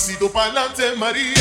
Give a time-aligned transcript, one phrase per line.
[0.00, 1.34] pasito pa'lante, María.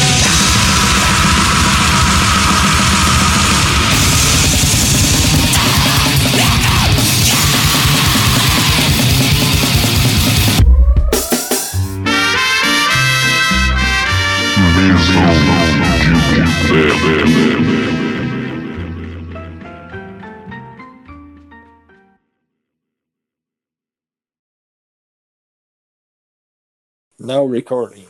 [27.21, 28.07] Now recording.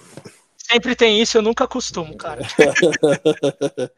[0.71, 2.43] Sempre tem isso, eu nunca costumo, cara.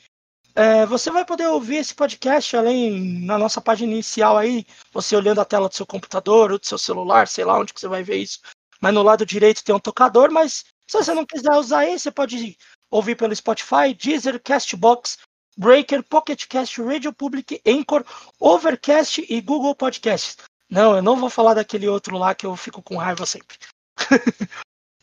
[0.59, 5.41] É, você vai poder ouvir esse podcast além na nossa página inicial aí, você olhando
[5.41, 8.03] a tela do seu computador ou do seu celular, sei lá onde que você vai
[8.03, 8.41] ver isso.
[8.81, 12.11] Mas no lado direito tem um tocador, mas se você não quiser usar esse, você
[12.11, 12.59] pode
[12.91, 15.19] ouvir pelo Spotify, Deezer, Castbox,
[15.57, 18.05] Breaker, Pocket Cast, Radio Public, Anchor,
[18.41, 20.39] Overcast e Google Podcasts.
[20.69, 23.57] Não, eu não vou falar daquele outro lá que eu fico com raiva sempre.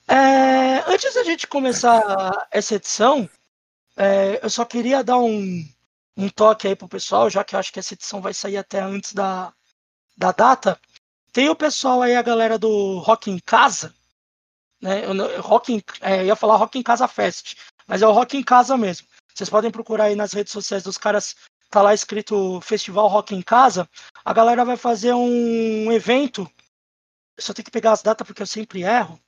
[0.05, 3.29] é, antes da gente começar essa edição,
[3.95, 5.63] é, eu só queria dar um,
[6.17, 8.79] um toque aí pro pessoal, já que eu acho que essa edição vai sair até
[8.81, 9.53] antes da,
[10.17, 10.79] da data.
[11.31, 13.93] Tem o pessoal aí, a galera do Rock em Casa,
[14.81, 15.05] né?
[15.39, 17.55] Rock é, eu ia falar Rock em Casa Fest,
[17.87, 19.07] mas é o Rock em Casa mesmo.
[19.33, 21.35] Vocês podem procurar aí nas redes sociais dos caras,
[21.69, 23.89] tá lá escrito Festival Rock em Casa.
[24.23, 26.49] A galera vai fazer um evento.
[27.37, 29.19] Eu só tenho que pegar as datas porque eu sempre erro.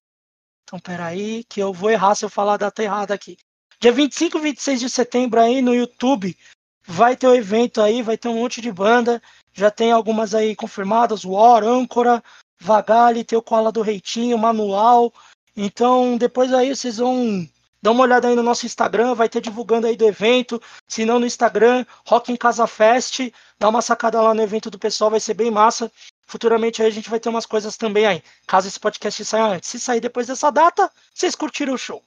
[0.63, 3.37] Então, peraí, que eu vou errar se eu falar a data errada aqui.
[3.79, 6.35] Dia 25 e 26 de setembro aí no YouTube
[6.83, 9.21] vai ter o um evento aí, vai ter um monte de banda.
[9.53, 12.23] Já tem algumas aí confirmadas, War, Âncora,
[12.59, 15.13] Vagale, tem o do Reitinho, Manual.
[15.55, 17.47] Então depois aí vocês vão
[17.79, 20.59] dar uma olhada aí no nosso Instagram, vai ter divulgando aí do evento.
[20.87, 24.79] Se não no Instagram, Rock em Casa Fest, dá uma sacada lá no evento do
[24.79, 25.91] pessoal, vai ser bem massa.
[26.25, 29.69] Futuramente aí a gente vai ter umas coisas também aí, caso esse podcast saia antes.
[29.69, 32.03] Se sair depois dessa data, vocês curtiram o show.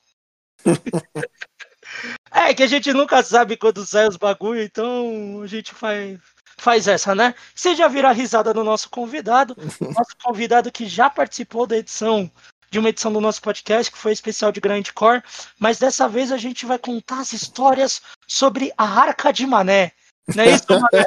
[2.30, 6.18] É que a gente nunca sabe quando sai os bagulho, então a gente faz,
[6.58, 7.34] faz essa, né?
[7.54, 12.30] Você já viram a risada do nosso convidado, nosso convidado que já participou da edição,
[12.70, 15.22] de uma edição do nosso podcast, que foi especial de Grand Core,
[15.58, 19.92] mas dessa vez a gente vai contar as histórias sobre a Arca de Mané.
[20.34, 21.06] Não é isso, Mané?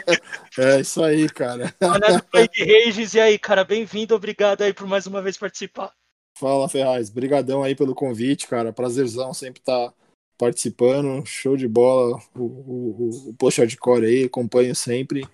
[0.58, 1.74] é isso aí, cara.
[1.82, 5.94] Mané do Plague Rages, e aí, cara, bem-vindo, obrigado aí por mais uma vez participar.
[6.38, 9.94] Fala, Ferraz, brigadão aí pelo convite, cara, prazerzão sempre estar tá
[10.38, 12.20] participando, show de bola.
[12.36, 15.28] O, o, o Post Hardcore aí, acompanho sempre.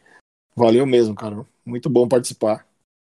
[0.56, 1.46] Valeu mesmo, cara.
[1.66, 2.66] Muito bom participar.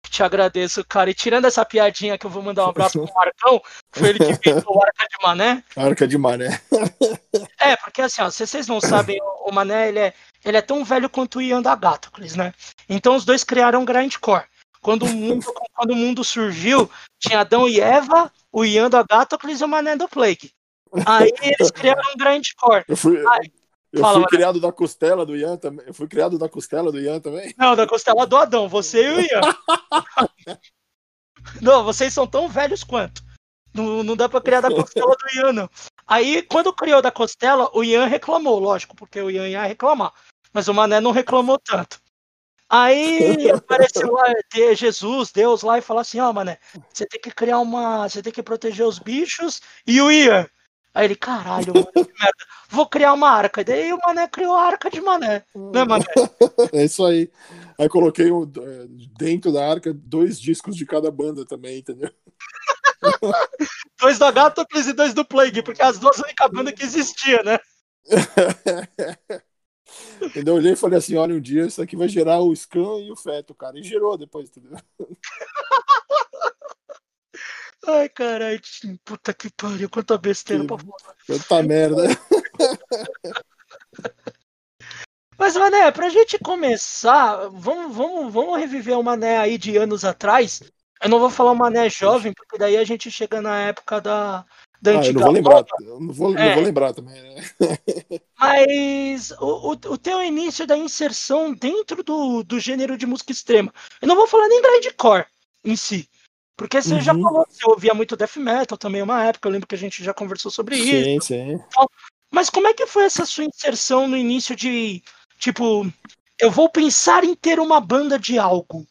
[0.09, 1.11] Te agradeço, cara.
[1.11, 4.35] E tirando essa piadinha que eu vou mandar um abraço pro Marcão, foi ele que
[4.35, 5.65] fez o Arca de Mané.
[5.77, 6.61] Arca de Mané.
[7.61, 10.15] é, porque assim, ó, se vocês não sabem, o Mané ele é,
[10.45, 12.53] ele é tão velho quanto o Ian da Gatocles, né?
[12.89, 14.45] Então os dois criaram Grindcore.
[14.81, 19.61] Quando o mundo, quando o mundo surgiu, tinha Adão e Eva, o Ian da Gatocles
[19.61, 20.51] e o Mané do Plague.
[21.07, 22.85] Aí eles criaram um grande core.
[22.89, 23.53] Eu fui, Aí,
[23.93, 25.85] eu fala, fui criado da costela do Ian também.
[25.87, 27.55] Eu fui criado da costela do Ian também?
[27.59, 29.41] Não, da costela do Adão, você e o Ian.
[31.61, 33.23] não, vocês são tão velhos quanto.
[33.75, 35.71] Não, não dá pra criar da costela do Ian, não.
[36.07, 40.13] Aí, quando criou da costela, o Ian reclamou, lógico, porque o Ian ia reclamar.
[40.53, 42.01] Mas o Mané não reclamou tanto.
[42.69, 44.33] Aí apareceu lá
[44.77, 46.57] Jesus, Deus lá e falou assim: Ó, oh, mané,
[46.93, 48.09] você tem que criar uma.
[48.09, 50.47] Você tem que proteger os bichos e o Ian.
[50.93, 52.45] Aí ele, caralho, mano, que merda.
[52.69, 53.63] Vou criar uma arca.
[53.63, 55.45] Daí o Mané criou a arca de Mané.
[55.55, 56.05] Né, Mané?
[56.73, 57.31] É isso aí.
[57.79, 58.87] Aí coloquei é,
[59.17, 62.11] dentro da arca dois discos de cada banda também, entendeu?
[64.01, 67.59] dois do Agatocles e dois do Plague, porque as duas únicas bandas que existia, né?
[70.23, 70.55] Entendeu?
[70.55, 73.11] Eu olhei e falei assim: olha, um dia isso aqui vai gerar o Scam e
[73.11, 73.79] o Feto, cara.
[73.79, 74.79] E gerou depois, entendeu?
[77.87, 78.61] Ai, caralho,
[79.05, 80.69] puta que pariu, quanta besteira que...
[80.69, 81.15] pra falar.
[81.27, 82.03] Quanta merda.
[85.39, 90.63] Mas, Mané, pra gente começar, vamos, vamos, vamos reviver o Mané aí de anos atrás.
[91.03, 94.45] Eu não vou falar o Mané jovem, porque daí a gente chega na época da,
[94.83, 96.49] da ah, eu não vou lembrar, eu não vou, é.
[96.49, 97.43] não vou lembrar também, né?
[98.39, 103.73] Mas o, o, o, teu início da inserção dentro do, do gênero de música extrema,
[104.03, 105.25] eu não vou falar nem grindcore
[105.65, 106.07] em si,
[106.61, 107.01] porque você uhum.
[107.01, 109.79] já falou que você ouvia muito death metal também uma época, eu lembro que a
[109.79, 111.27] gente já conversou sobre sim, isso.
[111.29, 111.65] Sim, sim.
[112.31, 115.03] Mas como é que foi essa sua inserção no início de,
[115.39, 115.91] tipo,
[116.39, 118.87] eu vou pensar em ter uma banda de algo?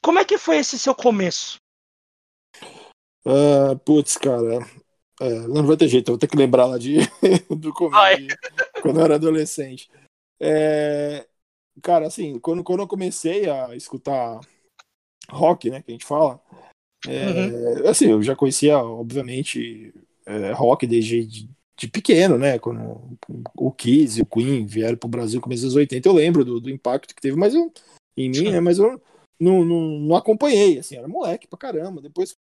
[0.00, 1.58] como é que foi esse seu começo?
[3.24, 4.64] Uh, putz, cara,
[5.20, 6.98] é, não vai ter jeito, eu vou ter que lembrar lá de,
[7.50, 8.36] do começo,
[8.80, 9.90] quando eu era adolescente.
[10.38, 11.26] É,
[11.82, 14.38] cara, assim, quando, quando eu comecei a escutar
[15.28, 16.40] rock, né, que a gente fala,
[17.08, 17.88] é, uhum.
[17.88, 19.92] assim, eu já conhecia, obviamente,
[20.24, 23.18] é, rock desde de, de, pequeno, né, quando
[23.56, 26.60] o Kiss e o Queen vieram pro Brasil no começo dos 80, eu lembro do,
[26.60, 27.72] do impacto que teve, mas eu,
[28.16, 29.00] em mim, né, mas eu
[29.38, 32.34] não, não, não acompanhei, assim, era moleque pra caramba, depois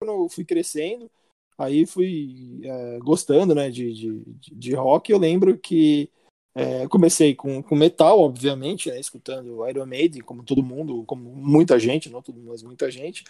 [0.00, 1.10] quando eu fui crescendo,
[1.56, 4.22] aí fui é, gostando, né, de, de,
[4.52, 6.10] de rock, eu lembro que
[6.54, 11.78] é, comecei com, com metal, obviamente, né, escutando Iron Maiden, como todo mundo, como muita
[11.78, 13.24] gente, não todo mundo, mas muita gente.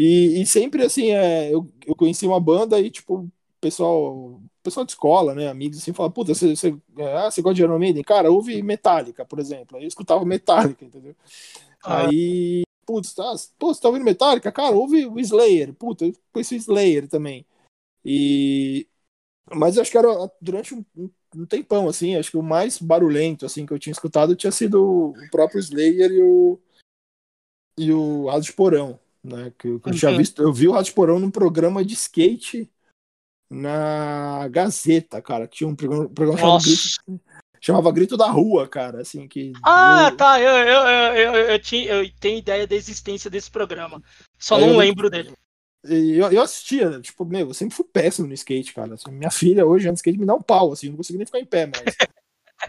[0.00, 3.30] E, e sempre assim, é, eu, eu conheci uma banda e, tipo,
[3.60, 7.56] pessoal, pessoal de escola, né, amigos, assim, fala, puta, você, você, é, ah, você gosta
[7.56, 8.02] de Iron Maiden?
[8.02, 9.76] Cara, ouve Metallica, por exemplo.
[9.76, 11.14] Aí eu escutava Metallica, entendeu?
[11.84, 12.06] Ah.
[12.06, 14.50] Aí, putz, tá, pô, você tá ouvindo Metallica?
[14.50, 15.74] Cara, ouve o Slayer.
[15.74, 17.44] Puta, eu conheci o Slayer também.
[18.02, 18.88] E...
[19.52, 20.08] Mas acho que era
[20.40, 20.84] durante um,
[21.36, 25.10] um tempão, assim, acho que o mais barulhento, assim, que eu tinha escutado tinha sido
[25.10, 26.58] o próprio Slayer e o
[27.78, 30.18] e o Raso de Porão, né, que eu, tinha uhum.
[30.18, 32.70] visto, eu vi o Porão num programa de skate
[33.48, 37.20] na Gazeta, cara, tinha um programa, programa chamado Grito,
[37.60, 39.52] chamava Grito da Rua, cara, assim, que...
[39.64, 40.16] Ah, eu...
[40.16, 44.02] tá, eu, eu, eu, eu, tinha, eu tenho ideia da existência desse programa,
[44.38, 45.32] só não lembro dele.
[45.82, 48.94] Eu, eu assistia, tipo, meu, eu sempre fui péssimo no skate, cara.
[48.94, 51.40] Assim, minha filha hoje anda skate me dá um pau, assim, não consigo nem ficar
[51.40, 51.96] em pé mais.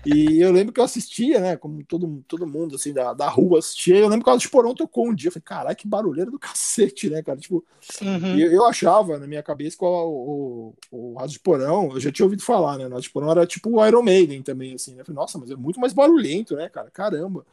[0.06, 3.60] e eu lembro que eu assistia, né, como todo, todo mundo, assim, da, da rua
[3.60, 6.32] assistia, eu lembro que o de Porão tocou um dia, eu falei, caralho, que barulheira
[6.32, 7.66] do cacete, né, cara, tipo,
[8.02, 8.38] uhum.
[8.38, 12.12] eu, eu, achava na minha cabeça que o, o, o Raso de Porão, eu já
[12.12, 14.94] tinha ouvido falar, né, o Raso de Porão era tipo o Iron Maiden também, assim,
[14.94, 17.46] né, eu falei, nossa, mas é muito mais barulhento, né, cara, caramba.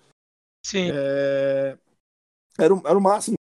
[0.64, 0.90] Sim.
[0.92, 1.76] É...
[2.58, 3.37] Era, era o máximo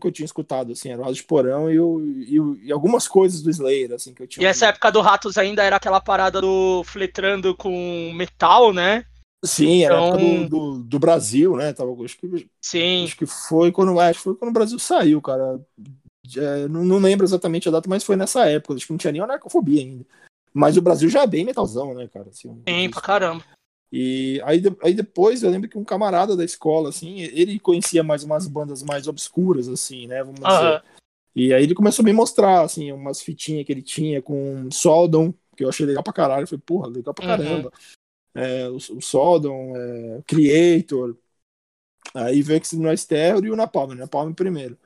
[0.00, 3.06] que eu tinha escutado, assim, era o Rato de Porão e, o, e, e, algumas
[3.06, 4.44] coisas do Slayer, assim, que eu tinha.
[4.44, 9.04] E essa época do Ratos ainda era aquela parada do fletrando com metal, né?
[9.44, 10.04] Sim, era então...
[10.04, 11.72] a época do, do, do, Brasil, né?
[11.72, 13.04] Tava, acho, que, Sim.
[13.04, 15.60] acho que foi quando, acho que foi quando o Brasil saiu, cara.
[16.36, 18.74] É, não, não, lembro exatamente a data, mas foi nessa época.
[18.74, 20.04] Acho que não tinha nem anarcofobia ainda.
[20.52, 22.30] Mas o Brasil já é bem metalzão, né, cara?
[22.30, 23.44] Assim, Sim, pra caramba.
[23.96, 28.24] E aí, aí depois eu lembro que um camarada da escola, assim, ele conhecia mais
[28.24, 30.20] umas bandas mais obscuras, assim, né?
[30.24, 30.82] Vamos dizer.
[31.32, 35.32] E aí ele começou a me mostrar, assim, umas fitinhas que ele tinha com Soldon,
[35.56, 36.42] que eu achei legal pra caralho.
[36.42, 37.70] Eu falei, porra, legal pra caramba.
[38.36, 38.42] Uhum.
[38.42, 41.16] É, o, o Soldon, é, Creator.
[42.12, 44.00] Aí veio que no Terror e o Napalm, né?
[44.00, 44.76] Napalm primeiro.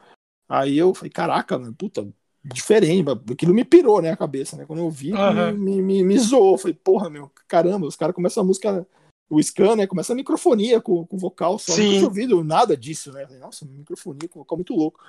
[0.46, 2.06] Aí eu falei, caraca, mano, puta,
[2.44, 3.08] diferente.
[3.32, 4.66] Aquilo me pirou, né, a cabeça, né?
[4.66, 5.56] Quando eu vi, uhum.
[5.56, 6.58] me, me, me zoou.
[6.58, 8.87] Falei, porra, meu, caramba, os caras começam a música
[9.28, 9.86] o scan, né?
[9.86, 11.72] Começa a microfonia com, com vocal só.
[11.72, 11.82] Sim.
[11.82, 13.26] Não tinha ouvido nada disso, né?
[13.38, 15.00] Nossa, microfonia com vocal muito louco.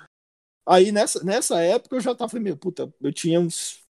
[0.66, 3.82] Aí nessa, nessa época eu já tava, falei, meu, puta, eu tinha uns.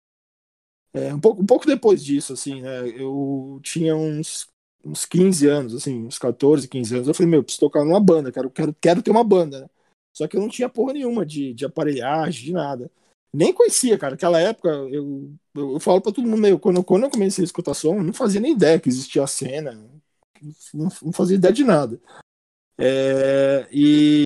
[0.92, 2.88] É, um, pouco, um pouco depois disso, assim, né?
[2.88, 4.48] Eu tinha uns,
[4.84, 7.08] uns 15 anos, assim, uns 14, 15 anos.
[7.08, 9.70] Eu falei, meu, preciso tocar numa banda, quero, quero, quero ter uma banda, né?
[10.14, 12.90] Só que eu não tinha porra nenhuma de, de aparelhagem, de nada.
[13.32, 14.12] Nem conhecia, cara.
[14.12, 17.46] Naquela época, eu, eu, eu falo pra todo mundo, meu, quando, quando eu comecei a
[17.46, 19.78] escutar som, eu não fazia nem ideia que existia a cena
[20.75, 22.00] não, não fazia ideia de nada.
[22.78, 24.23] É, e,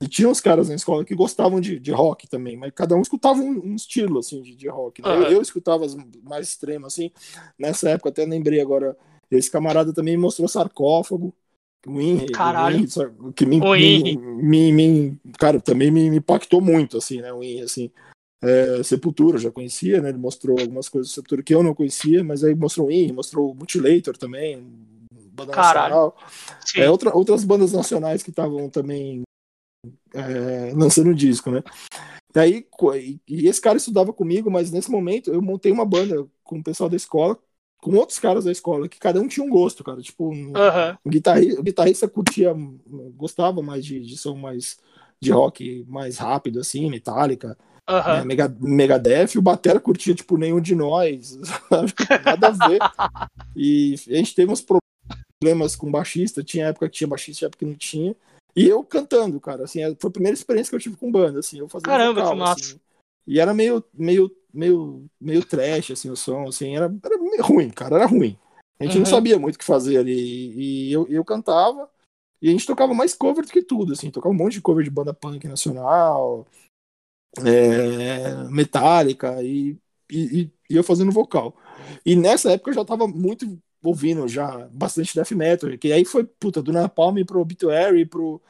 [0.00, 3.02] e, tinha uns caras na escola que gostavam de, de rock também, mas cada um
[3.02, 5.02] escutava um, um estilo assim de, de rock.
[5.02, 5.08] Né?
[5.08, 5.22] Uhum.
[5.22, 7.10] Eu, eu, escutava as mais extremas assim.
[7.58, 8.96] Nessa época até lembrei agora.
[9.30, 11.34] Esse camarada também me mostrou sarcófago.
[11.86, 12.86] O Henry, Caralho.
[13.20, 17.32] O que me, me, me, me, cara, também me, me impactou muito assim, né?
[17.32, 17.90] O Henry, assim.
[18.40, 20.10] É, Sepultura, eu já conhecia, né?
[20.10, 23.12] Ele mostrou algumas coisas do Sepultura que eu não conhecia, mas aí mostrou o Henry,
[23.12, 24.64] mostrou o Mutilator também,
[25.38, 25.94] banda Caralho.
[25.94, 26.16] nacional.
[26.76, 29.22] É, outra, outras bandas nacionais que estavam também
[30.14, 31.62] é, lançando disco, né?
[32.36, 36.58] E, aí, e esse cara estudava comigo, mas nesse momento eu montei uma banda com
[36.58, 37.38] o pessoal da escola,
[37.80, 40.00] com outros caras da escola, que cada um tinha um gosto, cara.
[40.00, 40.52] Tipo, um,
[41.04, 42.54] o, guitarrista, o guitarrista curtia,
[43.16, 44.76] gostava mais de, de som mais
[45.20, 47.56] de rock mais rápido, assim, metálica.
[47.88, 47.96] Uhum.
[47.96, 51.38] Né, Mega, Megadeth, o Batera curtia, tipo, nenhum de nós,
[52.24, 52.78] nada a ver.
[53.56, 54.87] e a gente teve uns problemas
[55.40, 58.16] problemas com baixista, tinha época que tinha baixista, tinha época que não tinha.
[58.56, 61.58] E eu cantando, cara, assim, foi a primeira experiência que eu tive com banda, assim,
[61.58, 62.60] eu fazia Caramba, vocal, que massa.
[62.60, 62.80] Assim,
[63.26, 67.70] e era meio, meio, meio, meio trash, assim, o som, assim, era, era meio ruim,
[67.70, 68.36] cara, era ruim.
[68.80, 69.00] A gente uhum.
[69.00, 70.52] não sabia muito o que fazer ali.
[70.56, 71.88] E eu, eu cantava,
[72.40, 74.82] e a gente tocava mais cover do que tudo, assim, tocava um monte de cover
[74.82, 76.46] de banda punk nacional,
[77.44, 79.78] é, metálica, e,
[80.10, 81.54] e, e, eu fazendo vocal.
[82.04, 86.24] E nessa época eu já tava muito ouvindo já bastante death metal, que aí foi,
[86.24, 88.40] puta, do Napalm pro Obituary, pro,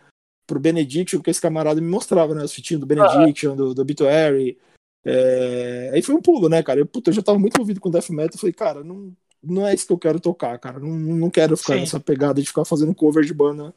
[0.47, 2.45] pro Benediction, que esse camarada me mostrava, né?
[2.45, 4.59] As fitinhas do Benediction, do, do Obituary.
[5.05, 5.91] É...
[5.95, 6.81] Aí foi um pulo, né, cara?
[6.81, 8.39] Eu, puta, eu já tava muito envolvido com Death Metal.
[8.39, 10.79] Falei, cara, não, não é isso que eu quero tocar, cara.
[10.79, 11.81] Não, não quero ficar Sim.
[11.81, 13.75] nessa pegada de ficar fazendo cover de banda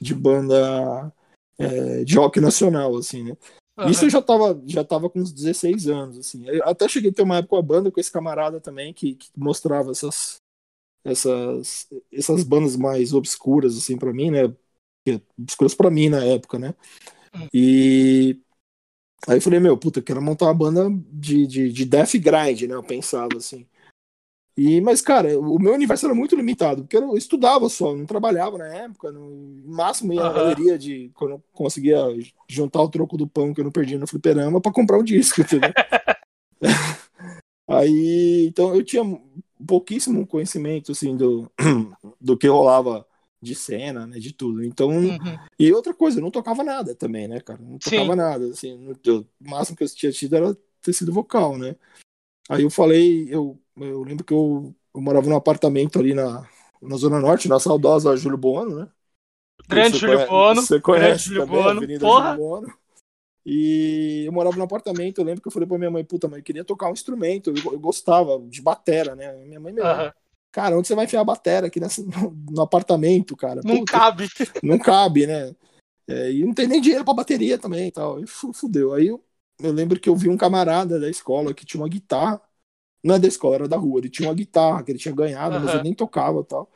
[0.00, 1.12] de banda
[1.58, 3.36] é, de rock nacional, assim, né?
[3.78, 3.90] Uhum.
[3.90, 6.46] Isso eu já tava, já tava com uns 16 anos, assim.
[6.48, 9.14] Eu até cheguei a ter uma época com a banda com esse camarada também que,
[9.14, 10.36] que mostrava essas,
[11.10, 14.52] essas, essas bandas mais obscuras, assim, para mim, né?
[15.38, 16.74] Obscuras para mim na época, né?
[17.34, 17.48] Uhum.
[17.52, 18.40] E
[19.26, 22.62] aí eu falei, meu, puta, eu quero montar uma banda de, de, de death grind,
[22.62, 22.74] né?
[22.74, 23.66] Eu pensava assim.
[24.56, 28.58] E, mas, cara, o meu universo era muito limitado, porque eu estudava só, não trabalhava
[28.58, 30.26] na época, no máximo ia uhum.
[30.26, 31.96] na galeria de quando eu conseguia
[32.48, 35.42] juntar o troco do pão que eu não perdia no fliperama para comprar um disco,
[35.42, 35.70] entendeu?
[37.68, 39.04] Aí, então eu tinha
[39.66, 41.50] pouquíssimo conhecimento, assim, do,
[42.20, 43.06] do que rolava
[43.40, 44.64] de cena, né, de tudo.
[44.64, 45.38] Então, uhum.
[45.58, 47.60] e outra coisa, eu não tocava nada também, né, cara?
[47.62, 48.16] Não tocava Sim.
[48.16, 51.76] nada, assim, o máximo que eu tinha tido era tecido vocal, né?
[52.48, 56.48] Aí eu falei, eu, eu lembro que eu, eu morava num apartamento ali na,
[56.80, 58.88] na Zona Norte, na saudosa Júlio Bono, né?
[59.68, 60.62] Grande Júlio Bono.
[60.62, 61.98] Você conhece Júlio também, Bono.
[62.00, 62.32] Porra.
[62.32, 62.74] Júlio Bono.
[63.50, 66.40] E eu morava num apartamento, eu lembro que eu falei pra minha mãe, puta, mãe,
[66.40, 69.32] eu queria tocar um instrumento, eu, eu gostava de batera, né?
[69.46, 70.10] Minha mãe, meu, uhum.
[70.52, 73.62] cara, onde você vai enfiar a batera aqui nessa, no, no apartamento, cara?
[73.64, 74.28] Não puta, cabe.
[74.62, 75.54] Não cabe, né?
[76.06, 78.20] É, e não tem nem dinheiro pra bateria também e tal.
[78.20, 78.92] E fudeu.
[78.92, 79.24] Aí eu
[79.60, 82.40] eu lembro que eu vi um camarada da escola que tinha uma guitarra.
[83.02, 84.00] Não é da escola, era da rua.
[84.00, 85.64] Ele tinha uma guitarra que ele tinha ganhado, uhum.
[85.64, 86.70] mas ele nem tocava tal.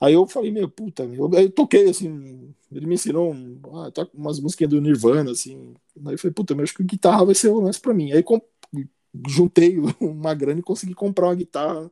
[0.00, 4.40] Aí eu falei, meu, puta, eu, eu toquei, assim, ele me ensinou um, ah, umas
[4.40, 5.74] músicas do Nirvana, assim.
[6.06, 8.12] Aí eu falei, puta, mas acho que guitarra vai ser o lance pra mim.
[8.12, 8.22] Aí
[9.28, 11.90] juntei uma grana e consegui comprar uma guitarra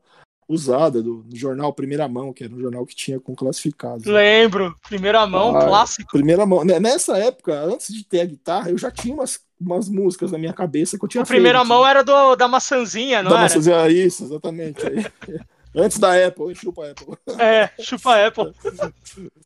[0.49, 4.04] usada do, jornal Primeira Mão, que era um jornal que tinha com classificados.
[4.04, 6.11] Lembro, Primeira Mão, ah, clássico.
[6.11, 6.64] Primeira Mão.
[6.64, 10.38] Né, nessa época, antes de ter a guitarra, eu já tinha umas, umas músicas na
[10.38, 11.68] minha cabeça que eu tinha a Primeira feito.
[11.68, 13.44] Mão era do, da maçãzinha, não da era?
[13.44, 14.82] Maçãzinha, isso, exatamente.
[15.74, 17.16] antes da Apple, chupa Apple.
[17.38, 18.52] É, chupa Apple.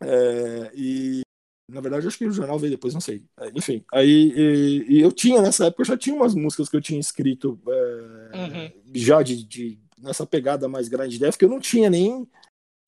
[0.00, 1.22] É, e
[1.70, 3.24] na verdade, acho que o jornal veio depois, não sei.
[3.38, 6.76] É, enfim, aí e, e eu tinha nessa época, eu já tinha umas músicas que
[6.76, 8.72] eu tinha escrito é, uhum.
[8.94, 12.28] já de, de, nessa pegada mais grande def que eu não tinha nem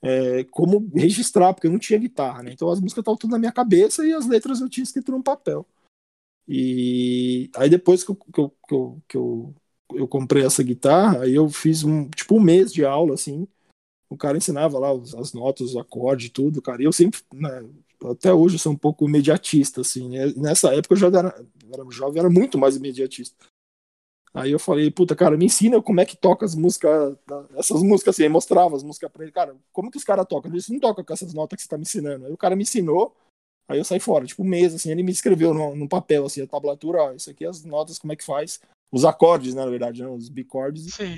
[0.02, 2.52] é, como registrar, porque eu não tinha guitarra, né?
[2.52, 5.22] Então as músicas estavam tudo na minha cabeça e as letras eu tinha escrito num
[5.22, 5.66] papel.
[6.46, 9.54] E aí depois que eu, que eu, que eu, que eu,
[9.92, 13.46] eu comprei essa guitarra, aí eu fiz um tipo um mês de aula, assim.
[14.08, 16.80] O cara ensinava lá as notas, os acordes, tudo, cara.
[16.82, 17.68] E eu sempre, né,
[18.04, 20.10] até hoje, eu sou um pouco imediatista, assim.
[20.10, 20.32] Né?
[20.36, 23.36] Nessa época eu já era, era jovem, era muito mais imediatista.
[24.36, 27.16] Aí eu falei, puta, cara, me ensina como é que toca as músicas,
[27.56, 30.50] essas músicas assim, aí mostrava as músicas pra ele, cara, como que os caras tocam?
[30.50, 32.26] Ele disse, não toca com essas notas que você tá me ensinando.
[32.26, 33.16] Aí o cara me ensinou,
[33.66, 36.42] aí eu saí fora, tipo, um mês, assim, ele me escreveu no, no papel, assim,
[36.42, 39.64] a tablatura, ó, isso aqui é as notas, como é que faz, os acordes, né,
[39.64, 40.94] na verdade, né, os bicordes.
[40.94, 41.16] Sim.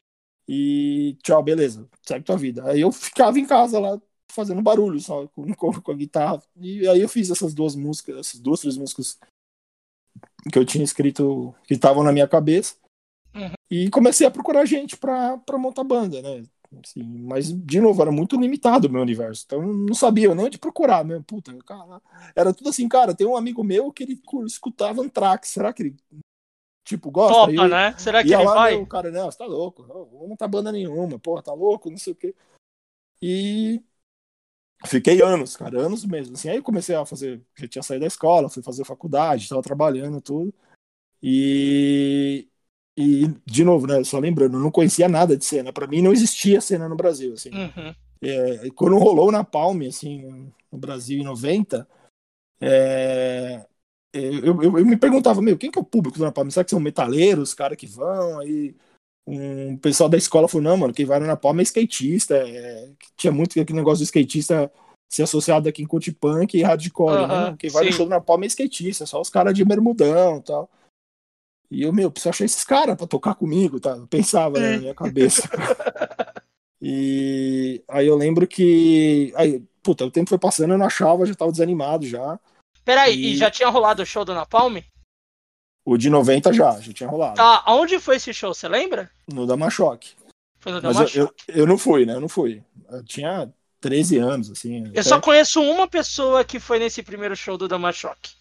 [0.49, 2.65] E tchau, beleza, segue tua vida.
[2.71, 6.87] Aí eu ficava em casa lá, fazendo barulho só, com, com, com a guitarra, e
[6.89, 9.19] aí eu fiz essas duas músicas, essas duas, três músicas
[10.51, 12.77] que eu tinha escrito, que estavam na minha cabeça.
[13.35, 13.53] Uhum.
[13.71, 16.43] E comecei a procurar gente pra, pra montar banda, né?
[16.85, 19.45] Assim, mas, de novo, era muito limitado o meu universo.
[19.47, 21.25] Então, não sabia nem onde procurar mesmo.
[21.25, 22.01] Puta, cara,
[22.37, 23.15] era tudo assim, cara.
[23.15, 25.49] Tem um amigo meu que ele escutava Anthrax.
[25.49, 25.97] Será que ele,
[26.89, 27.53] tipo, gosta?
[27.53, 27.95] Topa, né?
[27.99, 28.77] Será que ele lá, vai?
[28.77, 29.83] Meu, cara, não, você tá louco.
[29.87, 31.19] Não vou montar banda nenhuma.
[31.19, 32.35] Porra, tá louco, não sei o quê.
[33.21, 33.83] E
[34.87, 36.35] fiquei anos, cara, anos mesmo.
[36.35, 39.61] Assim, aí eu comecei a fazer, já tinha saído da escola, fui fazer faculdade, tava
[39.61, 40.55] trabalhando tudo.
[41.23, 42.49] E,
[42.97, 45.73] e, de novo, né, só lembrando, não conhecia nada de cena.
[45.73, 47.51] Para mim não existia cena no Brasil, assim.
[47.51, 47.95] Uhum.
[48.23, 51.87] É, quando rolou na Palme, assim, no Brasil em 90,
[52.61, 53.67] é,
[54.13, 56.49] eu, eu, eu, me perguntava, meu, quem que é o público do Napalm?
[56.51, 58.41] Será que são metaleiros, os caras que vão?
[58.41, 58.75] Aí
[59.27, 62.37] um pessoal da escola falou, não, mano, quem vai no Napalm é skatista.
[62.37, 64.73] É, tinha muito aquele negócio do skatista
[65.09, 67.57] ser associado aqui em Cutipunk e hardcore, uhum, né?
[67.59, 67.91] Quem vai sim.
[67.91, 70.71] no show do Napalm é skatista, só os caras de bermudão e tal.
[71.71, 73.91] E eu, meu, preciso achar esses caras pra tocar comigo, tá?
[73.91, 75.43] Eu pensava né, na minha cabeça.
[76.81, 79.33] e aí eu lembro que.
[79.37, 82.41] Aí, puta, o tempo foi passando, eu não achava, já tava desanimado já.
[82.89, 83.33] Peraí, e...
[83.33, 84.79] e já tinha rolado o show do Napalm?
[85.85, 87.35] O de 90 já, já tinha rolado.
[87.37, 89.11] Tá, aonde foi esse show, você lembra?
[89.31, 90.13] No Damachoque.
[90.59, 91.19] Foi no Damachoque?
[91.19, 92.15] Eu, eu, eu, não fui, né?
[92.15, 92.63] Eu não fui.
[92.91, 93.53] Eu tinha
[93.83, 94.85] 13 anos, assim.
[94.87, 95.03] Eu até...
[95.03, 98.33] só conheço uma pessoa que foi nesse primeiro show do Damachoque.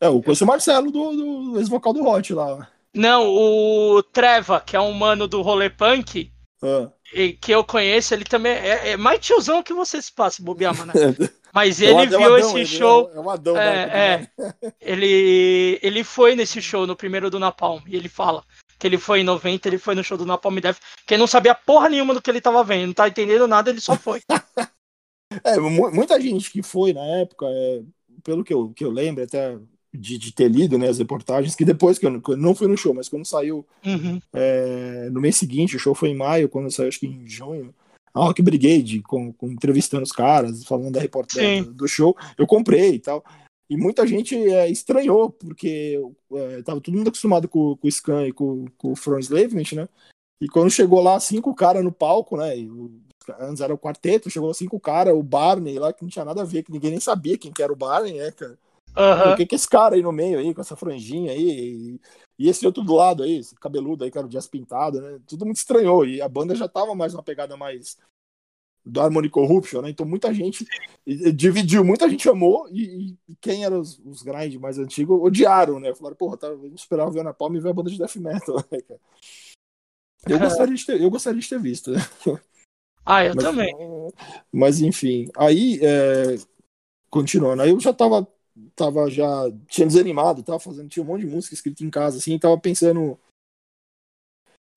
[0.00, 2.66] É, eu conheço o Marcelo do, do ex-vocal do Hot lá.
[2.94, 6.88] Não, o Treva, que é um mano do rolê punk, ah.
[7.12, 10.74] e, que eu conheço, ele também é, é, mais tiozão que você se passa, bobear,
[10.74, 10.92] mano.
[11.54, 13.10] Mas ele é viu Adão, esse ele show.
[13.14, 14.72] É, um Adão, é, é.
[14.82, 18.42] ele, ele foi nesse show, no primeiro do Napalm, e ele fala
[18.76, 21.28] que ele foi em 90, ele foi no show do Napalm Death, que ele não
[21.28, 24.20] sabia porra nenhuma do que ele tava vendo, não tá entendendo nada, ele só foi.
[25.44, 27.82] é, muita gente que foi na época, é,
[28.24, 29.56] pelo que eu, que eu lembro, até
[29.92, 32.76] de, de, ter lido né, as reportagens, que depois que eu, eu não fui no
[32.76, 34.20] show, mas quando saiu uhum.
[34.32, 37.72] é, no mês seguinte, o show foi em maio, quando saiu acho que em junho,
[38.14, 42.94] a Rock Brigade, com, com entrevistando os caras, falando da reportagem do show, eu comprei
[42.94, 43.24] e tal.
[43.68, 46.00] E muita gente é, estranhou, porque
[46.32, 49.72] é, tava todo mundo acostumado com, com o Scan e com, com o From Enslavement,
[49.72, 49.88] né?
[50.40, 52.52] E quando chegou lá, cinco caras no palco, né?
[53.40, 56.44] Antes era o quarteto, chegou cinco caras, o Barney lá, que não tinha nada a
[56.44, 58.58] ver, que ninguém nem sabia quem que era o Barney, né, cara?
[58.96, 59.32] Uhum.
[59.32, 61.98] O que que é esse cara aí no meio aí, com essa franjinha aí,
[62.38, 65.18] e, esse outro do lado aí, esse cabeludo aí, que era o Jazz Pintado, né?
[65.26, 67.98] Tudo muito estranhou, e a banda já tava mais uma pegada mais
[68.84, 69.90] do Harmony Corruption, né?
[69.90, 70.66] Então muita gente
[71.34, 75.94] dividiu, muita gente amou e, e quem eram os, os grind mais antigos odiaram, né?
[75.94, 78.80] Falaram, porra, tá, esperava ver na palma e ver a banda de death metal, né,
[78.80, 79.00] cara?
[80.26, 81.98] Eu gostaria de ter, eu gostaria de ter visto, né?
[83.04, 83.74] Ah, eu mas, também.
[84.50, 86.36] Mas enfim, aí é,
[87.10, 88.26] continuando, aí eu já tava
[88.74, 92.38] tava já tinha desanimado, tava fazendo tinha um monte de música escrita em casa assim,
[92.38, 93.18] tava pensando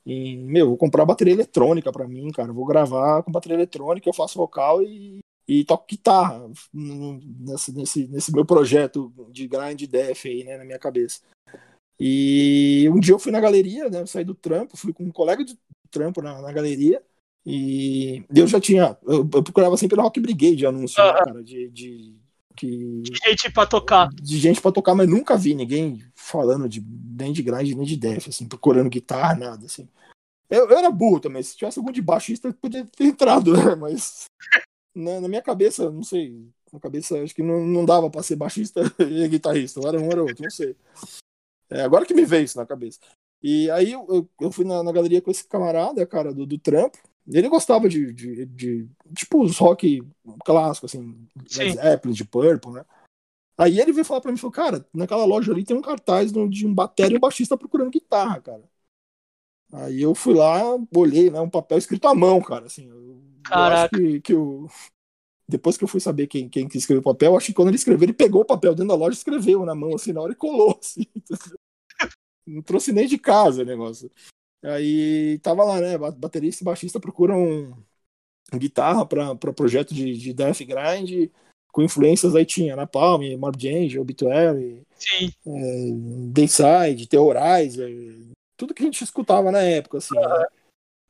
[0.08, 2.54] e, meu, vou comprar bateria eletrônica para mim, cara.
[2.54, 8.32] Vou gravar com bateria eletrônica, eu faço vocal e, e toco guitarra nesse, nesse, nesse
[8.34, 11.20] meu projeto de grind def aí, né, na minha cabeça.
[12.00, 15.44] E um dia eu fui na galeria, né, saí do trampo, fui com um colega
[15.44, 15.60] de
[15.92, 17.04] trampo na, na galeria,
[17.46, 21.70] e eu já tinha, eu, eu procurava sempre na Rock Brigade anúncio, né, cara, de,
[21.70, 22.16] de,
[22.58, 24.10] que, de gente pra tocar.
[24.10, 27.96] De gente pra tocar, mas nunca vi ninguém falando de, nem de grind, nem de
[27.96, 29.88] def, assim, procurando guitarra, nada, assim.
[30.50, 33.76] Eu, eu era burro também, se tivesse algum de baixista, podia ter entrado, né?
[33.76, 34.26] Mas
[34.96, 38.36] na, na, minha cabeça, não sei, na cabeça acho que não, não dava pra ser
[38.36, 40.76] baixista e guitarrista, ou era um ou era outro, não sei.
[41.70, 43.00] É, agora que me veio isso na cabeça.
[43.41, 46.98] E aí eu, eu fui na, na, galeria com esse camarada, cara, do, do trampo.
[47.30, 50.02] Ele gostava de, de, de, tipo os rock
[50.46, 52.86] clássicos, assim, Led Zeppelin, de Purple, né?
[53.58, 56.66] Aí ele veio falar pra mim, falou, cara, naquela loja ali tem um cartaz de
[56.66, 58.63] um bateria e um baixista procurando guitarra, cara.
[59.74, 60.62] Aí eu fui lá,
[60.96, 62.88] olhei, né, um papel escrito à mão, cara, assim.
[62.88, 63.98] Eu, Caraca.
[63.98, 64.68] Eu acho que, que eu...
[65.50, 67.78] Depois que eu fui saber quem, quem que escreveu o papel, acho que quando ele
[67.78, 70.34] escreveu, ele pegou o papel dentro da loja e escreveu na mão, assim, na hora
[70.34, 71.06] e colou, assim.
[72.46, 74.12] Não trouxe nem de casa o negócio.
[74.63, 77.78] Aí tava lá, né, baterista e baixista procuram
[78.56, 81.30] guitarra para pro projeto de, de Death Grind,
[81.72, 85.32] com influências aí tinha na Palm, Morbid Angel, Obituary, Sim.
[85.46, 87.89] É, Dayside, Theorizer,
[88.56, 90.15] tudo que a gente escutava na época, assim.
[90.15, 90.46] Né?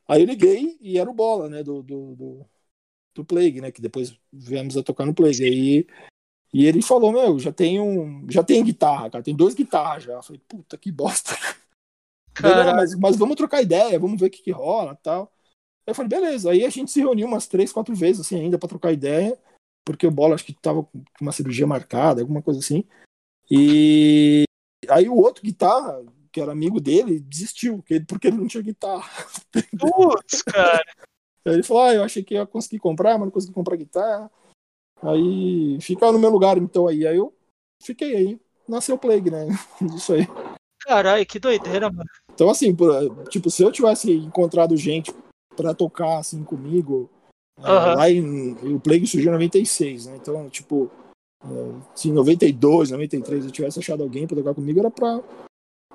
[0.06, 2.46] Aí eu liguei e era o Bola, né, do, do, do,
[3.14, 5.44] do Plague, né, que depois viemos a tocar no Plague.
[5.44, 5.86] Aí,
[6.52, 10.14] e ele falou, meu, já tem um, já tem guitarra, cara, tem dois guitarras já.
[10.14, 11.32] Eu falei, puta que bosta.
[12.40, 15.32] Beleza, mas, mas vamos trocar ideia, vamos ver o que, que rola tal.
[15.86, 16.50] Eu falei, beleza.
[16.50, 19.38] Aí a gente se reuniu umas três, quatro vezes, assim, ainda para trocar ideia,
[19.84, 22.84] porque o Bola acho que tava com uma cirurgia marcada, alguma coisa assim.
[23.50, 24.44] E
[24.88, 29.08] aí o outro guitarra, que era amigo dele, desistiu, porque ele não tinha guitarra.
[29.80, 30.84] Putz, cara.
[31.46, 34.30] Aí ele falou, ah, eu achei que ia conseguir comprar, mas não consegui comprar guitarra.
[35.02, 37.06] Aí fica no meu lugar, então aí.
[37.06, 37.34] Aí eu
[37.82, 38.40] fiquei aí.
[38.68, 39.46] Nasceu o Plague, né?
[39.96, 40.26] Isso aí.
[40.88, 42.08] Caralho, que doideira, mano.
[42.32, 42.74] Então, assim,
[43.28, 45.14] tipo, se eu tivesse encontrado gente
[45.54, 47.10] para tocar, assim, comigo,
[47.58, 47.64] uhum.
[47.66, 48.52] lá em.
[48.74, 50.16] O Plague surgiu em 96, né?
[50.16, 50.90] Então, tipo,
[51.94, 55.20] se em 92, 93 eu tivesse achado alguém para tocar comigo, era pra,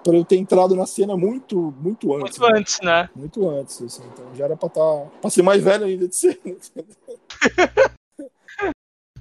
[0.03, 2.37] pra eu ter entrado na cena muito, muito antes.
[2.37, 2.59] Muito né?
[2.59, 3.09] antes, né?
[3.15, 4.03] Muito antes, assim.
[4.13, 6.39] Então já era pra, tá, pra ser mais velho ainda de ser.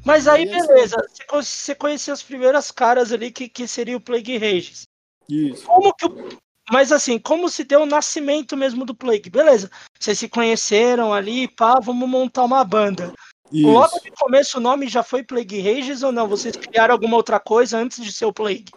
[0.05, 0.97] Mas aí, beleza.
[1.31, 4.83] Você conhecia as primeiras caras ali que, que seria o Plague Rages.
[5.33, 5.65] Isso.
[5.65, 6.29] Como que o...
[6.71, 9.29] Mas assim, como se deu o nascimento mesmo do Plague?
[9.29, 13.13] Beleza, vocês se conheceram ali, pá, vamos montar uma banda.
[13.51, 13.69] Isso.
[13.69, 16.29] Logo de começo o nome já foi Plague Rages ou não?
[16.29, 18.71] Vocês criaram alguma outra coisa antes de ser o Plague?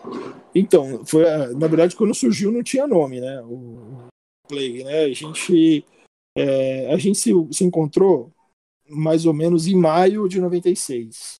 [0.54, 3.42] Então, foi na verdade quando surgiu não tinha nome, né?
[3.44, 4.08] O
[4.48, 5.06] Plague, né?
[5.06, 5.86] A gente
[6.38, 8.32] é, a gente se, se encontrou
[8.90, 11.36] mais ou menos em maio de 96.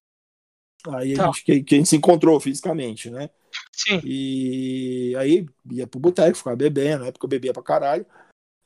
[0.88, 1.26] Aí a tá.
[1.26, 3.28] gente que, que a gente se encontrou fisicamente, né?
[3.76, 4.00] Sim.
[4.02, 8.06] E aí ia pro boteco, ficava bebendo, na época eu bebia pra caralho.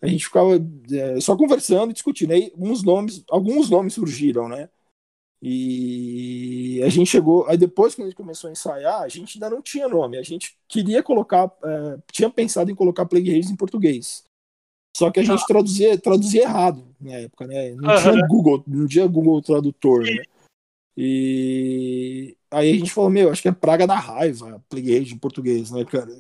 [0.01, 0.51] A gente ficava
[0.93, 2.33] é, só conversando e discutindo.
[2.33, 4.71] Aí uns nomes, alguns nomes surgiram, né?
[5.43, 7.47] E a gente chegou.
[7.49, 10.17] Aí depois que a gente começou a ensaiar, a gente ainda não tinha nome.
[10.17, 11.51] A gente queria colocar.
[11.65, 14.25] É, tinha pensado em colocar Plague Race em português.
[14.97, 17.75] Só que a gente traduzia, traduzia errado na época, né?
[17.75, 20.23] Não tinha Google, não tinha Google Tradutor, né?
[20.97, 25.71] E aí a gente falou, meu, acho que é praga da raiva, plague em português,
[25.71, 26.11] né, cara?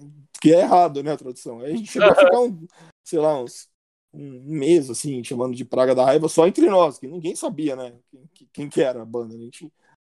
[0.41, 1.61] Que é errado, né, a tradução.
[1.61, 2.67] Aí a gente chegou a ficar, um,
[3.05, 3.69] sei lá, uns
[4.13, 7.95] um mês, assim, chamando de praga da raiva só entre nós, que ninguém sabia, né,
[8.35, 9.35] quem, quem que era a banda.
[9.35, 9.73] A gente,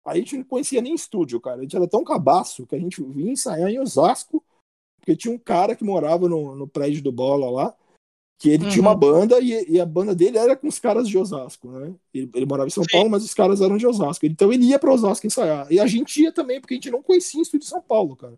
[0.05, 1.59] aí a gente não conhecia nem estúdio, cara.
[1.59, 4.42] A gente era tão cabaço que a gente vinha ensaiar em Osasco,
[4.98, 7.77] porque tinha um cara que morava no, no prédio do Bola lá,
[8.42, 8.70] que ele uhum.
[8.70, 8.98] tinha uma uhum.
[8.98, 11.94] banda e, e, a banda dele era com os caras de Osasco, né?
[12.12, 12.90] Ele, ele morava em São Sim.
[12.90, 14.26] Paulo, mas os caras eram de Osasco.
[14.26, 15.70] Então ele ia para Osasco ensaiar.
[15.70, 18.16] E a gente ia também, porque a gente não conhecia o estúdio de São Paulo,
[18.16, 18.37] cara.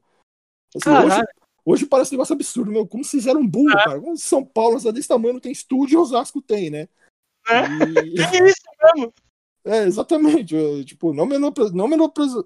[0.76, 1.22] Assim, hoje,
[1.64, 2.86] hoje, parece um negócio absurdo, meu.
[2.86, 3.82] Como se fizeram um burro, é.
[3.82, 3.98] cara.
[3.98, 6.86] Como São Paulo, desse tamanho, não tem estúdio e Osasco tem, né?
[7.48, 7.62] É,
[8.04, 8.20] e...
[8.44, 8.60] é isso
[8.94, 9.12] mesmo.
[9.64, 10.54] É, exatamente.
[10.54, 11.88] Eu, tipo, não, menosprezando, não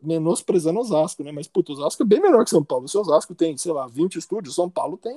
[0.01, 1.33] menosprezando Osasco, né?
[1.33, 2.87] Mas, puto, Osasco é bem menor que São Paulo.
[2.87, 5.13] Se Osasco tem, sei lá, 20 estúdios, São Paulo tem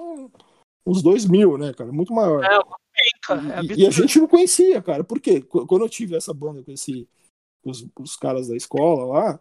[0.85, 1.91] uns dois mil, né, cara?
[1.91, 2.43] Muito maior.
[2.43, 2.59] É,
[2.93, 3.55] penca.
[3.55, 5.03] É e, e, a gente não conhecia, cara.
[5.03, 5.41] Por quê?
[5.41, 7.07] Quando eu tive essa banda com esse,
[7.63, 9.39] os, os caras da escola lá,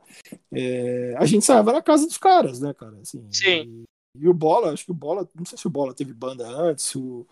[0.52, 2.96] é, a gente saía na casa dos caras, né, cara?
[3.00, 3.84] Assim, Sim.
[4.16, 6.46] E, e, o Bola, acho que o Bola, não sei se o Bola teve banda
[6.46, 7.26] antes, o,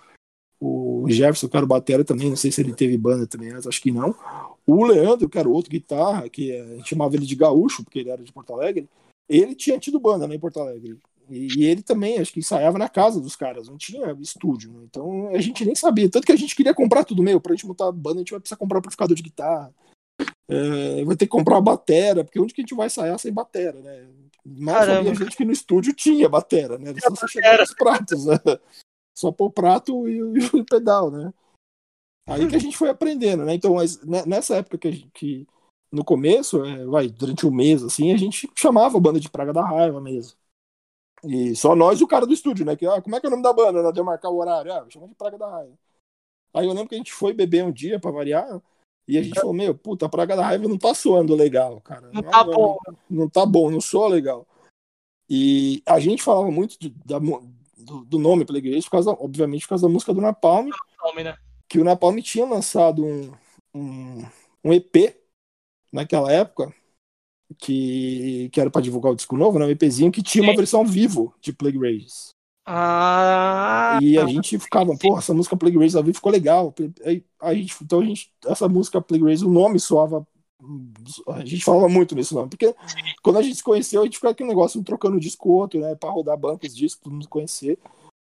[0.60, 3.80] o Jefferson, cara, o Batera também, não sei se ele teve banda também antes, acho
[3.80, 4.14] que não.
[4.66, 8.10] O Leandro, que era outro guitarra, que a gente chamava ele de gaúcho, porque ele
[8.10, 8.88] era de Porto Alegre,
[9.28, 10.98] ele tinha tido banda né, em Porto Alegre.
[11.28, 14.72] E, e, ele também, acho que ensaiava na casa dos caras, não tinha estúdio.
[14.72, 14.80] Né?
[14.84, 16.10] Então a gente nem sabia.
[16.10, 17.40] Tanto que a gente queria comprar tudo meio.
[17.40, 19.74] Pra gente montar a banda, a gente vai precisar comprar um amplificador de guitarra.
[20.48, 23.32] É, vai ter que comprar uma batera, porque onde que a gente vai ensaiar sem
[23.32, 24.08] batera, né?
[24.44, 26.94] Mas a gente que no estúdio tinha batera, né?
[26.98, 28.38] Só você chegar os pratos, né?
[29.16, 31.32] Só pôr o prato e, e, o pedal, né?
[32.26, 33.54] Aí que a gente foi aprendendo, né?
[33.54, 35.46] Então, mas nessa época que, gente, que
[35.90, 39.52] no começo, é, vai, durante um mês, assim, a gente chamava a banda de Praga
[39.52, 40.36] da Raiva mesmo.
[41.24, 42.76] E só nós e o cara do estúdio, né?
[42.76, 43.82] Que, ah, como é que é o nome da banda?
[43.82, 44.72] Nós deu marcar o horário.
[44.72, 45.72] Ah, chama de Praga da Raiva.
[46.54, 48.60] Aí eu lembro que a gente foi beber um dia pra variar.
[49.06, 52.08] E a gente falou, meu, puta, a Praga da Raiva não tá soando legal, cara.
[52.12, 52.78] Não, não tá bom.
[52.86, 54.46] Não, não, tá bom, não soa legal.
[55.28, 59.70] E a gente falava muito de, da, do, do, nome Plague por causa, obviamente, por
[59.70, 60.68] causa da música do Napalm.
[60.68, 61.36] Napalm né?
[61.68, 63.32] Que o Napalm tinha lançado um,
[63.74, 64.26] um,
[64.64, 65.16] um EP
[65.92, 66.72] naquela época,
[67.56, 69.66] que, que era para divulgar o disco novo, né?
[69.66, 72.30] Um EPzinho que tinha uma versão vivo de Plague Rages.
[72.66, 76.74] Ah, e a gente ficava, pô, essa música Plague Rages ao vivo ficou legal.
[77.04, 80.26] Aí, a gente, então a gente, essa música Plague Rages, o nome soava.
[81.28, 82.74] A gente falava muito nesse nome, porque
[83.22, 85.80] quando a gente se conheceu, a gente ficava aquele negócio um trocando um disco outro,
[85.80, 85.94] né?
[85.94, 87.78] Pra rodar bancos discos, todo mundo conhecer.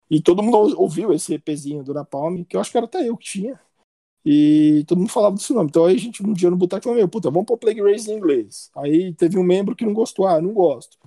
[0.10, 3.18] E todo mundo ouviu esse EPzinho do Napalm, que eu acho que era até eu
[3.18, 3.60] que tinha.
[4.26, 5.70] E todo mundo falava desse nome.
[5.70, 8.10] Então aí a gente, um dia no boteco, falou: Meu, puta, vamos pôr Plague Race
[8.10, 8.70] em inglês.
[8.76, 10.98] Aí teve um membro que não gostou, ah, não gosto.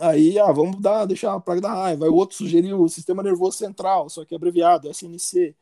[0.00, 2.04] Aí, ah, vamos dar, deixar a praga da raiva.
[2.04, 5.54] Aí o outro sugeriu o Sistema Nervoso Central, só que é abreviado, SNC.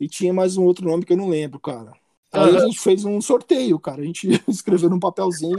[0.00, 1.92] E tinha mais um outro nome que eu não lembro, cara.
[2.32, 4.02] Aí a gente fez um sorteio, cara.
[4.02, 5.56] A gente escreveu num papelzinho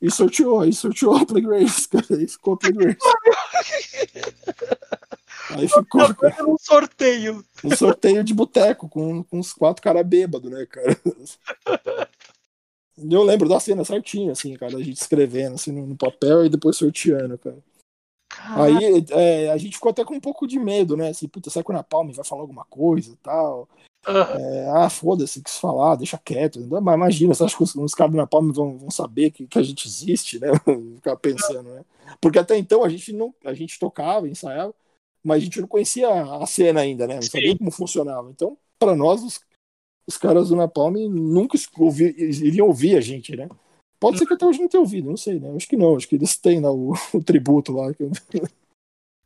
[0.00, 2.06] e, sorteou, e sorteou a Plague Race, cara.
[2.10, 2.98] Aí ficou a Plague Race.
[5.50, 6.02] Aí ficou.
[6.48, 7.44] um sorteio.
[7.64, 10.98] Um sorteio de boteco com, com uns quatro caras bêbados, né, cara?
[12.98, 16.76] Eu lembro da cena certinho, assim, cara, a gente escrevendo assim no papel e depois
[16.76, 17.58] sorteando, cara.
[18.38, 21.10] Aí é, a gente ficou até com um pouco de medo, né?
[21.10, 23.68] Assim, puta, sai com a Palme vai falar alguma coisa e tal.
[24.06, 24.14] Uhum.
[24.14, 26.60] É, ah, foda-se, quis falar, deixa quieto.
[26.80, 29.58] Mas imagina, você acha que os, os caras do Napalm vão, vão saber que, que
[29.58, 30.48] a gente existe, né?
[30.96, 31.84] Ficar pensando, né?
[32.20, 33.34] Porque até então a gente não.
[33.44, 34.74] A gente tocava, ensaiava,
[35.26, 37.16] mas a gente não conhecia a cena ainda, né?
[37.16, 37.56] Não sabia Sim.
[37.58, 38.30] como funcionava.
[38.30, 39.40] Então, para nós, os,
[40.06, 43.48] os, caras do Napalm nunca ouvi, iriam ouvir a gente, né?
[43.98, 45.52] Pode ser que até hoje não tenha ouvido, não sei, né?
[45.56, 47.88] Acho que não, acho que eles têm lá o, o tributo lá.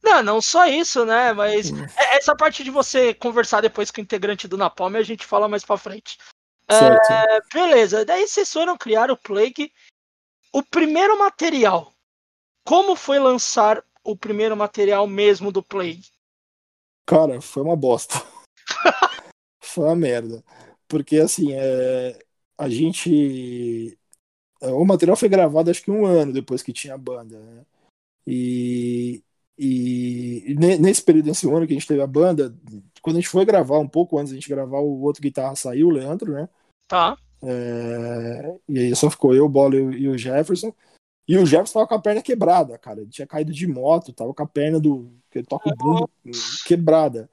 [0.02, 1.34] Não, não só isso, né?
[1.34, 5.26] Mas é, essa parte de você conversar depois com o integrante do Napalm a gente
[5.26, 6.16] fala mais pra frente.
[6.66, 9.70] É, beleza, daí vocês foram criar o Plague.
[10.52, 11.92] O primeiro material,
[12.64, 16.00] como foi lançar o primeiro material mesmo do Play?
[17.06, 18.14] Cara, foi uma bosta.
[19.60, 20.44] foi uma merda.
[20.88, 22.18] Porque assim, é...
[22.58, 23.98] a gente.
[24.62, 27.64] O material foi gravado acho que um ano depois que tinha a banda, né?
[28.26, 29.24] E,
[29.58, 32.54] e nesse período, nesse ano que a gente teve a banda,
[33.02, 35.88] quando a gente foi gravar, um pouco antes a gente gravar, o outro guitarra saiu,
[35.88, 36.48] o Leandro, né?
[36.86, 37.16] Tá.
[37.42, 38.58] É...
[38.68, 40.72] E aí só ficou eu, o Bola e o Jefferson.
[41.30, 43.02] E o Jefferson tava com a perna quebrada, cara.
[43.02, 45.12] Ele tinha caído de moto, tava com a perna do.
[45.30, 46.10] que ele toca o bumbo
[46.66, 47.30] quebrada.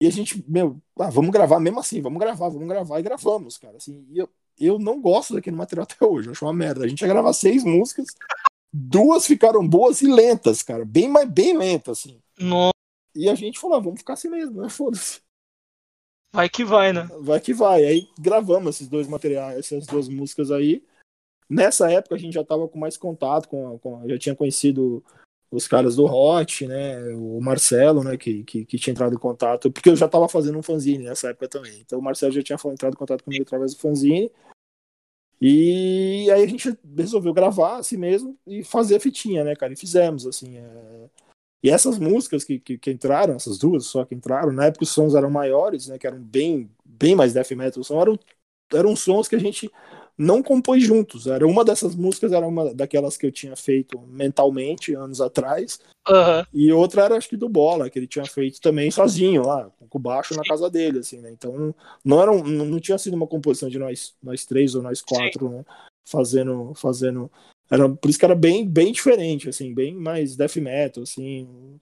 [0.00, 3.58] E a gente, meu, ah, vamos gravar mesmo assim, vamos gravar, vamos gravar e gravamos,
[3.58, 3.76] cara.
[3.76, 6.84] Assim, e eu, eu não gosto daquele material até hoje, eu acho uma merda.
[6.84, 8.06] A gente ia gravar seis músicas,
[8.72, 10.84] duas ficaram boas e lentas, cara.
[10.84, 12.22] Bem, bem lentas, assim.
[12.38, 12.70] Nossa.
[13.16, 14.68] E a gente falou, ah, vamos ficar assim mesmo, né?
[14.70, 15.20] Foda-se.
[16.32, 17.08] Vai que vai, né?
[17.20, 17.84] Vai que vai.
[17.84, 20.84] Aí gravamos esses dois materiais, essas duas músicas aí.
[21.50, 25.02] Nessa época a gente já tava com mais contato, com, com já tinha conhecido
[25.50, 27.02] os caras do Hot, né?
[27.14, 28.16] O Marcelo, né?
[28.16, 31.30] Que, que, que, tinha entrado em contato, porque eu já tava fazendo um fanzine nessa
[31.30, 31.80] época também.
[31.80, 34.30] Então o Marcelo já tinha entrado em contato comigo através do fanzine.
[35.40, 39.72] E aí a gente resolveu gravar assim mesmo e fazer a fitinha, né, cara?
[39.72, 40.56] E fizemos, assim.
[40.56, 41.08] É...
[41.62, 44.90] E essas músicas que, que, que, entraram, essas duas só que entraram, na época os
[44.90, 45.98] sons eram maiores, né?
[45.98, 47.82] Que eram bem, bem mais death metal.
[48.00, 48.18] Eram,
[48.72, 49.70] eram sons que a gente
[50.20, 51.26] não compôs juntos.
[51.26, 55.80] Era uma dessas músicas, era uma daquelas que eu tinha feito mentalmente anos atrás.
[56.06, 56.44] Uhum.
[56.52, 59.98] E outra era acho que do Bola, que ele tinha feito também sozinho lá, com
[59.98, 61.30] o baixo na casa dele, assim, né?
[61.32, 65.00] Então não era um, não tinha sido uma composição de nós, nós três ou nós
[65.00, 65.64] quatro, né?
[66.04, 67.30] Fazendo, fazendo.
[67.70, 71.78] Era, por isso que era bem, bem diferente, assim, bem mais death metal, assim.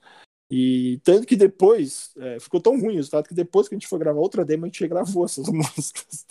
[0.49, 3.89] E tanto que depois, é, ficou tão ruim o resultado que depois que a gente
[3.89, 6.25] foi gravar outra demo, a gente gravou essas músicas.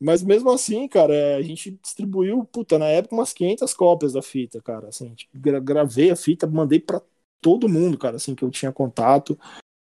[0.00, 4.22] Mas mesmo assim, cara, é, a gente distribuiu, puta, na época umas 500 cópias da
[4.22, 7.02] fita, cara, assim, tipo, gravei a fita, mandei para
[7.40, 9.38] todo mundo, cara, assim, que eu tinha contato.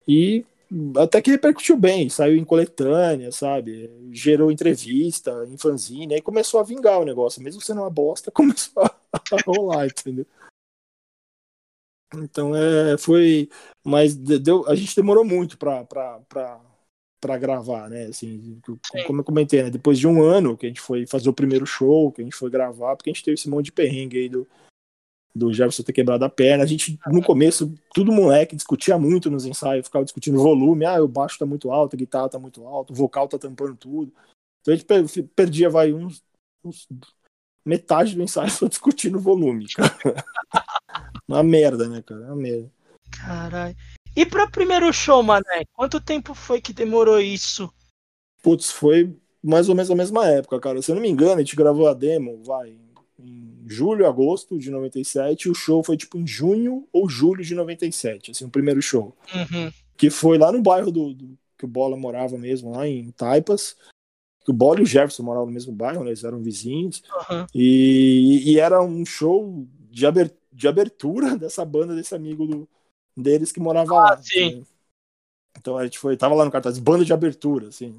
[0.08, 0.46] E
[0.98, 3.89] até que repercutiu bem, saiu em coletânea, sabe?
[4.12, 8.84] Gerou entrevista, em fanzine, aí começou a vingar o negócio, mesmo sendo uma bosta, começou
[8.84, 8.92] a
[9.46, 10.26] rolar, entendeu?
[12.16, 13.50] Então é, foi.
[13.84, 16.62] Mas deu, a gente demorou muito pra, pra, pra,
[17.23, 18.07] para gravar, né?
[18.07, 18.59] Assim,
[19.07, 19.69] como eu comentei, né?
[19.69, 22.36] Depois de um ano que a gente foi fazer o primeiro show, que a gente
[22.36, 24.45] foi gravar, porque a gente teve esse monte de perrengue aí do,
[25.33, 26.65] do Jefferson ter quebrado a perna.
[26.65, 30.83] A gente, no começo, tudo moleque, discutia muito nos ensaios, ficava discutindo volume.
[30.83, 33.77] Ah, o baixo tá muito alto, a guitarra tá muito alto, o vocal tá tampando
[33.77, 34.13] tudo.
[34.62, 36.21] Então a gente perdia, vai, uns,
[36.62, 36.89] uns
[37.65, 39.93] metade do ensaio só discutindo volume, cara.
[41.25, 42.25] Uma merda, né, cara?
[42.25, 42.69] Uma merda.
[43.09, 43.75] Caralho.
[44.15, 47.71] E para o primeiro show, Mané, quanto tempo foi que demorou isso?
[48.41, 50.82] Putz, foi mais ou menos a mesma época, cara.
[50.82, 52.78] Se eu não me engano, a gente gravou a demo, vai,
[53.19, 57.56] em julho, agosto de 97, e o show foi tipo em junho ou julho de
[57.56, 59.15] 97, assim, o primeiro show.
[59.34, 59.71] Uhum.
[59.97, 63.76] Que foi lá no bairro do, do, que o Bola morava mesmo, lá em Taipas.
[64.43, 66.10] Que o Bola e o Jefferson moravam no mesmo bairro, né?
[66.10, 67.02] Eles eram vizinhos.
[67.30, 67.45] Uhum.
[67.56, 72.67] E, e, era um show de abertura dessa banda desse amigo do,
[73.15, 74.21] deles que morava ah, lá.
[74.21, 74.65] Sim.
[75.58, 77.95] Então a gente foi, tava lá no cartaz, banda de abertura, assim.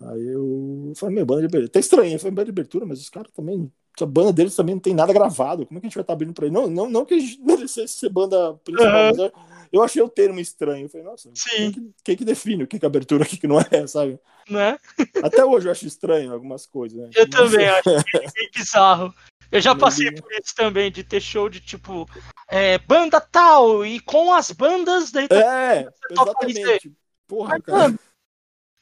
[0.00, 1.68] Aí eu falei, meu, banda de abertura.
[1.68, 3.70] Tá estranho, foi banda de abertura, mas os caras também.
[4.00, 5.66] A banda deles também não tem nada gravado.
[5.66, 6.54] Como é que a gente vai estar tá abrindo pra ele?
[6.54, 9.16] Não, não, não que a gente merecesse ser banda principal, uhum.
[9.16, 9.32] mas
[9.70, 10.86] eu achei o termo estranho.
[10.86, 13.46] Eu falei, nossa, quem que, quem que define o que é abertura, o que, que
[13.46, 14.18] não é, sabe?
[14.48, 14.78] Né?
[15.22, 16.98] Até hoje eu acho estranho algumas coisas.
[16.98, 17.10] Né?
[17.14, 17.50] Eu mas...
[17.50, 17.84] também acho
[18.34, 19.14] bem bizarro.
[19.52, 22.08] Eu já passei por isso também, de ter show de tipo
[22.48, 26.92] é, banda tal, e com as bandas daí É, exatamente.
[27.28, 27.78] Porra, Mas, cara.
[27.78, 27.98] Mano,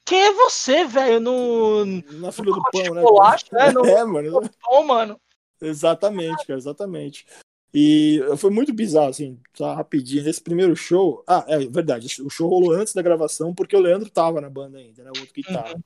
[0.06, 1.20] quem é você, velho?
[1.20, 1.85] No.
[1.85, 3.02] Na fila do pão, né?
[3.02, 3.70] Bolacha, né?
[3.74, 4.50] No, é, mano.
[4.61, 5.20] Pão, mano.
[5.61, 7.26] Exatamente, cara, exatamente.
[7.72, 10.24] E foi muito bizarro, assim, só rapidinho.
[10.24, 11.22] Nesse primeiro show.
[11.26, 14.78] Ah, é verdade, o show rolou antes da gravação, porque o Leandro tava na banda
[14.78, 15.11] ainda, né?
[15.14, 15.74] O outro que tava.
[15.74, 15.83] Uhum.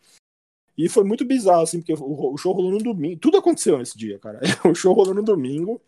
[0.76, 3.20] E foi muito bizarro, assim, porque o, show rolou no domingo.
[3.20, 4.40] Tudo aconteceu nesse dia, cara.
[4.64, 5.80] O show rolou no domingo.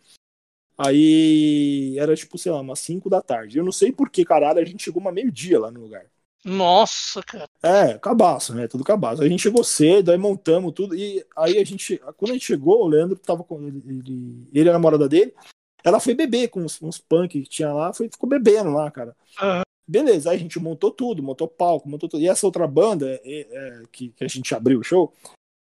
[0.78, 3.58] Aí era tipo, sei lá, umas 5 da tarde.
[3.58, 6.06] Eu não sei por que, caralho, a gente chegou uma meio-dia lá no lugar.
[6.44, 7.48] Nossa, cara.
[7.60, 8.68] É, cabaço, né?
[8.68, 9.20] Tudo cabaço.
[9.20, 10.94] A gente chegou cedo, aí montamos tudo.
[10.94, 14.70] E aí a gente, quando a gente chegou, o Leandro tava com ele, ele, ele
[14.70, 15.34] a namorada dele.
[15.82, 19.16] Ela foi beber com uns, uns punk que tinha lá, foi, ficou bebendo lá, cara.
[19.42, 19.62] Uhum.
[19.88, 22.20] Beleza, aí a gente montou tudo, montou palco, montou tudo.
[22.20, 25.12] E essa outra banda é, é, que, que, a gente abriu o show,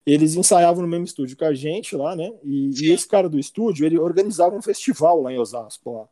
[0.05, 2.31] eles ensaiavam no mesmo estúdio que a gente lá, né?
[2.45, 6.09] E, e esse cara do estúdio, ele organizava um festival lá em Osasco, lá.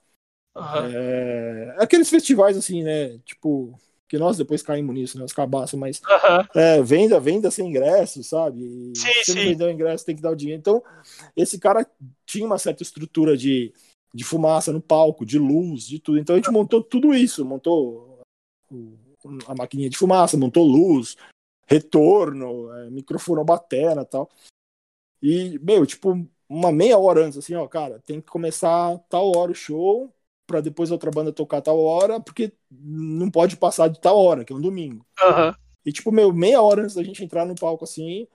[0.56, 0.90] Uhum.
[0.92, 3.18] É, aqueles festivais assim, né?
[3.24, 5.24] Tipo, que nós depois caímos nisso, né?
[5.24, 6.60] Os cabaços, mas uhum.
[6.60, 8.92] é, venda, venda sem ingresso, sabe?
[8.96, 9.34] Sim, se sim.
[9.34, 10.60] não vender o ingresso, tem que dar o dinheiro.
[10.60, 10.82] Então,
[11.36, 11.86] esse cara
[12.24, 13.72] tinha uma certa estrutura de
[14.12, 16.18] de fumaça no palco, de luz, de tudo.
[16.18, 18.20] Então a gente montou tudo isso, montou
[19.46, 21.16] a maquininha de fumaça, montou luz,
[21.66, 24.30] retorno, é, microfone batera tal.
[25.22, 29.52] E, meu, tipo, uma meia hora antes, assim, ó, cara, tem que começar tal hora
[29.52, 30.12] o show,
[30.46, 34.44] pra depois a outra banda tocar tal hora, porque não pode passar de tal hora,
[34.44, 35.04] que é um domingo.
[35.20, 35.54] Uhum.
[35.84, 38.26] E, tipo, meu, meia hora antes da gente entrar no palco, assim,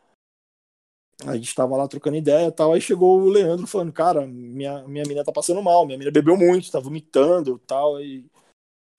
[1.26, 4.88] a gente tava lá trocando ideia e tal, aí chegou o Leandro falando, cara, minha,
[4.88, 8.26] minha menina tá passando mal, minha menina bebeu muito, tá vomitando tal, e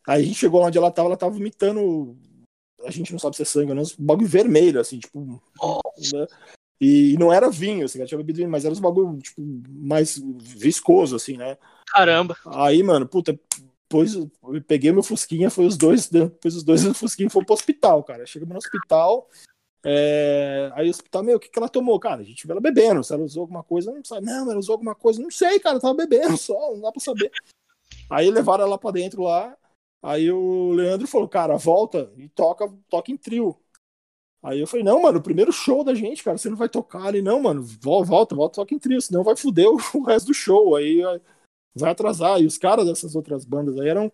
[0.06, 2.16] aí a gente chegou lá onde ela tava, ela tava vomitando,
[2.84, 6.26] a gente não sabe se é sangue ou não, um bagulho vermelho, assim, tipo, né?
[6.80, 10.18] e, não era vinho, assim, ela tinha bebido vinho, mas era uns bagulho, tipo, mais
[10.40, 11.56] viscoso, assim, né?
[11.86, 12.36] Caramba.
[12.46, 13.38] Aí, mano, puta,
[13.88, 14.30] depois eu
[14.66, 18.26] peguei meu Fusquinha, foi os dois, depois os dois do Fusquinha foram pro hospital, cara.
[18.26, 19.28] Chegamos no hospital,
[19.86, 22.00] é, aí o hospital, meu, o que, que ela tomou?
[22.00, 24.58] Cara, a gente viu ela bebendo, se ela usou alguma coisa, não sabe, não, ela
[24.58, 27.30] usou alguma coisa, não sei, cara, tava bebendo só, não dá pra saber.
[28.08, 29.54] Aí levaram ela pra dentro lá,
[30.02, 33.54] aí o Leandro falou, cara, volta e toca, toca em trio.
[34.42, 37.04] Aí eu falei, não, mano, o primeiro show da gente, cara, você não vai tocar
[37.04, 40.76] ali, não, mano, volta, volta, toca em trio, senão vai foder o resto do show,
[40.76, 41.02] aí
[41.74, 42.40] vai atrasar.
[42.40, 44.10] E os caras dessas outras bandas aí eram,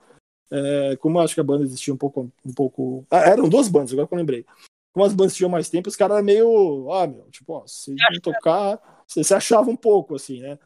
[0.51, 3.69] é, como eu acho que a banda existia um pouco, um pouco, ah, eram duas
[3.69, 4.45] bandas, agora que eu lembrei.
[4.93, 7.95] Como as bandas tinham mais tempo, os caras eram meio, ah, meu, tipo, ó, se
[7.95, 10.59] não tocar, você se achava um pouco, assim, né?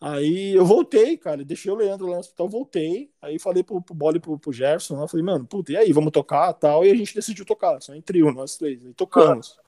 [0.00, 3.12] Aí eu voltei, cara, deixei o Leandro lá no hospital, voltei.
[3.20, 5.92] Aí falei pro, pro Bola e pro, pro Jefferson, lá, falei, mano, puta, e aí,
[5.92, 6.84] vamos tocar tal?
[6.84, 8.84] E a gente decidiu tocar, só em trio, nós três.
[8.84, 9.58] Aí tocamos.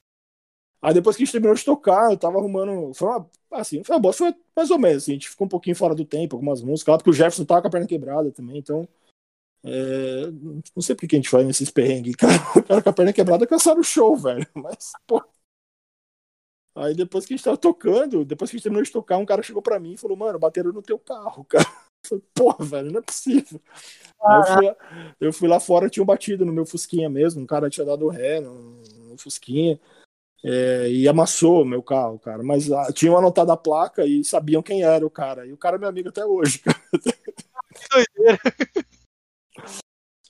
[0.81, 2.95] Aí depois que a gente terminou de tocar, eu tava arrumando.
[2.95, 5.51] Foi uma, assim, foi uma boa, foi mais ou menos, assim, a gente ficou um
[5.51, 8.33] pouquinho fora do tempo, algumas músicas, lá, porque o Jefferson tava com a perna quebrada
[8.33, 8.88] também, então.
[9.64, 10.31] É,
[10.75, 12.33] não sei por que a gente faz nesses perrengues, cara.
[12.57, 14.46] O cara com a perna quebrada cansaram o show, velho.
[14.55, 15.22] Mas, pô,
[16.75, 19.27] Aí depois que a gente tava tocando, depois que a gente terminou de tocar, um
[19.27, 21.66] cara chegou pra mim e falou, mano, bateram no teu carro, cara.
[22.05, 23.61] Falei, porra, velho, não é possível.
[24.20, 24.77] Ah, eu, fui lá,
[25.20, 28.40] eu, fui lá, fora, tinha batido no meu Fusquinha mesmo, um cara tinha dado ré
[28.40, 29.79] no, no Fusquinha.
[30.44, 32.42] É, e amassou meu carro, cara.
[32.42, 35.46] Mas ah, tinham anotado a placa e sabiam quem era o cara.
[35.46, 36.81] E o cara é meu amigo até hoje, cara.
[37.75, 38.40] Que doideira.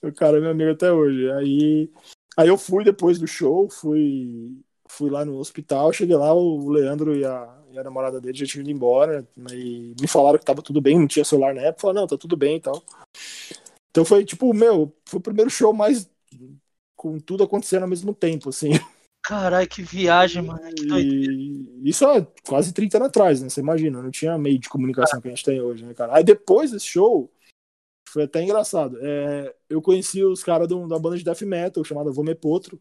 [0.03, 1.31] O cara é meu amigo até hoje.
[1.31, 1.89] Aí,
[2.37, 7.15] aí eu fui depois do show, fui fui lá no hospital, cheguei lá, o Leandro
[7.15, 10.61] e a, e a namorada dele já tinham ido embora, e me falaram que tava
[10.61, 12.83] tudo bem, não tinha celular na época, falaram, não, tá tudo bem e tal.
[13.89, 16.07] Então foi tipo, meu, foi o primeiro show mais
[16.95, 18.71] com tudo acontecendo ao mesmo tempo, assim.
[19.23, 20.61] Caralho, que viagem, mano.
[20.75, 23.49] Que e isso há quase 30 anos atrás, né?
[23.49, 26.15] Você imagina, não tinha meio de comunicação que a gente tem hoje, né, cara?
[26.15, 27.31] Aí depois desse show,
[28.13, 28.95] foi até engraçado.
[29.01, 32.79] É, eu conheci os caras da banda de death metal chamada Vomepotro.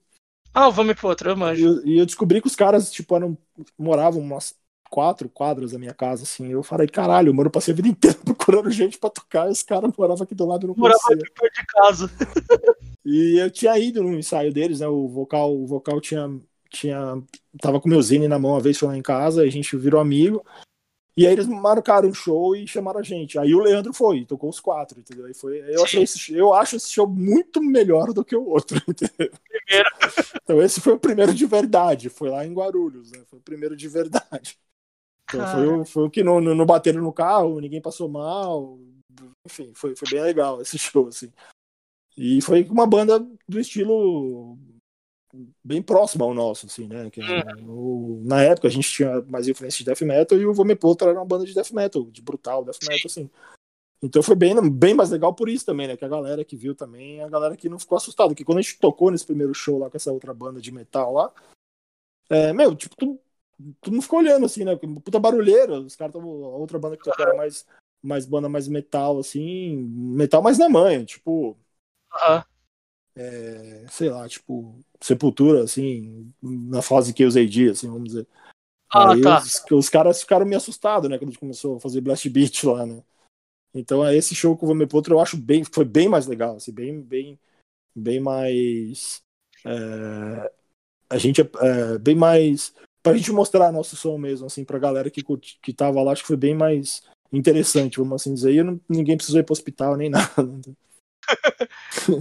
[0.53, 1.81] Ah, pro outro, eu manjo.
[1.87, 3.37] E, e eu descobri que os caras, tipo, eram,
[3.79, 4.55] moravam umas
[4.91, 6.53] quatro quadras da minha casa, assim.
[6.53, 9.63] Eu falei, caralho, mano, eu passei a vida inteira procurando gente pra tocar e os
[9.63, 12.11] caras moravam aqui do lado e não Morava aqui perto de casa.
[13.03, 14.87] e eu tinha ido no ensaio deles, né?
[14.87, 16.29] O vocal, o vocal tinha,
[16.69, 17.23] tinha.
[17.59, 19.99] Tava com meu zine na mão uma vez, foi lá em casa, a gente virou
[19.99, 20.45] amigo.
[21.17, 23.39] E aí eles marcaram um show e chamaram a gente.
[23.39, 25.27] Aí o Leandro foi, tocou os quatro, entendeu?
[25.27, 28.79] Aí foi, eu, achei esse, eu acho esse show muito melhor do que o outro,
[28.89, 29.31] entendeu?
[29.49, 29.91] Primeiro.
[30.43, 33.23] Então esse foi o primeiro de verdade, foi lá em Guarulhos, né?
[33.27, 34.59] Foi o primeiro de verdade.
[35.29, 38.79] Então, foi, o, foi o que não, não bateram no carro, ninguém passou mal.
[39.47, 41.31] Enfim, foi, foi bem legal esse show, assim.
[42.17, 44.59] E foi uma banda do estilo
[45.65, 47.09] bem próximo ao nosso, assim, né?
[47.11, 48.23] Que, uhum.
[48.25, 51.25] na época a gente tinha mais influência de death metal e o Vomepotro era uma
[51.25, 53.31] banda de death metal, de brutal death metal, assim.
[54.03, 55.97] Então foi bem, bem mais legal por isso também, né?
[55.97, 58.35] Que a galera que viu também, a galera que não ficou assustada.
[58.35, 61.13] Que quando a gente tocou nesse primeiro show lá com essa outra banda de metal
[61.13, 61.33] lá,
[62.29, 63.21] é, meu, tipo, tu,
[63.81, 64.75] tu não ficou olhando assim, né?
[64.77, 66.45] Puta barulheira, os caras estavam.
[66.45, 67.65] A outra banda que tocou era mais,
[68.03, 71.57] mais banda mais metal, assim, metal mais na manha, tipo.
[72.13, 72.43] Uhum.
[73.15, 78.27] É, sei lá, tipo, Sepultura, assim, na fase que eu usei dia, assim, vamos dizer.
[78.91, 79.39] Ah, Aí tá.
[79.39, 82.65] os, os, caras ficaram meio assustados, né, quando a gente começou a fazer Blast Beat
[82.65, 83.03] lá, né.
[83.75, 87.01] Então, esse show com o Vomepotro eu acho bem, foi bem mais legal, assim, bem,
[87.01, 87.39] bem,
[87.95, 89.23] bem mais.
[89.65, 90.53] É,
[91.09, 92.75] a gente é, é, bem mais.
[93.03, 95.23] Pra gente mostrar nosso som mesmo, assim, pra galera que,
[95.63, 98.53] que tava lá, acho que foi bem mais interessante, vamos assim dizer.
[98.53, 100.29] E não, ninguém precisou ir pro hospital nem nada.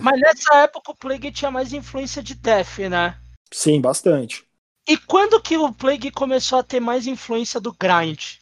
[0.02, 3.18] Mas nessa época o Plague tinha mais influência de Death, né?
[3.52, 4.46] Sim, bastante.
[4.88, 8.38] E quando que o Plague começou a ter mais influência do grind?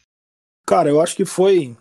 [0.65, 1.75] Cara, eu acho que foi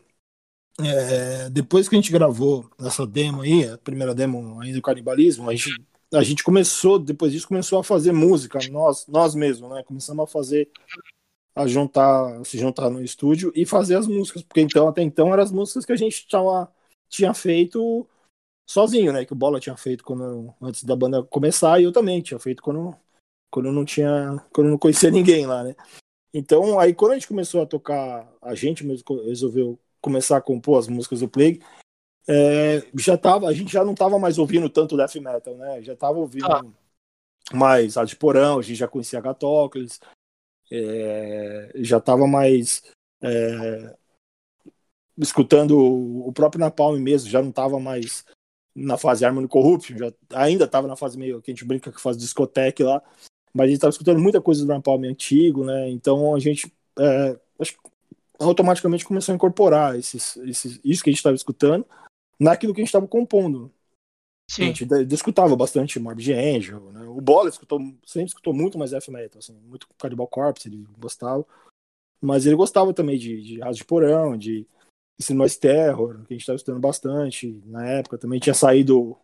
[0.81, 5.51] é, depois que a gente gravou essa demo aí, a primeira demo ainda do canibalismo,
[5.51, 5.71] a gente,
[6.15, 9.83] a gente começou, depois disso, começou a fazer música, nós, nós mesmos, né?
[9.83, 10.71] Começamos a fazer,
[11.55, 15.43] a juntar, se juntar no estúdio e fazer as músicas, porque então, até então, eram
[15.43, 16.73] as músicas que a gente tava,
[17.09, 18.09] tinha feito
[18.69, 19.25] sozinho, né?
[19.25, 22.63] Que o Bola tinha feito quando, antes da banda começar, e eu também tinha feito
[22.63, 22.95] quando,
[23.51, 25.75] quando não tinha, quando não conhecia ninguém lá, né?
[26.33, 30.79] Então, aí quando a gente começou a tocar, a gente mesmo resolveu começar a compor
[30.79, 31.63] as músicas do Plague,
[32.29, 35.83] é, já tava, a gente já não tava mais ouvindo tanto death metal, né?
[35.83, 36.63] Já tava ouvindo ah.
[37.53, 39.99] mais a de Porão, a gente já conhecia Gatócles,
[40.71, 42.83] é, já tava mais
[43.23, 43.97] é,
[45.17, 48.27] escutando o próprio Napalm mesmo, já não tava mais
[48.79, 52.01] na fase Harmony Corruption, já, ainda estava na fase meio que a gente brinca que
[52.01, 53.03] faz discoteca lá,
[53.53, 55.89] mas a gente estava escutando muita coisa do Napalm antigo, né?
[55.91, 57.39] Então a gente é,
[58.39, 61.85] automaticamente começou a incorporar esses, esses, isso que a gente estava escutando
[62.39, 63.73] naquilo que a gente estava compondo.
[64.51, 64.63] Sim.
[64.63, 67.03] A gente escutava bastante Morbid Angel, né?
[67.07, 71.45] O Bola escutou, sempre escutou muito mais death metal, assim, muito Cannibal Corpse, ele gostava.
[72.21, 74.67] Mas ele gostava também de, de Raso de Porão, de
[75.21, 77.61] Sinnois Terror, que a gente estava estudando bastante.
[77.67, 79.19] Na época também tinha saído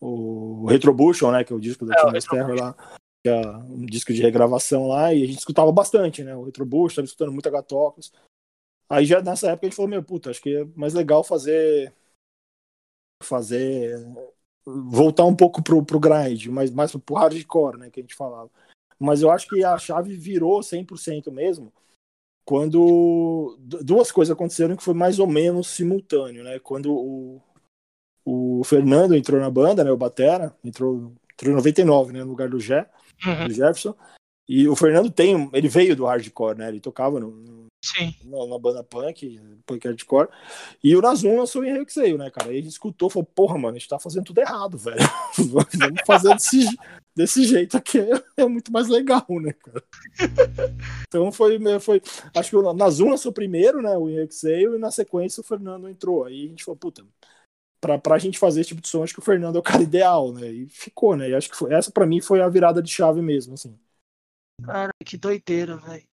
[0.00, 1.44] o, o Retrobution, né?
[1.44, 2.74] Que é o disco da é, Terror lá.
[3.22, 6.34] Que é um disco de regravação lá, e a gente escutava bastante, né?
[6.34, 8.12] O Retrobution, estava escutando muito Agatocos.
[8.90, 11.92] Aí já nessa época a gente falou, meu, puta, acho que é mais legal fazer.
[13.22, 13.96] Fazer
[14.64, 18.50] voltar um pouco pro, pro grind, mas mais pro hardcore, né, que a gente falava.
[18.98, 21.72] Mas eu acho que a chave virou 100% mesmo
[22.48, 26.58] quando duas coisas aconteceram que foi mais ou menos simultâneo, né?
[26.58, 27.42] Quando o,
[28.24, 32.48] o Fernando entrou na banda, né, o Batera, entrou, entrou em 99, né, no lugar
[32.48, 32.88] do, Jé,
[33.26, 33.48] uhum.
[33.48, 33.94] do Jefferson,
[34.48, 38.14] e o Fernando tem, ele veio do hardcore, né, ele tocava no, Sim.
[38.24, 40.28] Na, na, banda punk, punk hardcore.
[40.82, 42.50] E o Nazum lançou o Enrexeio, né, cara?
[42.50, 44.98] Aí a gente escutou falou, porra, mano, a gente tá fazendo tudo errado, velho.
[45.50, 46.66] Vamos fazer desse,
[47.14, 47.98] desse jeito aqui,
[48.36, 49.84] é, muito mais legal, né, cara?
[51.06, 52.02] Então foi, foi
[52.34, 56.24] acho que o Nazum lançou primeiro, né, o Enrexeio, e na sequência o Fernando entrou.
[56.24, 57.04] Aí a gente falou, puta,
[57.80, 59.82] pra, pra gente fazer esse tipo de som, acho que o Fernando é o cara
[59.82, 60.46] ideal, né?
[60.50, 61.30] E ficou, né?
[61.30, 63.78] E acho que foi, essa pra mim foi a virada de chave mesmo, assim.
[64.64, 66.06] Cara, que doideira, velho.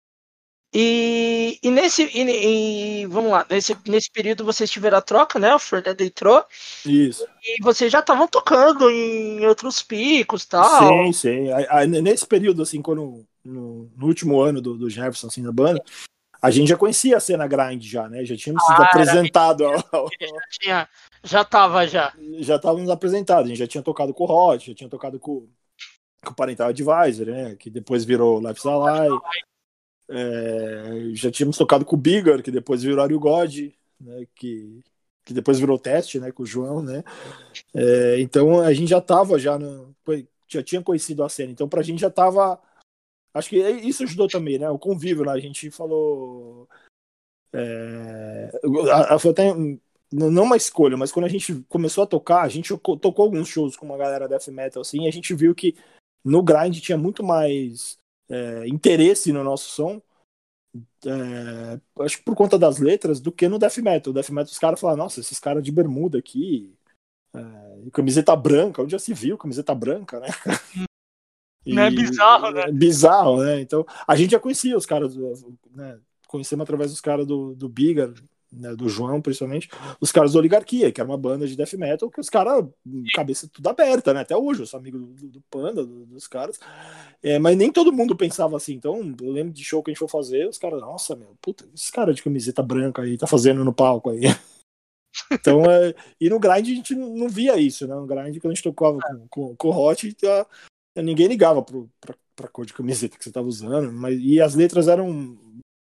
[0.77, 2.03] E, e nesse.
[2.03, 5.55] E, e, vamos lá, nesse, nesse período vocês tiveram a troca, né?
[5.55, 6.43] O Fernando entrou.
[6.85, 7.25] Isso.
[7.41, 11.05] E vocês já estavam tocando em outros picos e tal.
[11.05, 11.47] Sim, sim.
[11.69, 13.25] Aí, nesse período, assim, quando.
[13.41, 15.81] No, no, último ano do, do Jefferson, assim, da banda,
[16.41, 18.25] a gente já conhecia a cena grind já, né?
[18.25, 19.65] Já tínhamos sido ah, apresentado.
[19.65, 20.09] Ao, ao...
[20.19, 20.89] Já, tinha,
[21.23, 22.11] já tava já.
[22.39, 25.47] Já estávamos apresentados, a gente já tinha tocado com o Rod, já tinha tocado com,
[26.21, 27.55] com o Parental Advisor, né?
[27.55, 29.15] Que depois virou Life's Alive.
[30.07, 34.81] É, já tínhamos tocado com o Bigger, que depois virou Ario God, né, que,
[35.23, 36.81] que depois virou teste né, com o João.
[36.81, 37.03] Né?
[37.73, 39.57] É, então a gente já estava já,
[40.47, 42.61] já tinha conhecido a cena, então para a gente já estava.
[43.33, 44.69] Acho que isso ajudou também, né?
[44.69, 46.69] O convívio lá, a gente falou.
[47.51, 48.51] É,
[49.19, 49.53] foi até
[50.11, 53.75] não uma escolha, mas quando a gente começou a tocar, a gente tocou alguns shows
[53.75, 55.75] com uma galera death metal assim, e a gente viu que
[56.23, 57.97] no grind tinha muito mais
[58.29, 60.01] é, interesse no nosso som,
[61.05, 64.11] é, acho que por conta das letras, do que no death metal.
[64.11, 66.73] O death metal os caras falam, nossa, esses caras de bermuda aqui,
[67.33, 70.27] é, camiseta branca, onde já se viu camiseta branca, né?
[71.65, 72.61] E, é bizarro, né?
[72.61, 73.59] É bizarro, né?
[73.59, 75.15] Então, a gente já conhecia os caras,
[75.71, 75.99] né?
[76.27, 78.13] Conhecemos através dos caras do, do Biga,
[78.57, 82.09] né, do João, principalmente, os caras do Oligarquia, que era uma banda de death metal,
[82.09, 82.65] que os caras,
[83.13, 84.21] cabeça tudo aberta, né?
[84.21, 86.59] Até hoje, eu sou amigo do, do Panda, do, dos caras.
[87.21, 88.73] É, mas nem todo mundo pensava assim.
[88.73, 91.65] Então, eu lembro de show que a gente foi fazer, os caras, nossa, meu, puta,
[91.73, 94.21] esse cara de camiseta branca aí tá fazendo no palco aí.
[95.31, 97.95] Então, é, e no grind a gente não via isso, né?
[97.95, 100.13] No grind, quando a gente tocava com, com, com o Hot,
[100.97, 104.55] ninguém ligava pro, pra, pra cor de camiseta que você tava usando, mas, e as
[104.55, 105.37] letras eram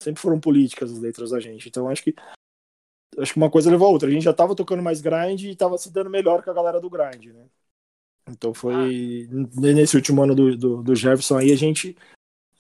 [0.03, 1.69] sempre foram políticas as letras da gente.
[1.69, 2.15] Então acho que
[3.19, 4.09] acho que uma coisa levou a outra.
[4.09, 6.81] A gente já tava tocando mais grind e tava se dando melhor com a galera
[6.81, 7.47] do grind, né?
[8.29, 9.73] Então foi ah.
[9.73, 11.97] nesse último ano do, do, do, Jefferson aí a gente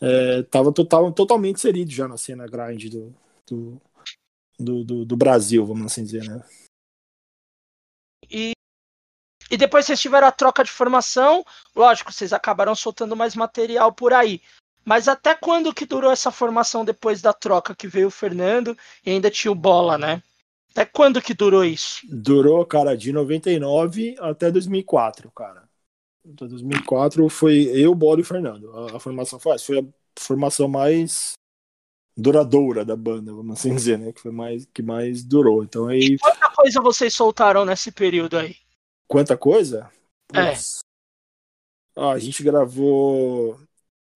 [0.01, 3.15] é, tava total, totalmente inserido já na cena grind do,
[3.49, 3.83] do,
[4.59, 6.41] do, do, do Brasil, vamos assim dizer, né?
[8.31, 8.53] E,
[9.51, 11.45] e depois vocês tiveram a troca de formação,
[11.75, 14.41] lógico, vocês acabaram soltando mais material por aí.
[14.85, 19.11] Mas até quando que durou essa formação depois da troca que veio o Fernando e
[19.11, 20.23] ainda tinha o Bola, né?
[20.77, 22.03] Até quando que durou isso?
[22.07, 25.67] Durou, cara, de 99 até 2004, cara.
[26.23, 28.71] Até 2004 foi eu, Bola e Fernando.
[28.77, 29.85] A, a formação foi, foi a
[30.21, 31.33] formação mais
[32.15, 34.13] duradoura da banda, vamos assim dizer, né?
[34.13, 35.65] Que foi mais que mais durou.
[35.65, 36.01] Então aí.
[36.01, 38.55] E quanta coisa vocês soltaram nesse período aí?
[39.09, 39.91] Quanta coisa?
[40.35, 40.53] É.
[41.97, 43.59] Ah, a gente gravou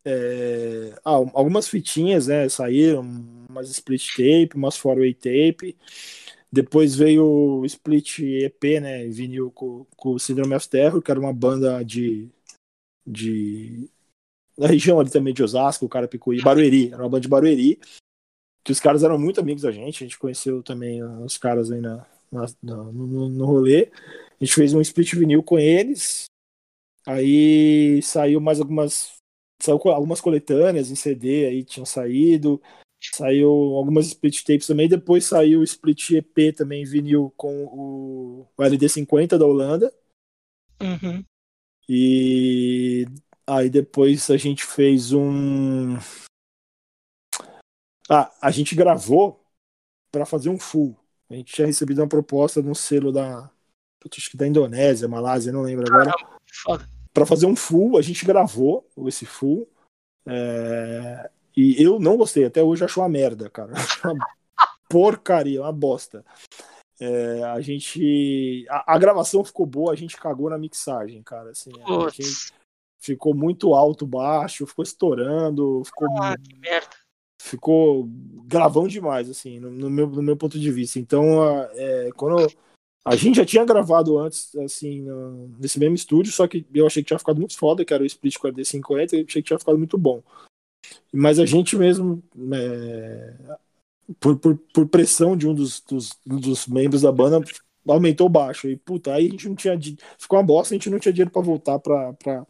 [0.04, 0.94] é...
[1.02, 2.46] ah, algumas fitinhas, né?
[2.50, 3.00] Saíram
[3.48, 5.74] umas split tape, umas four way tape.
[6.52, 9.06] Depois veio o Split EP, né?
[9.06, 12.28] Vinil com, com o Syndrome of Terror, que era uma banda de.
[13.06, 13.88] de
[14.58, 17.80] da região ali também de Osasco, o cara Picuí, Barueri, era uma banda de Barueri,
[18.62, 21.80] que os caras eram muito amigos da gente, a gente conheceu também os caras aí
[21.80, 22.46] na, na
[22.92, 23.90] no, no rolê.
[24.38, 26.26] A gente fez um split vinil com eles,
[27.06, 29.12] aí saiu mais algumas.
[29.62, 32.60] Saiu algumas coletâneas em CD aí tinham saído.
[33.12, 38.62] Saiu algumas split tapes também, depois saiu o split EP também, vinil com o, o
[38.62, 39.92] LD50 da Holanda.
[40.80, 41.24] Uhum.
[41.88, 43.04] E
[43.46, 45.96] aí depois a gente fez um.
[48.08, 49.44] Ah, a gente gravou
[50.12, 50.96] para fazer um full.
[51.28, 53.50] A gente tinha recebido uma proposta no selo da,
[54.16, 56.12] acho que da Indonésia, Malásia, não lembro agora.
[57.12, 59.68] Pra fazer um full, a gente gravou esse full.
[60.26, 61.30] é,
[61.60, 63.72] E eu não gostei, até hoje acho uma merda, cara.
[64.04, 64.26] Uma
[64.88, 66.24] porcaria, uma bosta.
[66.98, 68.66] É, a gente.
[68.68, 71.50] A, a gravação ficou boa, a gente cagou na mixagem, cara.
[71.50, 71.70] Assim,
[72.98, 76.88] ficou muito alto, baixo, ficou estourando, ficou, Ah, que merda.
[77.40, 78.08] ficou
[78.46, 80.98] gravão demais, assim, no, no meu, no meu ponto de vista.
[80.98, 82.52] Então, a- é, quando eu-
[83.04, 85.06] a gente já tinha gravado antes, assim,
[85.58, 88.06] nesse mesmo estúdio, só que eu achei que tinha ficado muito foda, que era o
[88.06, 90.22] Split 4050, eu achei que tinha ficado muito bom.
[91.12, 92.22] Mas a gente mesmo,
[92.52, 93.34] é,
[94.18, 97.44] por, por, por pressão de um dos, dos, dos membros da banda,
[97.86, 98.68] aumentou o baixo.
[98.68, 99.78] E, puta, aí a gente não tinha.
[100.18, 102.46] Ficou uma bosta, a gente não tinha dinheiro pra voltar pra, pra, pra,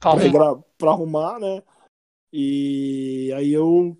[0.00, 0.20] Calma.
[0.22, 1.62] regra- pra arrumar, né?
[2.32, 3.96] E aí eu,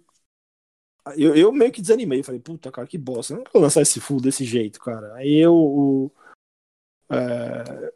[1.16, 1.34] eu.
[1.36, 2.22] Eu meio que desanimei.
[2.22, 3.34] Falei, puta, cara, que bosta.
[3.34, 5.14] Eu não vou lançar esse full desse jeito, cara.
[5.14, 5.54] Aí eu.
[5.54, 6.12] o-
[7.10, 7.92] é,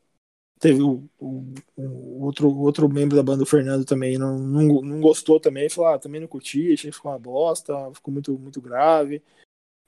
[0.58, 5.00] teve o, o- o outro, outro membro da banda, o Fernando, também não, não, não
[5.00, 5.68] gostou também.
[5.68, 9.22] Falou, ah, também não curti, achei que ficou uma bosta, ficou muito, muito grave,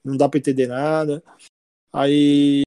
[0.05, 1.23] não dá pra entender nada.
[1.93, 2.63] Aí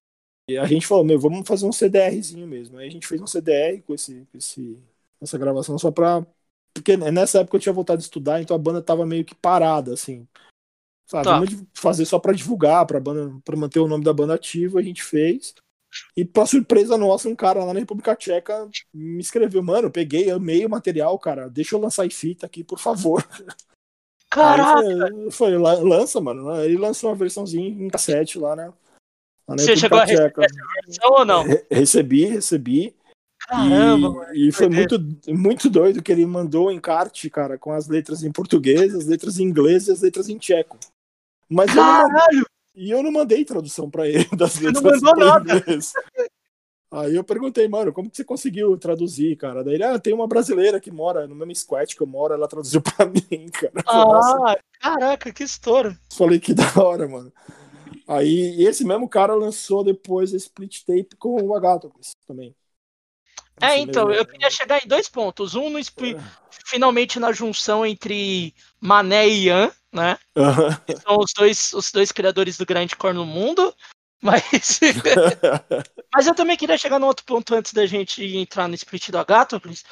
[0.59, 2.77] a gente falou, meu, vamos fazer um CDRzinho mesmo.
[2.77, 4.77] Aí a gente fez um CDR com esse, esse,
[5.21, 6.25] essa gravação só pra.
[6.73, 9.93] Porque nessa época eu tinha voltado a estudar, então a banda tava meio que parada,
[9.93, 10.27] assim.
[11.05, 11.39] Sabe, Tá.
[11.39, 14.81] vamos fazer só pra divulgar, pra, banda, pra manter o nome da banda ativo, a
[14.81, 15.53] gente fez.
[16.15, 20.65] E pra surpresa nossa, um cara lá na República Tcheca me escreveu, mano, peguei, amei
[20.65, 23.25] o material, cara, deixa eu lançar em fita aqui, por favor.
[24.29, 26.55] Caraca, foi, foi, lan- lança, mano.
[26.61, 28.73] Ele lançou uma versãozinha em cassete lá na, lá
[29.57, 30.47] Você chegou a receber Tcheca.
[30.85, 31.43] versão ou não?
[31.43, 32.95] Re- Recebi, recebi.
[33.45, 34.35] Caramba, e, mano.
[34.35, 38.31] e foi muito, muito doido que ele mandou um encarte, cara, com as letras em
[38.31, 40.77] português, as letras em inglês e as letras em tcheco.
[41.49, 42.45] Mas eu não, Caralho,
[42.75, 45.57] e eu não mandei tradução pra ele das não letras mandou pra nada.
[45.57, 45.93] inglês.
[46.93, 49.63] Aí eu perguntei, mano, como que você conseguiu traduzir, cara?
[49.63, 52.49] Daí ele, ah, tem uma brasileira que mora no mesmo squat que eu moro, ela
[52.49, 53.73] traduziu pra mim, cara.
[53.85, 55.97] Nossa, ah, caraca, que estouro.
[56.13, 57.31] Falei que da hora, mano.
[58.07, 62.53] Aí esse mesmo cara lançou depois a split tape com o Agatocles também.
[63.61, 65.55] É, Esse então, mesmo- eu queria chegar em dois pontos.
[65.55, 66.17] Um, no expli-
[66.65, 70.17] finalmente na junção entre Mané e Ian, né?
[70.85, 73.73] Que são os dois, os dois criadores do grindcore no mundo.
[74.23, 74.79] Mas,
[76.13, 79.17] mas eu também queria chegar num outro ponto antes da gente entrar no split do
[79.17, 79.83] Agatocles,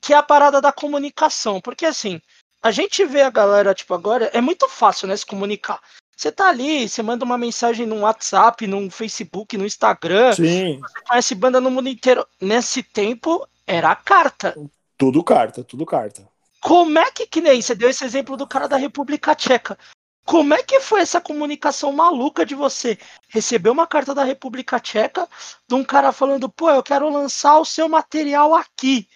[0.00, 1.60] que é a parada da comunicação.
[1.60, 2.20] Porque assim,
[2.62, 5.80] a gente vê a galera, tipo, agora é muito fácil, né, se comunicar.
[6.16, 11.00] Você tá ali, você manda uma mensagem no WhatsApp, no Facebook, no Instagram, Sim, você
[11.04, 12.24] conhece banda no mundo inteiro.
[12.40, 14.54] Nesse tempo, era carta.
[14.96, 16.28] tudo carta, tudo carta.
[16.62, 19.76] Como é que, que nem você deu esse exemplo do cara da República Tcheca?
[20.24, 22.96] Como é que foi essa comunicação maluca de você
[23.28, 25.28] receber uma carta da República Tcheca
[25.66, 29.08] de um cara falando, pô, eu quero lançar o seu material aqui.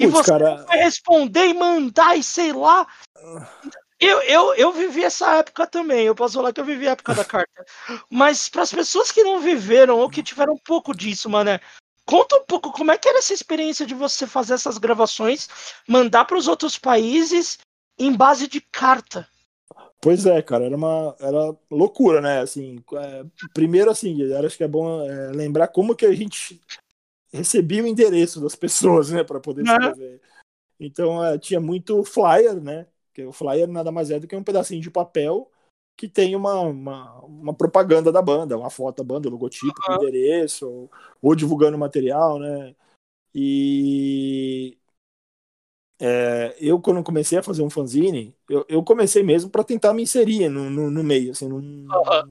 [0.00, 2.84] E Putz, você cara, vai responder e mandar e sei lá.
[4.00, 6.06] Eu, eu, eu vivi essa época também.
[6.06, 7.64] Eu posso falar que eu vivi a época da carta.
[8.10, 11.50] Mas para as pessoas que não viveram ou que tiveram um pouco disso, mano,
[12.08, 15.46] conta um pouco como é que era essa experiência de você fazer essas gravações,
[15.86, 17.58] mandar para os outros países
[17.98, 19.28] em base de carta.
[20.00, 22.40] Pois é, cara, era uma era loucura, né?
[22.40, 26.58] Assim, é, primeiro, assim, acho que é bom é, lembrar como que a gente
[27.30, 30.22] recebia o endereço das pessoas, né, para poder escrever.
[30.80, 32.86] Então, é, tinha muito flyer, né?
[33.12, 35.50] Que o flyer nada mais é do que um pedacinho de papel
[35.98, 39.96] que tem uma, uma, uma propaganda da banda, uma foto da banda, logotipo, Aham.
[39.96, 40.90] endereço, ou,
[41.20, 42.74] ou divulgando material, né?
[43.34, 44.78] E
[46.00, 50.02] é, eu, quando comecei a fazer um fanzine, eu, eu comecei mesmo para tentar me
[50.02, 51.32] inserir no, no, no meio.
[51.32, 52.28] Assim, não- Aham.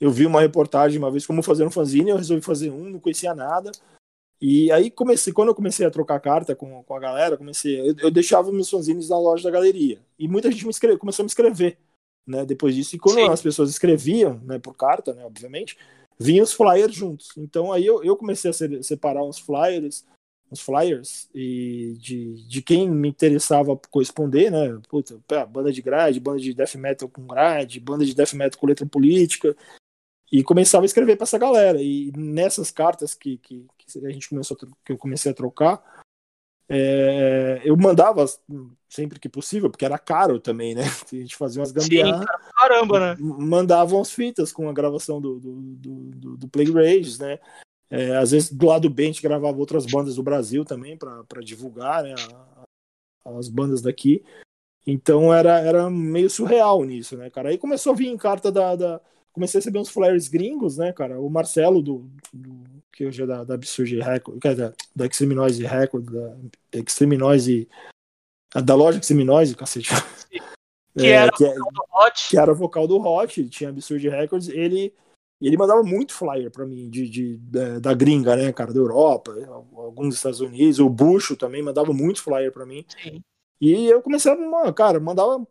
[0.00, 3.00] Eu vi uma reportagem uma vez como fazer um fanzine, eu resolvi fazer um, não
[3.00, 3.72] conhecia nada.
[4.40, 7.94] E aí comecei, quando eu comecei a trocar carta com, com a galera, comecei, eu,
[8.00, 10.00] eu deixava meus fanzines na loja da galeria.
[10.18, 11.78] E muita gente me escreve, começou a me escrever,
[12.28, 12.94] né, depois disso.
[12.94, 13.28] E quando Sim.
[13.30, 15.76] as pessoas escreviam, né, por carta, né, obviamente,
[16.18, 17.30] vinham os flyers juntos.
[17.36, 20.04] Então aí eu, eu comecei a separar uns flyers,
[20.50, 24.78] uns flyers e de, de quem me interessava corresponder, né?
[24.88, 28.66] Puta, banda de grade, banda de death metal com grade, banda de death metal com
[28.66, 29.56] letra política.
[30.30, 31.80] E começava a escrever para essa galera.
[31.80, 35.97] E nessas cartas que, que, que a gente começou que eu comecei a trocar,
[36.68, 38.26] é, eu mandava
[38.88, 40.82] sempre que possível, porque era caro também, né?
[41.12, 43.16] A gente fazia umas gambiarras Caramba, né?
[43.18, 47.38] mandavam as fitas com a gravação do, do, do, do, Plague Rages, né?
[47.90, 51.40] É, às vezes do lado B a gente gravava outras bandas do Brasil também para
[51.40, 54.22] divulgar né, a- as bandas daqui.
[54.86, 57.50] Então era, era meio surreal nisso, né, cara?
[57.50, 59.00] Aí começou a vir em carta da, da-
[59.38, 61.20] comecei a receber uns flyers gringos, né, cara?
[61.20, 65.64] O Marcelo, do, do que hoje é da, da Absurd Record, da, da Extreme Noise
[65.64, 67.68] Record, da Extreme Noise,
[68.64, 69.90] da loja Extreme Noise, cacete.
[70.98, 71.54] Que, é, era que, é,
[72.28, 74.92] que, era o vocal do Hot, tinha Absurd Records, ele
[75.40, 79.32] ele mandava muito flyer para mim de, de, da, da, gringa, né, cara, da Europa,
[79.76, 82.84] alguns dos Estados Unidos, o Bucho também mandava muito flyer para mim.
[83.00, 83.22] Sim.
[83.60, 85.46] E eu comecei a, cara, mandava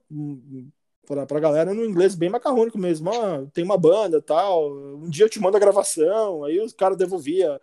[1.07, 3.09] pra, pra galera no inglês bem macarrônico mesmo.
[3.09, 6.97] Ah, tem uma banda tal, um dia eu te mando a gravação, aí os caras
[6.97, 7.59] devolvia.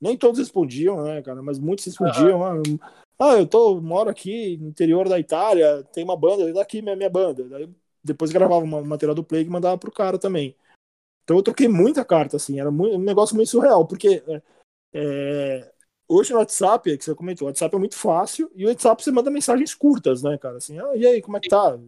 [0.00, 2.40] Nem todos respondiam, né, cara, mas muitos respondiam.
[2.40, 2.78] Uhum.
[3.18, 7.08] Ah, eu tô, moro aqui no interior da Itália, tem uma banda, daqui minha, minha
[7.08, 7.44] banda.
[7.48, 7.68] Daí
[8.02, 10.54] depois gravava uma material do Play e mandava pro cara também.
[11.22, 14.42] Então eu troquei muita carta, assim, era muito, um negócio meio surreal, porque é,
[14.92, 15.72] é
[16.06, 19.02] hoje no WhatsApp, é que você comentou, o WhatsApp é muito fácil, e o WhatsApp
[19.02, 20.58] você manda mensagens curtas, né, cara?
[20.58, 21.78] Assim, ah, e aí, como é que tá?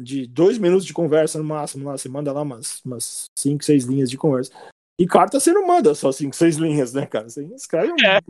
[0.00, 3.84] De dois minutos de conversa no máximo, lá, você manda lá umas, umas cinco, seis
[3.84, 4.52] linhas de conversa.
[4.98, 7.28] E carta você não manda só cinco, seis linhas, né, cara?
[7.28, 7.96] Você escreve um.
[8.04, 8.20] É.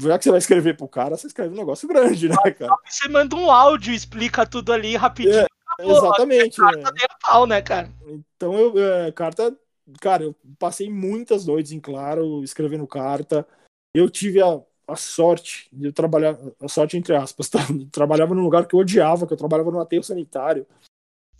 [0.00, 2.74] Já que você vai escrever pro cara, você escreve um negócio grande, né, cara?
[2.86, 5.40] Você manda um áudio, explica tudo ali rapidinho.
[5.40, 6.56] É, acabou, exatamente.
[6.56, 7.06] Carta é.
[7.22, 7.90] pau, né, cara?
[8.36, 9.56] Então eu, é, carta,
[10.00, 13.46] cara, eu passei muitas noites em claro escrevendo carta.
[13.94, 14.60] Eu tive a,
[14.90, 17.60] a sorte de trabalhar, a sorte entre aspas, tá?
[17.90, 20.66] trabalhava num lugar que eu odiava, que eu trabalhava no aterro sanitário.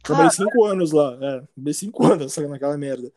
[0.03, 3.13] Trabalhei cinco anos lá, é, trabalhei cinco anos naquela merda.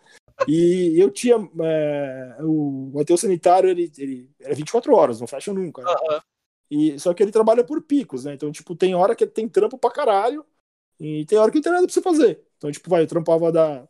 [0.48, 1.36] E eu tinha.
[1.62, 5.84] É, o, o sanitário, ele, ele era 24 horas, não fecha nunca.
[5.84, 5.92] Né?
[5.92, 6.20] Uhum.
[6.70, 8.34] E, só que ele trabalha por picos, né?
[8.34, 10.46] Então, tipo, tem hora que tem trampo pra caralho
[11.00, 12.42] e tem hora que não tem nada pra você fazer.
[12.58, 13.88] Então, tipo, vai, eu trampava da.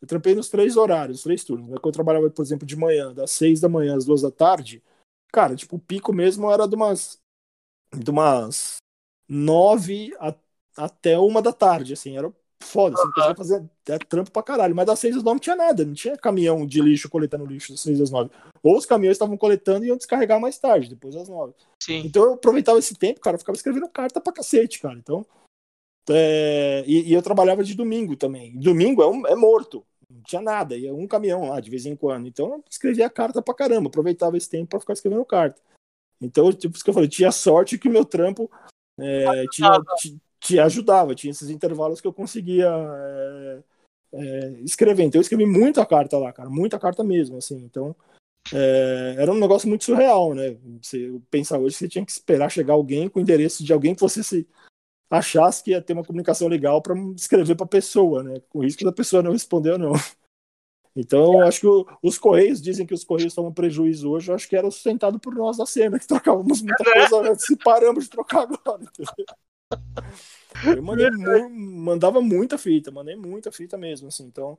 [0.00, 1.68] Eu trampei nos três horários, três turnos.
[1.68, 1.76] Né?
[1.76, 4.82] Quando eu trabalhava, por exemplo, de manhã, das seis da manhã às duas da tarde,
[5.32, 7.18] cara, tipo, o pico mesmo era de umas.
[7.94, 8.76] de umas
[9.28, 10.34] nove a,
[10.76, 14.74] até uma da tarde, assim, era foda, você não conseguia fazer é, trampo pra caralho.
[14.74, 17.72] Mas das seis às nove não tinha nada, não tinha caminhão de lixo coletando lixo
[17.72, 18.30] das seis às nove.
[18.62, 21.54] Ou os caminhões estavam coletando e iam descarregar mais tarde, depois das nove.
[21.82, 22.02] Sim.
[22.04, 24.98] Então eu aproveitava esse tempo, cara, eu ficava escrevendo carta pra cacete, cara.
[24.98, 25.24] Então.
[26.08, 26.82] É...
[26.86, 28.58] E, e, eu trabalhava de domingo também.
[28.58, 31.94] Domingo é, um, é morto não tinha nada, ia um caminhão lá de vez em
[31.94, 32.26] quando.
[32.26, 35.60] Então eu escrevia carta pra caramba, aproveitava esse tempo para ficar escrevendo carta.
[36.20, 38.50] Então, tipo, isso que eu falei, tinha sorte que o meu trampo
[38.98, 39.80] é, tinha,
[40.38, 43.62] te, ajudava, tinha esses intervalos que eu conseguia é,
[44.12, 45.04] é, escrever.
[45.04, 47.56] Então eu escrevi muita carta lá, cara, muita carta mesmo, assim.
[47.64, 47.96] Então
[48.52, 50.56] é, era um negócio muito surreal, né?
[50.82, 54.00] Você pensar hoje você tinha que esperar chegar alguém com o endereço de alguém que
[54.00, 54.46] você se
[55.10, 58.40] achasse que ia ter uma comunicação legal para escrever para a pessoa, né?
[58.48, 59.92] Com risco da pessoa não responder ou não.
[60.94, 64.30] Então, acho que o, os Correios dizem que os Correios tomam prejuízo hoje.
[64.30, 66.92] Eu acho que era sustentado por nós da cena, que trocávamos muita é.
[67.08, 68.84] coisa antes e paramos de trocar agora.
[70.64, 71.50] Eu mandei mu
[71.84, 74.24] mandava muita fita, mandei muita fita mesmo, assim.
[74.24, 74.58] Então,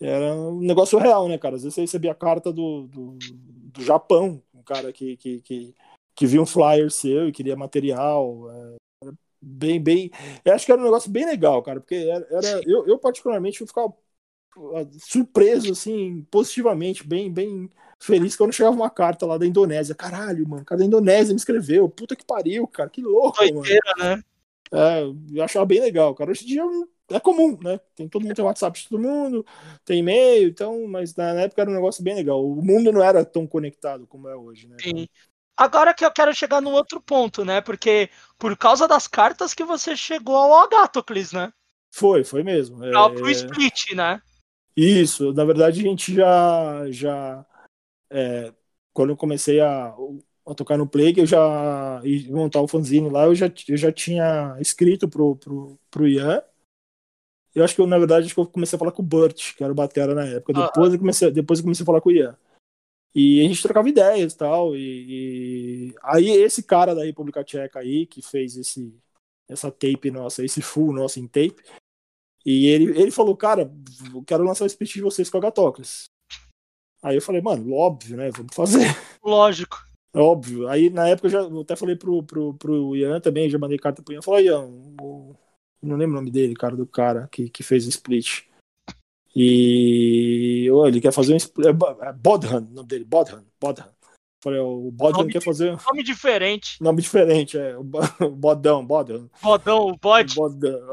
[0.00, 1.56] era um negócio real, né, cara?
[1.56, 5.74] Às vezes você recebia a carta do, do, do Japão, um cara que, que, que,
[6.14, 8.50] que viu um flyer seu e queria material.
[8.50, 8.76] É,
[9.48, 10.10] bem, bem.
[10.44, 13.60] Eu acho que era um negócio bem legal, cara, porque era, era eu, eu, particularmente,
[13.60, 13.92] eu ficava
[14.74, 19.94] ah, surpreso, assim, positivamente, bem, bem feliz quando chegava uma carta lá da Indonésia.
[19.94, 21.88] Caralho, mano, cara da Indonésia me escreveu.
[21.88, 24.16] Puta que pariu, cara, que louco, Doideira, mano.
[24.16, 24.22] né?
[24.70, 26.30] É, eu achava bem legal, cara.
[26.30, 26.62] Hoje em dia
[27.10, 27.80] é comum, né?
[27.94, 29.44] Tem, todo mundo tem WhatsApp de todo mundo,
[29.84, 32.44] tem e-mail, então, mas na época era um negócio bem legal.
[32.44, 34.76] O mundo não era tão conectado como é hoje, né?
[34.80, 35.08] Sim.
[35.58, 37.60] Agora que eu quero chegar num outro ponto, né?
[37.60, 41.52] Porque por causa das cartas que você chegou ao Agatocles, né?
[41.90, 42.84] Foi, foi mesmo.
[42.84, 42.92] É...
[42.92, 44.22] Pro split, né?
[44.76, 46.88] Isso, na verdade a gente já.
[46.90, 47.44] já
[48.08, 48.52] é,
[48.92, 49.92] quando eu comecei a,
[50.46, 52.00] a, tocar no Plague, eu já.
[52.04, 56.40] e montar o fanzine lá, eu já, eu já tinha escrito pro, pro, pro Ian.
[57.52, 59.56] Eu acho que eu, na verdade, acho que eu comecei a falar com o Burt,
[59.56, 60.52] que era o Batera na época.
[60.52, 62.36] Depois, eu comecei, depois eu comecei a falar com o Ian.
[63.14, 68.06] E a gente trocava ideias tal, e, e aí esse cara da República Tcheca aí,
[68.06, 68.94] que fez esse,
[69.48, 71.62] essa tape nossa, esse full nosso em tape,
[72.44, 73.70] e ele, ele falou, cara,
[74.14, 76.08] eu quero lançar o split de vocês com a Gatocles.
[77.02, 78.30] Aí eu falei, mano, óbvio, né?
[78.30, 78.86] Vamos fazer.
[79.22, 79.86] Lógico.
[80.14, 80.68] Óbvio.
[80.68, 83.78] Aí na época eu já eu até falei pro, pro, pro Ian também, já mandei
[83.78, 84.22] carta pro Ian.
[84.22, 84.64] Falei, Ian,
[85.00, 85.34] o...
[85.82, 88.44] não lembro o nome dele, cara, do cara que, que fez o split.
[89.40, 91.36] E oh, ele quer fazer um.
[91.36, 93.44] É, é Bodhan, o nome dele, Bodhan.
[93.60, 93.88] Bodhan.
[94.42, 95.78] Falei, o Bodhan nome, quer fazer.
[95.86, 96.82] Nome diferente.
[96.82, 97.76] Nome diferente, é.
[97.78, 97.84] O
[98.34, 99.30] Bodão, Bodhan.
[99.40, 100.34] Bodão, o bode.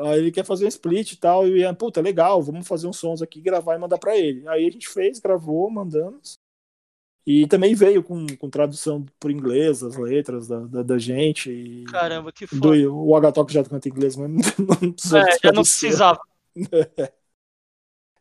[0.04, 1.48] Aí ele quer fazer um split e tal.
[1.48, 4.48] E puta, legal, vamos fazer uns sons aqui, gravar e mandar pra ele.
[4.48, 6.38] Aí a gente fez, gravou, mandamos.
[7.26, 11.50] E também veio com, com tradução por inglês, as letras da, da, da gente.
[11.50, 12.62] E Caramba, que foda.
[12.62, 14.30] Do, o Agatok já canta inglês, mas
[14.60, 16.20] não, não É, já não precisava.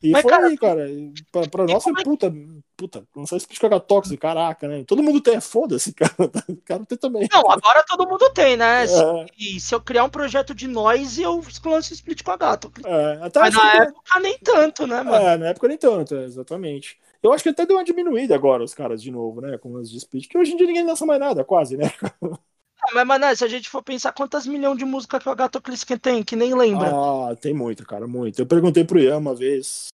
[0.02, 0.86] E Mas, foi cara, aí, cara.
[1.32, 2.32] Pra, pra nós é puta,
[2.76, 4.84] puta, lançar Split com Tóxico, caraca, né?
[4.86, 6.12] Todo mundo tem, foda-se, cara.
[6.48, 7.26] O cara tem também.
[7.32, 8.84] Não, agora todo mundo tem, né?
[8.84, 9.26] É.
[9.38, 12.70] E se eu criar um projeto de nós, eu lanço Split com a gato.
[12.84, 15.26] É, até Mas na época nem tanto, né, mano?
[15.26, 16.98] É, na época nem tanto, exatamente.
[17.22, 19.56] Eu acho que até deu uma diminuída agora, os caras, de novo, né?
[19.56, 21.90] Com os de Split, que hoje em dia ninguém lança mais nada, quase, né?
[22.92, 26.22] mas, mano, se a gente for pensar quantas milhões de música que o Agatoclisken tem,
[26.22, 26.88] que nem lembra.
[26.88, 28.40] Ah, tem muito, cara, muito.
[28.40, 29.88] Eu perguntei pro Ian uma vez,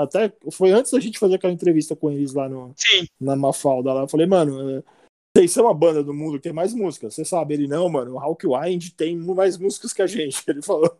[0.00, 3.06] até foi antes da gente fazer aquela entrevista com eles lá no, Sim.
[3.20, 3.92] na Mafalda.
[3.92, 4.02] Lá.
[4.02, 4.82] Eu falei, mano,
[5.36, 7.14] vocês são a banda do mundo que tem mais músicas.
[7.14, 8.14] Você sabe, ele não, mano.
[8.14, 10.42] O Hawkwind tem mais músicas que a gente.
[10.48, 10.90] Ele falou.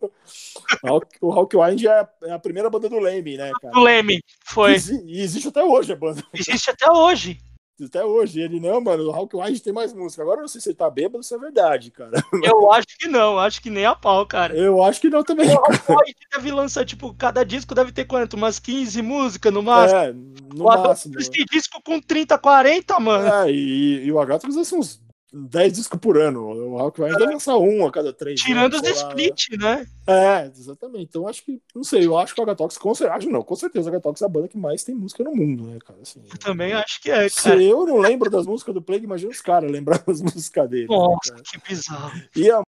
[1.23, 3.73] o Hawkwind é, é a primeira banda do Leme, né, cara?
[3.73, 4.77] Do Leme, foi.
[5.07, 6.23] E, existe até hoje a banda.
[6.35, 7.39] Existe até hoje
[7.85, 8.41] até hoje.
[8.41, 10.23] Ele, não, mano, o Hawkwind tem mais música.
[10.23, 12.13] Agora eu não sei se ele tá bêbado se é verdade, cara.
[12.43, 14.57] Eu acho que não, acho que nem a pau, cara.
[14.57, 15.49] Eu acho que não também.
[15.49, 18.35] O Hawkwind deve lançar, tipo, cada disco deve ter quanto?
[18.35, 20.01] Umas 15 músicas no máximo?
[20.01, 21.15] É, no o máximo.
[21.17, 23.27] Tem disco com 30, 40, mano.
[23.27, 25.01] É, e, e o Agatha são uns
[25.45, 26.41] 10 discos por ano.
[26.41, 28.41] O Rock vai ainda lançar um a cada três.
[28.41, 29.87] Tirando anos, os split, né?
[30.07, 31.05] É, exatamente.
[31.05, 33.57] Então acho que, não sei, eu acho que o Agatox, com certeza, acho não, com
[33.57, 36.01] certeza o Agatox é a banda que mais tem música no mundo, né, cara?
[36.01, 37.29] Assim, eu também acho que é, cara.
[37.29, 40.89] Se eu não lembro das músicas do Plague, imagina os caras lembrar das músicas dele.
[40.89, 42.21] Né, Nossa, né, que bizarro.
[42.35, 42.63] E a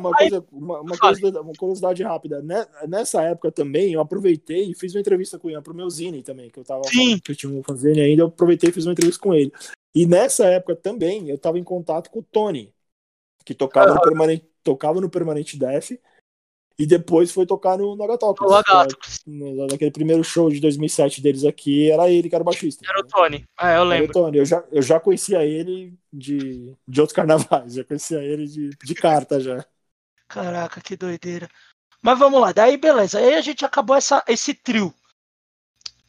[0.00, 2.42] uma, coisa, uma, uma, curiosidade, uma, curiosidade, rápida.
[2.42, 6.22] Né, nessa época também, eu aproveitei e fiz uma entrevista com ele, pro meu Zine
[6.22, 7.18] também, que eu tava Sim.
[7.18, 9.52] que eu tinha um fazendo ainda, eu aproveitei e fiz uma entrevista com ele.
[9.94, 12.74] E nessa época também, eu tava em contato com o Tony,
[13.44, 15.92] que tocava, no, permanente, tocava no Permanente Def
[16.76, 18.48] e depois foi tocar no Nagatocus.
[19.26, 22.84] No Naquele primeiro show de 2007 deles aqui, era ele que era o baixista.
[22.84, 23.04] Era né?
[23.04, 23.44] o Tony.
[23.56, 24.04] Ah, eu lembro.
[24.04, 24.38] Era o Tony.
[24.38, 28.94] Eu já, eu já conhecia ele de, de outros carnavais, já conhecia ele de, de
[28.94, 29.64] carta já.
[30.34, 31.48] Caraca, que doideira.
[32.02, 33.20] Mas vamos lá, daí beleza.
[33.20, 34.92] Aí a gente acabou essa, esse trio.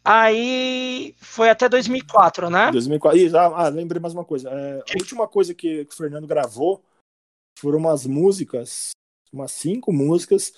[0.04, 2.72] Aí foi até 2004, né?
[2.72, 3.20] 2004.
[3.20, 4.50] Isso, ah, ah, lembrei mais uma coisa.
[4.50, 6.84] É, a última coisa que, que o Fernando gravou
[7.60, 8.92] foram umas músicas,
[9.32, 10.54] umas cinco músicas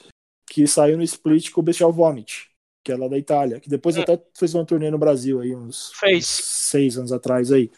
[0.49, 2.49] que saiu no split com o Bestial Vomit,
[2.85, 4.01] que é lá da Itália, que depois hum.
[4.01, 7.69] até fez uma turnê no Brasil aí, uns, uns seis anos atrás aí.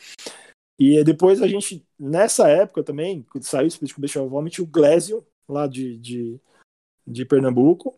[0.80, 4.62] E depois a gente, nessa época também, quando saiu o split com o Bestial Vomit,
[4.62, 6.40] o Glésio, lá de, de,
[7.06, 7.98] de Pernambuco,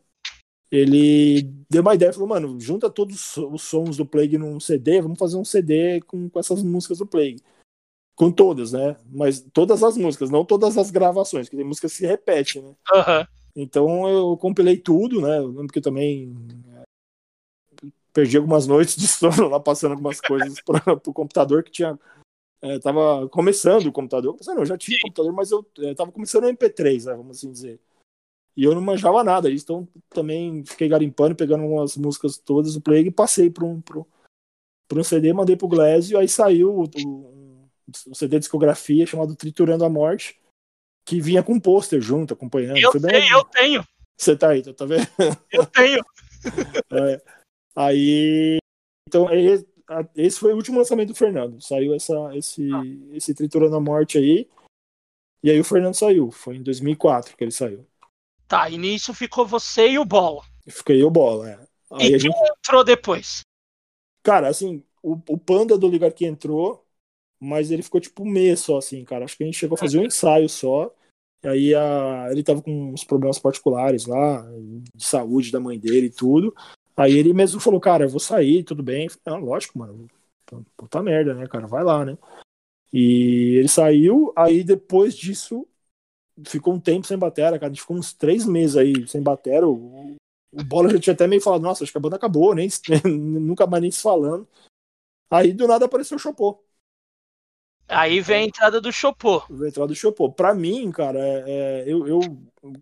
[0.72, 5.20] ele deu uma ideia, falou, mano, junta todos os sons do Plague num CD, vamos
[5.20, 7.44] fazer um CD com, com essas músicas do Plague.
[8.16, 8.96] Com todas, né?
[9.12, 12.70] Mas todas as músicas, não todas as gravações, que tem música que se repete, né?
[12.70, 13.28] Uhum.
[13.56, 15.40] Então eu compilei tudo, né?
[15.40, 16.34] Eu lembro que eu também
[17.84, 22.00] é, perdi algumas noites de sono lá passando algumas coisas para o computador que tinha
[22.62, 24.38] é, tava começando o computador.
[24.46, 27.52] Não, eu já tinha computador, mas eu é, tava começando o MP3, né, vamos assim
[27.52, 27.80] dizer.
[28.56, 33.08] E eu não manjava nada, então também fiquei garimpando, pegando umas músicas todas do Plague
[33.08, 34.06] e passei para um, pro,
[34.88, 37.70] pro um CD, mandei pro Glésio, aí saiu o, o,
[38.08, 40.40] o CD discografia chamado Triturando a Morte,
[41.06, 42.78] que vinha com um pôster junto, acompanhando.
[42.78, 43.84] Eu, bem, eu tenho.
[44.18, 45.08] Você tá aí, tá vendo?
[45.52, 46.04] Eu tenho.
[46.92, 47.22] é,
[47.76, 48.58] aí,
[49.08, 49.66] então, aí,
[50.16, 51.62] esse foi o último lançamento do Fernando.
[51.62, 52.82] Saiu essa, esse, ah.
[53.16, 54.48] esse Triturando a Morte aí.
[55.44, 56.32] E aí o Fernando saiu.
[56.32, 57.86] Foi em 2004 que ele saiu.
[58.48, 60.44] Tá, e nisso ficou você e o Bola.
[60.68, 61.60] Fiquei o Bola, é.
[61.92, 62.36] Aí e a gente...
[62.60, 63.42] entrou depois?
[64.24, 66.86] Cara, assim, o, o Panda do Oligarquia entrou,
[67.40, 69.26] mas ele ficou tipo um mês só, assim, cara.
[69.26, 70.94] Acho que a gente chegou a fazer um ensaio só.
[71.44, 74.46] E aí a, ele tava com uns problemas particulares lá,
[74.96, 76.54] de saúde da mãe dele e tudo.
[76.96, 79.10] Aí ele mesmo falou, cara, eu vou sair, tudo bem.
[79.10, 80.08] Falei, ah, lógico, mano.
[80.76, 81.66] Puta merda, né, cara?
[81.66, 82.18] Vai lá, né?
[82.92, 85.66] E ele saiu, aí depois disso
[86.46, 87.72] ficou um tempo sem batera, cara.
[87.72, 89.68] A gente ficou uns três meses aí sem batera.
[89.68, 90.16] O,
[90.52, 92.68] o Bola já tinha até meio falado, nossa, acho que a banda acabou, nem,
[93.06, 94.48] nunca mais nem se falando.
[95.30, 96.62] Aí do nada apareceu o Chopô.
[97.92, 99.44] Aí vem a entrada do Chopô.
[99.50, 100.32] Vem a entrada do Chopô.
[100.32, 102.20] Pra mim, cara, é, é, eu, eu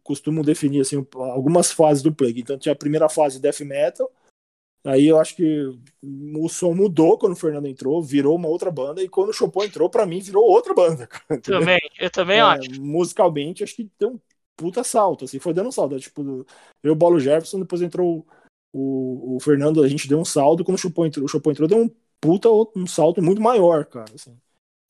[0.03, 2.41] costumo definir assim, algumas fases do Plague.
[2.41, 4.09] Então tinha a primeira fase Death Metal.
[4.85, 9.03] Aí eu acho que o som mudou quando o Fernando entrou, virou uma outra banda,
[9.03, 11.05] e quando o Chopin entrou, para mim, virou outra banda.
[11.27, 12.81] Cara, também, eu também é, acho.
[12.81, 14.19] Musicalmente, acho que deu um
[14.55, 15.99] puta salto, assim, foi dando um salto.
[15.99, 16.45] Tipo,
[16.81, 18.25] eu, o Bolo Jefferson, depois entrou
[18.71, 21.67] o, o Fernando, a gente deu um salto, quando o Chopin entrou, o Chopin entrou,
[21.67, 21.89] deu um
[22.21, 24.37] puta, um salto muito maior, cara, assim.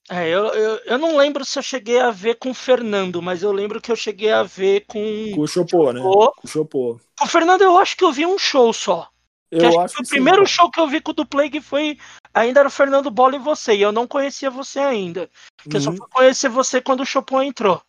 [0.10, 3.44] É, eu, eu, eu não lembro se eu cheguei a ver com o Fernando, mas
[3.44, 5.00] eu lembro que eu cheguei a ver com.
[5.36, 6.02] Com o Chopô, né?
[6.02, 7.00] Com o Chopô.
[7.18, 9.08] Com o Fernando, eu acho que eu vi um show só.
[9.52, 10.48] Eu acho, acho que, que o sim, primeiro cara.
[10.48, 11.98] show que eu vi com o do Plague foi.
[12.34, 15.30] Ainda era o Fernando Bola e você, e eu não conhecia você ainda.
[15.58, 15.80] Porque uhum.
[15.80, 15.98] eu só uhum.
[15.98, 17.82] fui conhecer você quando o Chopin entrou.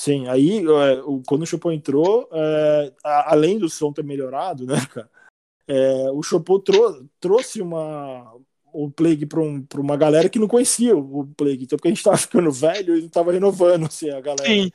[0.00, 5.10] Sim, aí é, quando o Chopin entrou, é, além do som ter melhorado, né, cara?
[5.68, 8.34] é, o Chopô trou trouxe uma,
[8.84, 12.04] o Plague para um, uma galera que não conhecia o Plague, então porque a gente
[12.04, 14.46] tava ficando velho e não tava renovando assim, a galera.
[14.46, 14.70] Sim.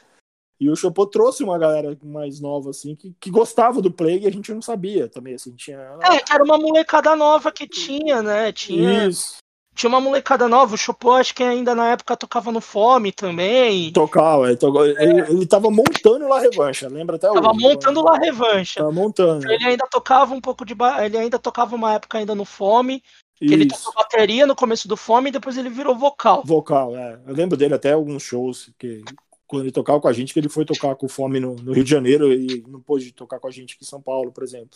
[0.60, 4.28] E o Chopô trouxe uma galera mais nova, assim, que, que gostava do Plague e
[4.28, 5.98] a gente não sabia também, assim, tinha...
[6.02, 9.08] É, que era uma molecada nova que tinha, né, tinha...
[9.08, 9.38] Isso.
[9.76, 13.92] Tinha uma molecada nova, o Chopô acho que ainda na época tocava no Fome também.
[13.92, 15.04] Tocava, ele, tocava, é.
[15.04, 18.82] ele, ele tava montando lá Revancha, lembra até Tava hoje, montando lá Revancha.
[18.82, 19.52] Tava montando.
[19.52, 20.76] Ele ainda tocava um pouco de...
[21.04, 23.02] Ele ainda tocava uma época ainda no Fome,
[23.48, 26.44] que ele tocou bateria no começo do Fome e depois ele virou vocal.
[26.46, 27.20] Vocal, é.
[27.26, 29.04] Eu lembro dele até alguns shows que
[29.48, 31.74] quando ele tocava com a gente, que ele foi tocar com o Fome no, no,
[31.74, 34.44] Rio de Janeiro e não pôde tocar com a gente aqui em São Paulo, por
[34.44, 34.70] exemplo.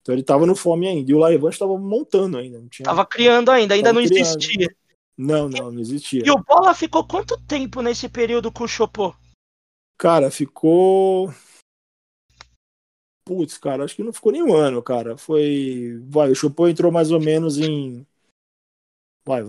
[0.00, 1.10] Então ele tava no Fome ainda.
[1.10, 2.58] E o Laivan estava montando ainda.
[2.58, 2.84] Não tinha...
[2.84, 4.20] Tava criando ainda, ainda não criando.
[4.20, 4.74] existia.
[5.16, 6.22] Não, não, não existia.
[6.24, 9.14] E o Bola ficou quanto tempo nesse período com o Chopô?
[9.98, 11.32] Cara, ficou.
[13.24, 15.16] Putz, cara, acho que não ficou nem um ano, cara.
[15.16, 16.00] Foi.
[16.08, 18.04] Vai, o Chopô entrou mais ou menos em.
[19.24, 19.42] Vai,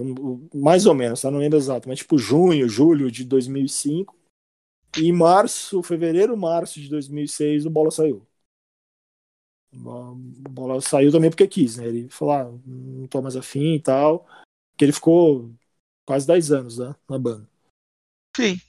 [0.54, 1.32] mais ou menos, tá?
[1.32, 4.16] Não lembro exato, mas tipo junho, julho de 2005.
[4.98, 8.26] E março, fevereiro, março de 2006, o Bola saiu.
[9.74, 11.88] O Bola saiu também porque quis, né?
[11.88, 14.28] Ele falou, ah, não tô mais afim e tal.
[14.78, 15.50] Que ele ficou
[16.06, 17.50] quase 10 anos né, na banda.
[18.36, 18.60] Sim.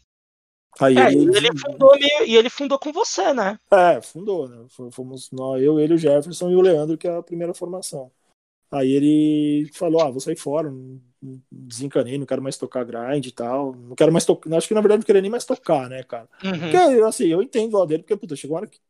[0.80, 1.36] Aí é, ele...
[1.36, 1.96] ele fundou
[2.26, 3.58] e ele fundou com você, né?
[3.70, 4.66] É, fundou, né?
[4.90, 8.10] Fomos nós, eu, ele, o Jefferson e o Leandro, que é a primeira formação.
[8.74, 10.72] Aí ele falou: Ah, vou sair fora,
[11.50, 13.72] desencanei, não quero mais tocar grind e tal.
[13.72, 14.52] Não quero mais tocar.
[14.56, 16.28] Acho que na verdade não queria nem mais tocar, né, cara?
[16.42, 16.58] Uhum.
[16.58, 18.80] Porque, assim, eu entendo o dele, porque, puta, chegou uma hora que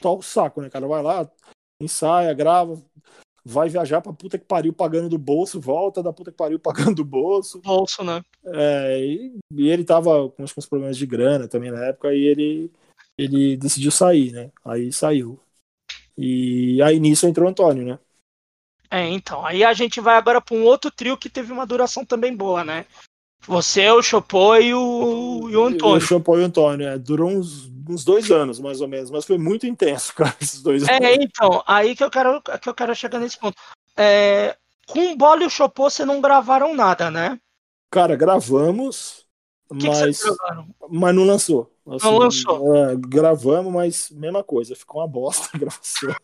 [0.00, 0.86] toca o saco, né, cara?
[0.86, 1.30] Vai lá,
[1.78, 2.82] ensaia, grava,
[3.44, 6.94] vai viajar pra puta que pariu pagando do bolso, volta da puta que pariu pagando
[6.94, 7.60] do bolso.
[7.60, 8.22] Bolso, né?
[8.46, 12.24] É, e, e ele tava com, com uns problemas de grana também na época, e
[12.24, 12.72] ele,
[13.18, 14.50] ele decidiu sair, né?
[14.64, 15.38] Aí saiu.
[16.16, 17.98] E aí nisso entrou o Antônio, né?
[18.94, 19.44] É, então.
[19.44, 22.62] Aí a gente vai agora para um outro trio que teve uma duração também boa,
[22.62, 22.86] né?
[23.44, 25.96] Você, o Chopô e o, e o Antônio.
[25.96, 26.96] O Chopô e o Antônio, é.
[26.96, 30.86] Durou uns, uns dois anos, mais ou menos, mas foi muito intenso, cara, esses dois
[30.86, 31.08] é, anos.
[31.08, 33.56] É, então, aí que eu quero, que eu quero chegar nesse ponto.
[33.96, 37.36] É, com o Bola e o Chopô, você não gravaram nada, né?
[37.90, 39.26] Cara, gravamos,
[39.76, 40.30] que mas, que
[40.88, 41.68] mas não lançou.
[41.84, 42.76] Assim, não lançou.
[42.76, 46.14] É, gravamos, mas mesma coisa, ficou uma bosta a gravação.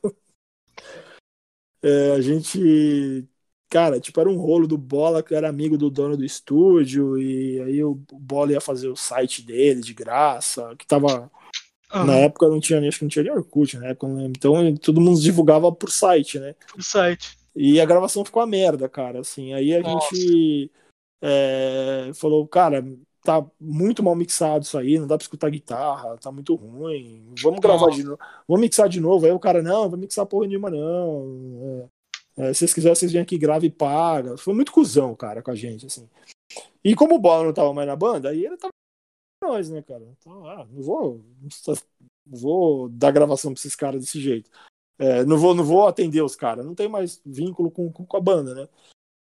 [1.83, 3.29] É, a gente
[3.71, 7.61] cara, tipo, era um rolo do Bola, que era amigo do dono do estúdio, e
[7.63, 11.31] aí o Bola ia fazer o site dele de graça, que tava.
[11.95, 12.05] Uhum.
[12.05, 13.97] Na época não tinha, acho que não tinha nem Orkut, né?
[14.29, 16.55] Então todo mundo divulgava por site, né?
[16.73, 17.39] Por site.
[17.55, 19.53] E a gravação ficou a merda, cara, assim.
[19.53, 20.15] Aí a Nossa.
[20.15, 20.71] gente
[21.23, 22.85] é, falou, cara,
[23.23, 27.33] tá muito mal mixado isso aí, não dá pra escutar guitarra, tá muito ruim.
[27.43, 27.97] Vamos gravar Nossa.
[27.97, 28.19] de novo.
[28.49, 29.27] Vamos mixar de novo.
[29.27, 31.89] Aí o cara, não, vai mixar porra nenhuma, não.
[31.97, 32.01] É.
[32.37, 34.37] É, se vocês quiserem, vocês vêm aqui, grava e paga.
[34.39, 36.09] Foi muito cuzão, cara, com a gente, assim.
[36.83, 38.73] E como o Bola não tava mais na banda, aí ele tava
[39.43, 40.03] nós, né, cara?
[40.19, 44.51] Então, ah, não vou, não vou dar gravação pra esses caras desse jeito.
[44.99, 48.21] É, não, vou, não vou atender os caras, não tem mais vínculo com, com, a
[48.21, 48.69] banda, né?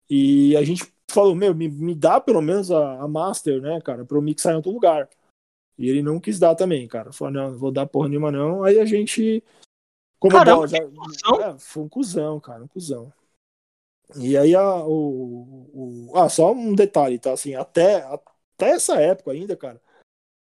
[0.09, 4.05] E a gente falou, meu, me, me dá pelo menos a, a master, né, cara,
[4.05, 5.09] pra eu mixar em outro lugar.
[5.77, 7.13] E ele não quis dar também, cara.
[7.13, 8.65] Falou, não, não vou dar porra nenhuma, não.
[8.65, 9.43] Aí a gente
[10.19, 10.79] como Caramba, bola, já,
[11.47, 13.13] é, foi um cuzão, cara, um cuzão.
[14.17, 17.33] E aí a, o, o, ah, só um detalhe, tá?
[17.33, 19.81] Assim, até, até essa época ainda, cara,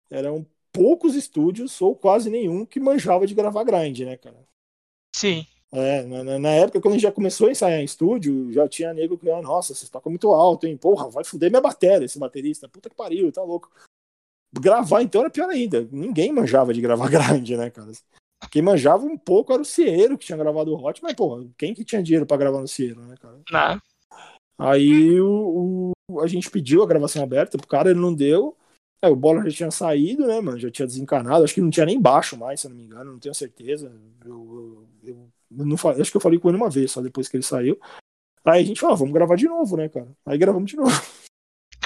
[0.08, 4.42] eram poucos estúdios, ou quase nenhum, que manjava de gravar grind, né, cara?
[5.14, 5.46] Sim.
[5.70, 8.94] É, na, na, época, quando a gente já começou a ensaiar em estúdio, já tinha
[8.94, 10.78] nego que, ah, nossa, você toca muito alto, hein?
[10.78, 12.68] Porra, vai fuder minha bateria, esse baterista.
[12.68, 13.70] Puta que pariu, tá louco.
[14.50, 15.86] Gravar, então, era pior ainda.
[15.92, 17.92] Ninguém manjava de gravar grind, né, cara?
[18.50, 21.74] Quem manjava um pouco era o Cieiro, que tinha gravado o Hot, mas, pô, quem
[21.74, 23.38] que tinha dinheiro para gravar no Cieiro, né, cara?
[23.50, 23.82] Não.
[24.58, 28.56] Aí o, o, a gente pediu a gravação aberta pro cara, ele não deu.
[29.02, 30.58] Aí o Bola já tinha saído, né, mano?
[30.58, 31.44] Já tinha desencanado.
[31.44, 33.92] Acho que não tinha nem baixo mais, se eu não me engano, não tenho certeza.
[34.24, 37.36] Eu, eu, eu não acho que eu falei com ele uma vez, só depois que
[37.36, 37.78] ele saiu.
[38.44, 40.08] Aí a gente falou, ah, vamos gravar de novo, né, cara?
[40.24, 40.90] Aí gravamos de novo.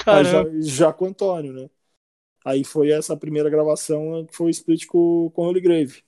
[0.05, 1.69] Já, já, com o Antônio, né?
[2.43, 6.03] Aí foi essa primeira gravação que foi o split com, com o Holy Grave.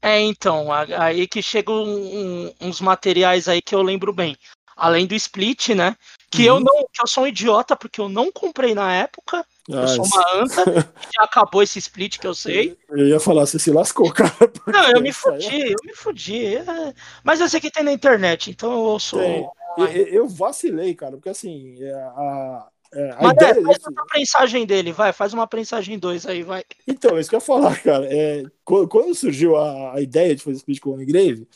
[0.00, 4.36] É, então, aí que chegam um, uns materiais aí que eu lembro bem.
[4.74, 5.94] Além do Split, né?
[6.30, 6.56] Que uhum.
[6.56, 9.44] eu não, que eu sou um idiota porque eu não comprei na época.
[9.68, 10.64] Ah, eu sou uma anta.
[11.12, 12.78] já acabou esse split que eu sei.
[12.88, 14.32] Eu ia falar, você se lascou, cara.
[14.66, 16.56] Não, eu me fudi, eu me fudi.
[16.56, 16.94] É...
[17.24, 19.20] Mas eu sei que tem na internet, então eu sou.
[19.20, 23.90] Eu, eu vacilei, cara, porque assim, é, a, é, Mas é, faz desse...
[23.90, 26.64] uma prensagem dele, vai, faz uma prensagem 2 aí, vai.
[26.86, 28.06] Então, isso que eu ia falar, cara.
[28.12, 31.46] É, quando surgiu a, a ideia de fazer split com o Grave,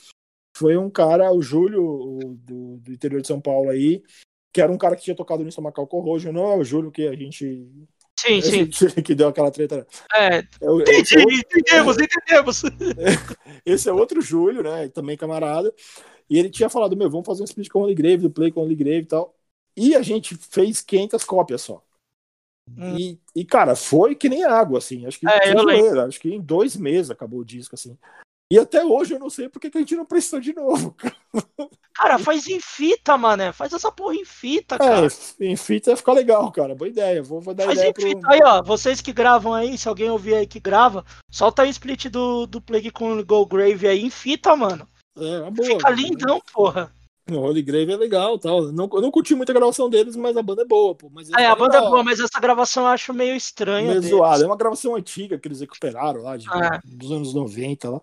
[0.56, 4.02] foi um cara, o Júlio, o, do, do interior de São Paulo aí,
[4.54, 7.08] que era um cara que tinha tocado no Estomacal Corrojo, não é o Júlio que
[7.08, 7.68] a gente.
[8.16, 8.40] Sim,
[8.70, 9.02] sim.
[9.02, 9.78] Que deu aquela treta.
[9.78, 9.84] Né?
[10.14, 10.36] É.
[10.36, 11.34] é entendi, é outro...
[11.34, 12.62] entendemos, entendemos.
[13.66, 14.88] Esse é outro Júlio, né?
[14.88, 15.74] Também camarada.
[16.30, 18.52] E ele tinha falado, meu, vamos fazer um split com o Holy Grave, do Play
[18.52, 19.34] com o Holy Grave e tal.
[19.76, 21.82] E a gente fez 500 cópias só.
[22.78, 22.96] Hum.
[22.96, 25.04] E, e, cara, foi que nem água, assim.
[25.04, 27.98] Acho que, é, acho que em dois meses acabou o disco, assim.
[28.50, 30.94] E até hoje eu não sei porque que a gente não prestou de novo.
[31.94, 33.52] Cara, faz em fita, mané.
[33.52, 35.06] Faz essa porra em fita, é, cara.
[35.06, 36.74] É, em fita ia ficar legal, cara.
[36.74, 37.22] Boa ideia.
[37.22, 38.02] Vou, vou dar faz ideia em pro...
[38.02, 38.28] fita.
[38.28, 41.70] Aí, ó, vocês que gravam aí, se alguém ouvir aí que grava, solta aí o
[41.70, 44.88] split do, do Plague com o Go Grave aí em fita, mano.
[45.16, 45.68] É, uma boa.
[45.68, 46.92] Fica lindão, porra.
[47.30, 48.70] O Holy Grave é legal tal.
[48.70, 51.08] Não, eu não curti muito a gravação deles, mas a banda é boa, pô.
[51.10, 51.86] Mas é, a banda legal.
[51.86, 53.88] é boa, mas essa gravação eu acho meio estranha.
[53.88, 54.44] Meio zoada.
[54.44, 56.82] É uma gravação antiga que eles recuperaram lá, de, ah.
[56.84, 58.00] dos anos 90 lá.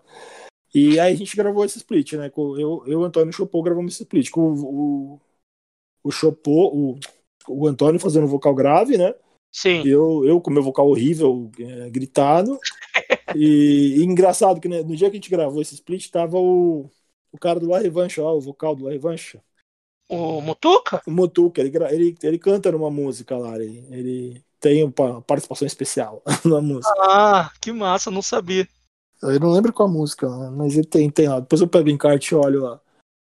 [0.74, 2.32] E aí a gente gravou esse split, né?
[2.36, 4.30] Eu, eu e o Antônio Chopô gravamos esse split.
[4.30, 5.20] Com o, o,
[6.04, 6.98] o Chopô, o,
[7.46, 9.14] o Antônio fazendo vocal grave, né?
[9.52, 9.86] Sim.
[9.86, 12.58] Eu, eu com meu vocal horrível, é, gritado.
[13.36, 16.90] e, e, engraçado que né, no dia que a gente gravou esse split, tava o,
[17.32, 19.40] o cara do La Revanche, ó, o vocal do La Revanche.
[20.08, 21.00] O Mutuca?
[21.06, 26.22] O Mutuca, ele, ele, ele canta numa música lá, ele, ele tem uma participação especial
[26.44, 26.92] na música.
[26.98, 28.68] Ah, que massa, não sabia.
[29.22, 31.40] Eu não lembro qual a música, mas ele tem, tem lá.
[31.40, 32.80] Depois eu pego o encarte e olho lá.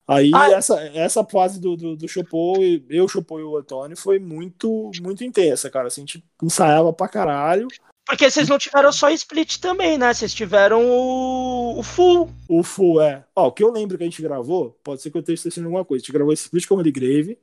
[0.07, 2.57] Aí ah, essa, essa fase do, do, do Chopô,
[2.90, 5.88] eu, Chopô e o Antônio, foi muito, muito intensa, cara.
[5.88, 7.68] Assim, a gente ensaiava pra caralho.
[8.07, 10.12] Porque vocês não tiveram só split também, né?
[10.12, 12.30] Vocês tiveram o, o full.
[12.48, 13.24] O full, é.
[13.34, 15.66] Ó, o que eu lembro que a gente gravou, pode ser que eu esteja esquecendo
[15.66, 16.02] alguma coisa.
[16.02, 17.38] A gente gravou split com o Grave,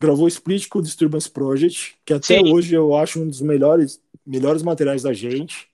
[0.00, 2.52] gravou split com o Disturbance Project, que até Sim.
[2.52, 5.68] hoje eu acho um dos melhores, melhores materiais da gente.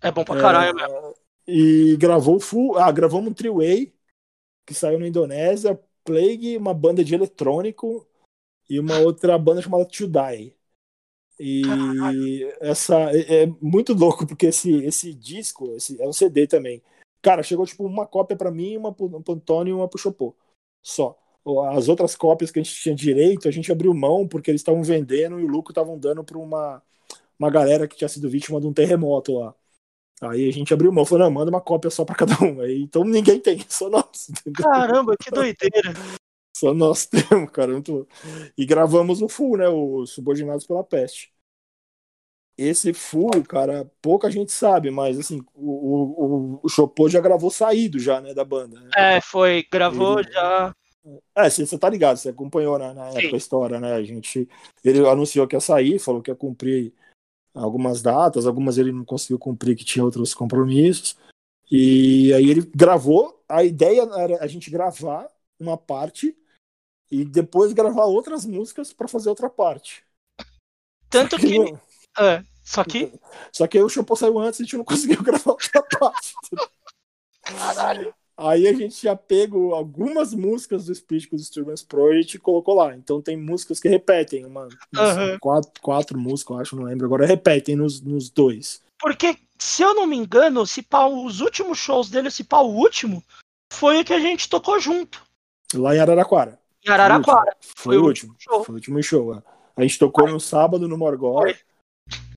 [0.00, 1.14] É bom pra caralho é.
[1.48, 2.78] E gravou full.
[2.78, 3.92] Ah, gravamos um three-way
[4.64, 8.06] que saiu na Indonésia, Plague, uma banda de eletrônico
[8.68, 10.54] e uma outra banda chamada To Die.
[11.38, 16.82] E essa é, é, muito louco porque esse esse disco, esse é um CD também.
[17.20, 20.34] Cara, chegou tipo uma cópia para mim, uma pro, pro Antônio e uma pro Chopô.
[20.82, 21.18] Só.
[21.72, 24.82] As outras cópias que a gente tinha direito, a gente abriu mão porque eles estavam
[24.82, 26.82] vendendo e o lucro estavam dando para uma
[27.38, 29.54] uma galera que tinha sido vítima de um terremoto lá.
[30.22, 32.60] Aí a gente abriu mão, falou, não, manda uma cópia só para cada um.
[32.60, 34.30] Aí, então ninguém tem, só nós.
[34.30, 34.64] Entendeu?
[34.64, 35.92] Caramba, que doideira.
[36.56, 37.72] Só nós temos, cara.
[37.72, 38.08] Muito...
[38.56, 39.68] E gravamos o full, né?
[39.68, 41.30] O Subordinados pela Peste.
[42.56, 47.98] Esse full, cara, pouca gente sabe, mas assim, o, o, o Chopô já gravou saído
[47.98, 48.80] já, né, da banda.
[48.80, 48.90] Né?
[48.96, 50.32] É, foi, gravou ele...
[50.32, 50.74] já.
[51.34, 53.92] É, você tá ligado, você acompanhou na, na época a história, né?
[53.92, 54.48] A gente.
[54.82, 56.94] Ele anunciou que ia sair, falou que ia cumprir
[57.54, 61.18] algumas datas, algumas ele não conseguiu cumprir, que tinha outros compromissos.
[61.70, 63.44] E aí ele gravou.
[63.46, 65.28] A ideia era a gente gravar
[65.60, 66.34] uma parte
[67.10, 70.04] e depois gravar outras músicas para fazer outra parte.
[71.08, 71.48] Tanto que.
[71.48, 71.78] que...
[72.18, 73.12] É, só que.
[73.52, 76.34] Só que aí o Shampoo saiu antes e a gente não conseguiu gravar outra parte.
[77.42, 78.14] Caralho.
[78.38, 82.94] Aí a gente já pegou algumas músicas do Speech com Disturbance Project e colocou lá.
[82.94, 85.38] Então tem músicas que repetem, uma, uhum.
[85.40, 87.06] quatro, quatro músicas, eu acho, não lembro.
[87.06, 88.82] Agora repetem nos, nos dois.
[88.98, 92.74] Porque, se eu não me engano, se pá, os últimos shows dele, se pá, o
[92.74, 93.24] último,
[93.72, 95.22] foi o que a gente tocou junto.
[95.72, 96.60] Lá em Araraquara.
[96.86, 97.56] Em Araraquara.
[97.60, 98.34] Foi, foi o último.
[98.38, 98.64] Show.
[98.64, 99.34] Foi o último show.
[99.34, 99.42] É.
[99.76, 101.44] A gente tocou no sábado no Morgó.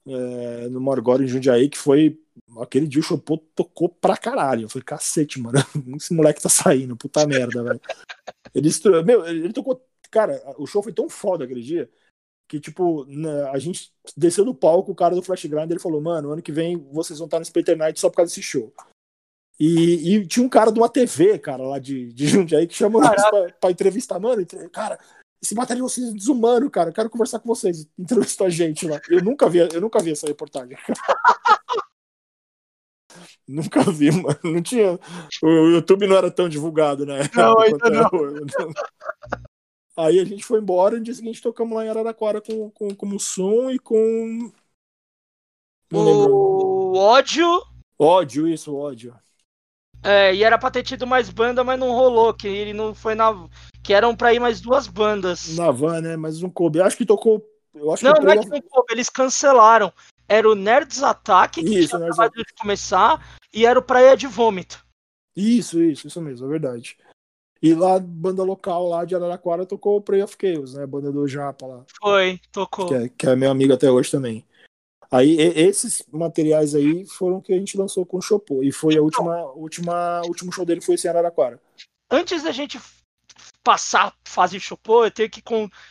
[0.07, 2.19] É, no Morgó em Jundiaí, que foi
[2.59, 4.63] aquele dia o Chopô tocou pra caralho.
[4.63, 5.59] Eu falei, cacete, mano,
[5.95, 7.81] esse moleque tá saindo, puta merda, velho.
[8.53, 8.69] Ele,
[9.05, 9.85] meu, ele tocou.
[10.09, 11.89] Cara, o show foi tão foda aquele dia
[12.47, 13.05] que, tipo,
[13.53, 16.51] a gente desceu do palco, o cara do Flash Grind, ele falou, mano, ano que
[16.51, 18.73] vem vocês vão estar no Splitter Night só por causa desse show.
[19.59, 23.01] E, e, tinha um cara de uma TV, cara, lá de, de Jundiaí, que chamou
[23.01, 24.17] nós pra, pra, entrevistar.
[24.17, 24.97] Mano, cara,
[25.41, 26.89] esse vocês é desumano, cara.
[26.89, 27.85] Eu quero conversar com vocês.
[27.97, 29.01] Entrevistou a gente lá.
[29.09, 30.77] Eu nunca vi, eu nunca vi essa reportagem.
[33.47, 34.39] Nunca vi, mano.
[34.43, 34.99] Não tinha.
[35.41, 37.21] O YouTube não era tão divulgado, né?
[37.35, 38.09] Não, ainda é não.
[39.97, 42.93] Aí a gente foi embora e no dia seguinte tocamos lá em Araraquara com, com,
[42.93, 44.51] com o som e com.
[45.91, 47.47] Não o ódio.
[47.97, 49.15] Ódio, isso, ódio.
[50.03, 53.15] É, e era pra ter tido mais banda, mas não rolou, que ele não foi
[53.15, 53.33] na.
[53.83, 55.55] Que eram pra ir mais duas bandas.
[55.55, 56.15] Na van, né?
[56.15, 56.81] Mas não coube.
[56.81, 57.45] Acho que tocou.
[57.73, 59.93] Eu acho não, que não é que não coube, eles cancelaram
[60.29, 63.19] era o Nerds Attack, que isso, tinha acabado de começar,
[63.51, 64.85] e era o Praia de Vômito.
[65.35, 66.95] Isso, isso, isso mesmo, é verdade.
[67.61, 70.85] E lá, banda local lá de Araraquara tocou o Prey of Chaos, né?
[70.85, 71.83] Banda do Japa lá.
[71.99, 72.85] Foi, tocou.
[72.87, 74.45] Que é, que é meu amigo até hoje também.
[75.11, 78.61] Aí, esses materiais aí foram que a gente lançou com o Chopô.
[78.63, 81.59] E foi a última, última, último show dele foi esse em Araraquara.
[82.11, 82.79] antes da gente
[83.63, 85.43] passar fase Chopô, eu tenho que,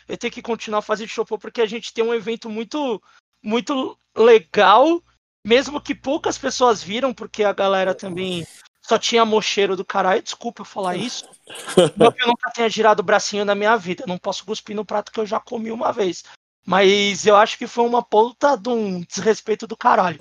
[0.09, 3.03] eu tenho que continuar a fase Chopô, porque a gente tem um evento muito,
[3.43, 5.03] muito legal,
[5.45, 8.47] mesmo que poucas pessoas viram, porque a galera também
[8.89, 10.23] só tinha mocheiro do caralho.
[10.23, 11.29] Desculpa eu falar isso.
[11.97, 14.05] Não que eu nunca tenha girado o bracinho na minha vida.
[14.07, 16.25] não posso cuspir no prato que eu já comi uma vez.
[16.69, 20.21] Mas eu acho que foi uma ponta de um desrespeito do caralho.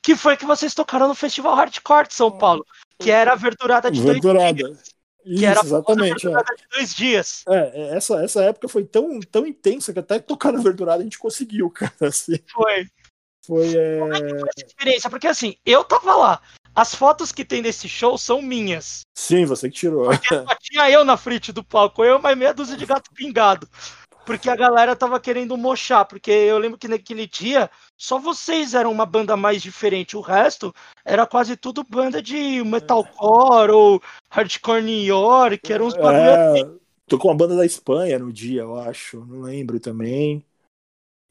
[0.00, 2.64] Que foi que vocês tocaram no Festival Hardcore de São Paulo.
[2.96, 4.52] Que era a verdurada de verdurada.
[4.52, 5.00] dois dias.
[5.26, 6.28] Isso, que era exatamente.
[6.28, 6.30] É.
[6.30, 7.42] de dois dias.
[7.48, 11.02] É, é, essa, essa época foi tão, tão intensa que até tocar na verdurada a
[11.02, 11.92] gente conseguiu, cara.
[12.02, 12.38] Assim.
[12.52, 12.86] Foi.
[13.44, 13.76] Foi.
[13.76, 13.98] É...
[13.98, 15.10] Como é que foi essa experiência?
[15.10, 16.40] Porque assim, eu tava lá.
[16.72, 19.00] As fotos que tem desse show são minhas.
[19.12, 20.14] Sim, você que tirou.
[20.14, 23.68] Só tinha eu na frente do palco, eu mais meia dúzia de gato pingado.
[24.30, 27.68] Porque a galera tava querendo mochar, porque eu lembro que naquele dia
[27.98, 30.72] só vocês eram uma banda mais diferente, o resto
[31.04, 34.00] era quase tudo banda de metalcore ou
[34.30, 36.78] hardcore New York, eram uns é, assim.
[37.08, 40.44] Tocou uma banda da Espanha no dia, eu acho, não lembro também.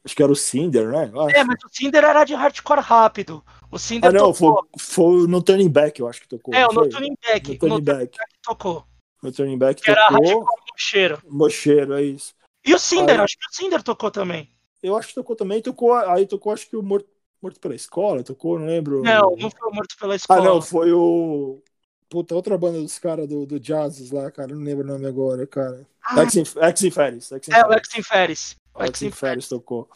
[0.04, 1.10] Acho que era o Cinder, né?
[1.34, 3.42] É, mas o Cinder era de hardcore rápido.
[3.72, 6.54] O Cinder ah, não, foi, foi, no Turning Back, eu acho que tocou.
[6.54, 7.50] É, no Turning Back.
[7.50, 8.18] No Turning Back.
[8.44, 8.86] tocou.
[9.24, 10.04] No Turning Back que tocou.
[10.04, 11.22] Era hardcore mocheiro.
[11.30, 12.38] Mocheiro, é isso.
[12.66, 14.50] E o Cinder, aí, acho que o Cinder tocou também.
[14.82, 17.08] Eu acho que tocou também, tocou, aí tocou acho que o Morto,
[17.42, 19.02] Morto pela Escola, tocou, não lembro.
[19.02, 20.40] Não, não foi o Morto pela Escola.
[20.40, 21.62] Ah, não, foi o...
[22.10, 25.46] Puta, outra banda dos caras do, do Jazz lá, cara, não lembro o nome agora,
[25.46, 25.86] cara.
[26.04, 26.24] Ah.
[26.24, 26.36] Ex
[26.82, 27.32] in Ferris.
[27.32, 28.56] É, o Ex in Ferris.
[28.74, 29.88] O Ex in Ferris tocou.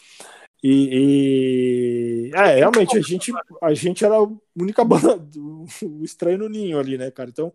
[0.63, 5.65] E, e, é, realmente a gente, a gente era a única banda do
[6.03, 7.29] estranho no ninho ali, né, cara?
[7.29, 7.51] Então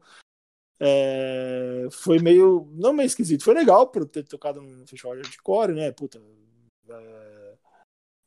[0.81, 5.75] é, foi meio, não meio esquisito, foi legal por ter tocado no festival de core,
[5.75, 5.91] né?
[5.91, 6.21] Puta,
[6.89, 7.55] é,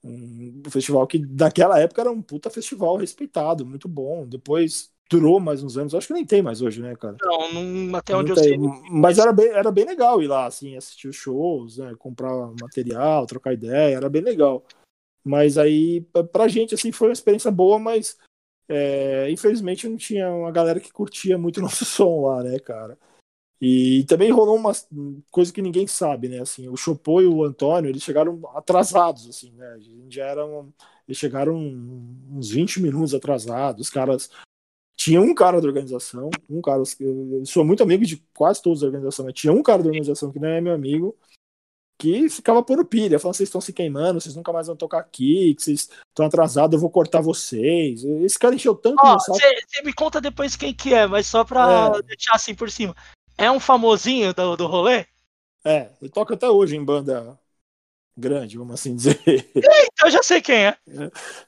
[0.04, 4.28] um festival que daquela época era um puta festival respeitado, muito bom.
[4.28, 7.18] Depois durou mais uns anos, acho que nem tem mais hoje, né, cara?
[7.22, 8.58] Não, não até onde não eu sei.
[8.90, 13.26] Mas era bem, era bem legal ir lá, assim, assistir os shows, né, comprar material,
[13.26, 14.64] trocar ideia, era bem legal.
[15.24, 18.18] Mas aí, pra gente, assim, foi uma experiência boa, mas
[18.74, 22.98] é, infelizmente não tinha uma galera que curtia muito nosso som lá, né, cara?
[23.60, 24.72] E também rolou uma
[25.30, 26.40] coisa que ninguém sabe, né?
[26.40, 29.78] Assim, o Chopô e o Antônio, eles chegaram atrasados, assim, né?
[30.10, 30.74] Já eram,
[31.08, 33.82] eles chegaram uns 20 minutos atrasados.
[33.88, 34.32] Os caras
[34.96, 38.88] tinha um cara da organização, um cara, eu sou muito amigo de quase todos da
[38.88, 41.16] organização, mas tinha um cara da organização que não é meu amigo,
[42.02, 45.54] que ficava por pilha, falando: vocês estão se queimando, vocês nunca mais vão tocar aqui,
[45.54, 48.04] que vocês estão atrasados, eu vou cortar vocês.
[48.04, 52.02] Esse cara encheu tanto Você me conta depois quem que é, mas só pra é.
[52.02, 52.96] deixar assim por cima.
[53.38, 55.06] É um famosinho do, do rolê?
[55.64, 57.40] É, ele toca até hoje em banda
[58.18, 59.22] grande, vamos assim dizer.
[59.28, 60.78] Eita, eu já sei quem é.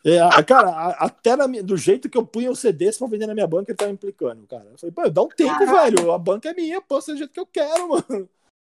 [0.06, 3.34] é, é cara, até na, do jeito que eu punha o CD pra vender na
[3.34, 4.68] minha banca, ele tava implicando, cara.
[4.72, 6.12] Eu falei, pô, dá um tempo, velho.
[6.12, 8.30] A banca é minha, pô, seja do jeito que eu quero, mano.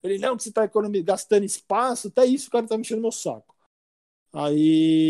[0.02, 3.02] Ele, não, que você tá economizando, gastando espaço, até isso o cara tá mexendo no
[3.02, 3.54] meu saco.
[4.32, 5.08] Aí.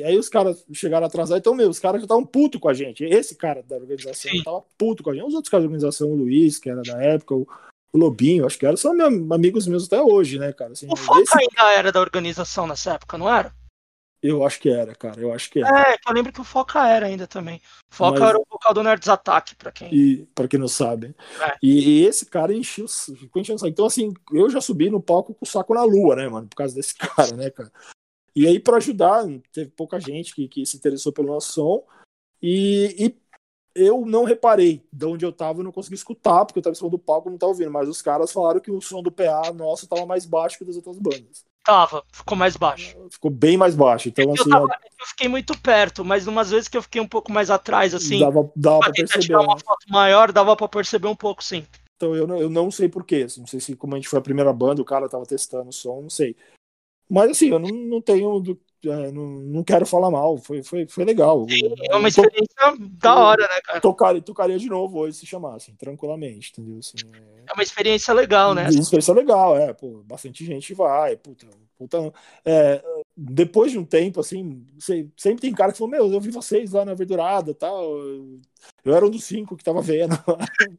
[0.00, 3.02] Aí os caras chegaram atrasados, então, meu, os caras já estavam puto com a gente.
[3.02, 4.44] Esse cara da organização Sim.
[4.44, 5.24] tava puto com a gente.
[5.24, 7.48] Os outros caras da organização, o Luiz, que era da época, o,
[7.92, 10.72] o Lobinho, acho que era, são meus, amigos meus até hoje, né, cara?
[10.72, 11.36] Assim, o Foca esse...
[11.36, 13.52] ainda era da organização nessa época, não era?
[14.22, 15.20] Eu acho que era, cara.
[15.20, 15.92] Eu acho que era.
[15.92, 17.60] É, eu lembro que o Foca era ainda também.
[17.88, 18.28] Foca Mas...
[18.28, 19.94] era o vocal do Nerds Attack, pra quem.
[19.94, 21.14] E, pra quem não sabe.
[21.40, 21.56] É.
[21.62, 25.44] E, e, esse cara encheu, ficou enchendo Então, assim, eu já subi no palco com
[25.44, 26.48] o saco na lua, né, mano?
[26.48, 27.70] Por causa desse cara, né, cara?
[28.34, 31.84] E aí, pra ajudar, teve pouca gente que, que se interessou pelo nosso som.
[32.42, 33.16] E, e
[33.74, 36.76] eu não reparei de onde eu tava, eu não consegui escutar, porque eu tava em
[36.76, 37.70] cima do palco e não tava ouvindo.
[37.70, 40.76] Mas os caras falaram que o som do PA nosso tava mais baixo que das
[40.76, 41.44] outras bandas.
[41.68, 42.96] Tava, ficou mais baixo.
[43.10, 44.08] Ficou bem mais baixo.
[44.08, 44.44] Então, assim.
[44.44, 44.68] Eu, tava,
[44.98, 48.20] eu, fiquei muito perto, mas umas vezes que eu fiquei um pouco mais atrás, assim.
[48.20, 49.20] Dava, dava pra, perceber.
[49.20, 51.66] Tirar uma foto maior, dava pra perceber um pouco, sim.
[51.94, 53.24] Então eu não, eu não sei porquê.
[53.26, 55.68] Assim, não sei se como a gente foi a primeira banda, o cara tava testando
[55.68, 56.34] o som, não sei.
[57.06, 60.86] Mas assim, eu não, não tenho do, é, não, não quero falar mal, foi, foi,
[60.86, 61.46] foi legal.
[61.48, 62.88] Sim, é uma experiência to...
[62.90, 63.80] da hora, né, cara?
[63.80, 66.78] Tocaria, tocaria de novo hoje se chamassem, tranquilamente, entendeu?
[66.78, 67.50] Assim, é...
[67.50, 67.52] é...
[67.52, 68.68] uma experiência legal, né?
[68.70, 71.46] Uma experiência legal, é, pô, bastante gente vai, puta,
[71.76, 72.12] puta
[72.44, 72.82] é,
[73.16, 74.64] depois de um tempo, assim,
[75.16, 77.98] sempre tem cara que falou, meu, eu vi vocês lá na Verdurada tal,
[78.84, 80.14] eu era um dos cinco que tava vendo.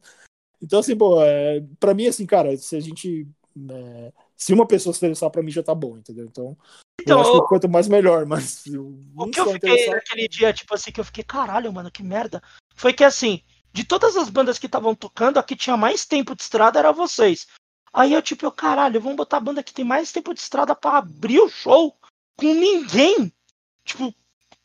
[0.62, 3.28] então, assim, pô, é, pra mim, assim, cara, se a gente
[3.70, 6.24] é, se uma pessoa se interessar para mim já tá bom, entendeu?
[6.24, 6.56] Então,
[7.02, 10.74] então eu acho que quanto mais melhor, mas o que eu fiquei naquele dia, tipo
[10.74, 12.42] assim, que eu fiquei, caralho, mano, que merda,
[12.74, 16.34] foi que assim, de todas as bandas que estavam tocando, a que tinha mais tempo
[16.34, 17.46] de estrada era vocês.
[17.92, 20.74] Aí eu, tipo, eu, caralho, vamos botar a banda que tem mais tempo de estrada
[20.74, 21.96] para abrir o show
[22.36, 23.32] com ninguém.
[23.84, 24.14] Tipo,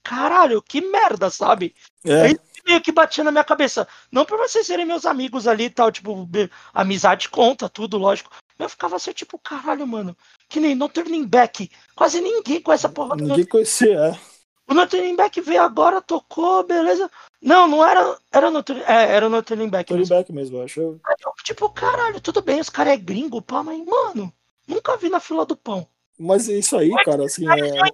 [0.03, 1.76] caralho, que merda, sabe?
[2.03, 2.22] É.
[2.22, 2.36] Aí
[2.66, 3.88] meio que batia na minha cabeça.
[4.12, 6.28] Não por vocês serem meus amigos ali e tal, tipo,
[6.74, 8.32] amizade conta, tudo, lógico.
[8.57, 10.18] Mas eu ficava assim, tipo, caralho, mano.
[10.47, 11.69] Que nem no turning back.
[11.95, 13.15] Quase ninguém com essa porra.
[13.15, 14.19] Ninguém conhecia, é.
[14.67, 17.09] O no turning back veio agora, tocou, beleza.
[17.41, 18.17] Não, não era.
[18.31, 19.93] Era no, é, era no turning back.
[19.93, 20.26] Mesmo.
[20.31, 20.99] mesmo, eu acho.
[21.43, 24.34] Tipo, caralho, tudo bem, os caras é gringo, pá, mas, mano,
[24.67, 25.88] nunca vi na fila do pão.
[26.17, 27.45] Mas é isso aí, cara, assim.
[27.47, 27.91] É...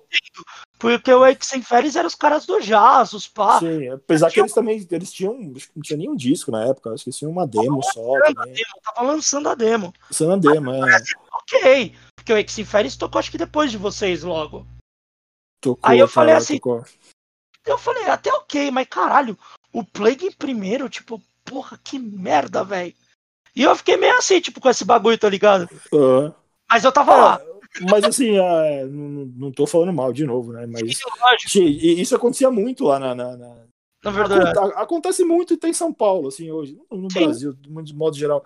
[0.78, 3.60] Porque o Exenferes eram os caras do jazz, os pá.
[3.60, 5.34] Sim, apesar que eles também eles tinham.
[5.34, 8.20] Não tinha nenhum disco na época, acho que tinham uma demo só.
[8.20, 8.54] Também.
[8.54, 9.92] Demo, tava lançando a demo.
[10.10, 10.98] Lançando a demo, é.
[11.34, 11.96] Ok.
[12.22, 14.66] Porque o Exenferes tocou acho que depois de vocês logo.
[15.60, 16.56] Tocou, Aí eu falei assim.
[16.58, 16.86] Tocou.
[17.66, 19.38] Eu falei, até ok, mas caralho,
[19.74, 22.94] o Plague em primeiro, tipo, porra, que merda, velho.
[23.56, 25.70] E eu fiquei meio assim, tipo, com esse bagulho, tá ligado?
[25.92, 26.34] Uhum.
[26.70, 27.42] Mas eu tava é, lá.
[27.90, 30.66] Mas assim, é, não, não tô falando mal de novo, né?
[30.68, 31.00] Mas
[31.48, 33.14] Sim, isso acontecia muito lá na.
[33.14, 33.56] Na, na...
[34.04, 34.58] na verdade.
[34.76, 37.26] Acontece muito em São Paulo, assim, hoje, no Sim.
[37.26, 38.44] Brasil, de modo geral.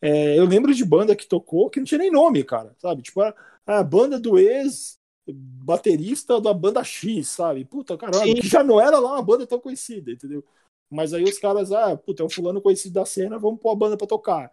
[0.00, 3.02] É, eu lembro de banda que tocou que não tinha nem nome, cara, sabe?
[3.02, 3.34] Tipo, a,
[3.66, 4.96] a banda do ex
[5.32, 7.64] baterista da banda X, sabe?
[7.64, 10.44] Puta, caralho, que já não era lá uma banda tão conhecida, entendeu?
[10.88, 13.76] Mas aí os caras, ah, puta, é um fulano conhecido da cena, vamos pôr a
[13.76, 14.50] banda pra tocar.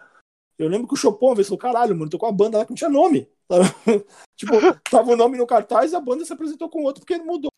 [0.58, 2.66] Eu lembro que o Chopin uma vez falou, caralho, mano, tô com a banda lá
[2.66, 3.28] que não tinha nome.
[4.36, 4.54] tipo,
[4.90, 7.52] tava o nome no cartaz e a banda se apresentou com outro porque mudou.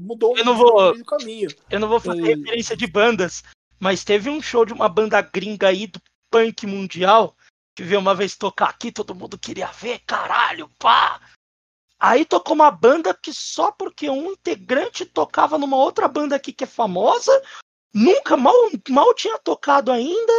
[0.00, 1.50] Mudou eu não vou, o caminho.
[1.68, 2.34] Eu não vou fazer é...
[2.36, 3.42] referência de bandas,
[3.78, 7.36] mas teve um show de uma banda gringa aí do punk mundial
[7.74, 11.20] que veio uma vez tocar aqui, todo mundo queria ver, caralho, pá.
[11.98, 16.64] Aí tocou uma banda que só porque um integrante tocava numa outra banda aqui que
[16.64, 17.30] é famosa,
[17.94, 18.54] nunca mal,
[18.88, 20.32] mal tinha tocado ainda.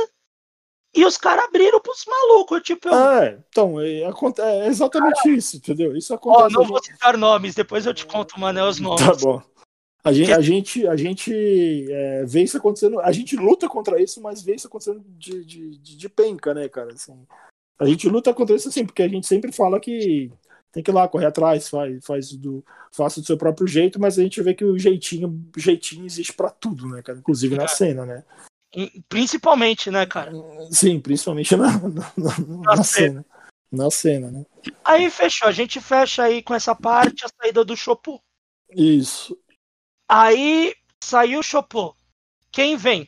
[0.93, 2.87] E os caras abriram pros malucos, tipo.
[2.87, 2.93] Eu...
[2.93, 5.95] É, então, é, é exatamente isso, entendeu?
[5.95, 6.43] Isso acontece.
[6.43, 9.05] Ó, não vou citar nomes, depois eu te conto, mano, é os nomes.
[9.05, 9.41] Tá bom.
[10.03, 14.21] A gente, a gente, a gente é, vê isso acontecendo, a gente luta contra isso,
[14.21, 16.93] mas vê isso acontecendo de, de, de, de penca, né, cara?
[16.93, 17.27] Assim,
[17.77, 20.31] a gente luta contra isso assim, porque a gente sempre fala que
[20.71, 24.17] tem que ir lá correr atrás, faz, faz do, faça do seu próprio jeito, mas
[24.17, 27.19] a gente vê que o jeitinho, jeitinho existe para tudo, né, cara?
[27.19, 27.67] Inclusive na é.
[27.67, 28.23] cena, né?
[29.09, 30.31] Principalmente, né, cara?
[30.71, 33.25] Sim, principalmente na, na, na, na cena.
[33.71, 34.45] Na cena, né?
[34.85, 38.21] Aí fechou, a gente fecha aí com essa parte, a saída do Chopô.
[38.71, 39.37] Isso.
[40.09, 40.73] Aí
[41.03, 41.95] saiu o Chopô.
[42.51, 43.07] Quem vem?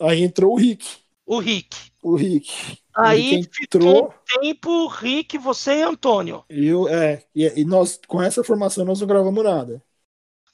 [0.00, 0.96] Aí entrou o Rick.
[1.26, 1.92] O Rick.
[2.02, 2.78] O Rick.
[2.96, 6.42] Aí entrou um tempo Rick, você e Antônio.
[6.48, 9.82] E, eu, é, e, e, nós, com essa formação, nós não gravamos nada.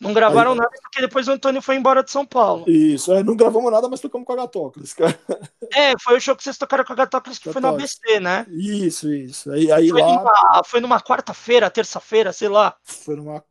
[0.01, 2.69] Não gravaram Aí, nada porque depois o Antônio foi embora de São Paulo.
[2.69, 5.17] Isso, é, não gravamos nada, mas tocamos com a Gatóclis, cara.
[5.75, 8.45] É, foi o show que vocês tocaram com a Gatóclis que foi no ABC, né?
[8.51, 9.51] Isso, isso.
[9.51, 10.17] Aí, aí foi, lá...
[10.17, 12.77] numa, foi numa quarta-feira, terça-feira, sei lá.
[12.83, 13.43] Foi numa.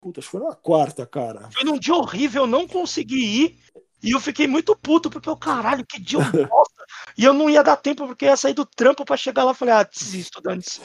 [0.00, 1.50] Puta, foi numa quarta, cara.
[1.50, 3.58] Foi num dia horrível, eu não consegui ir.
[4.02, 6.18] E eu fiquei muito puto, porque o caralho, que dia
[6.48, 6.84] bosta.
[7.16, 9.52] e eu não ia dar tempo, porque ia sair do trampo para chegar lá.
[9.52, 10.80] Falei, ah, desisto, Dantes.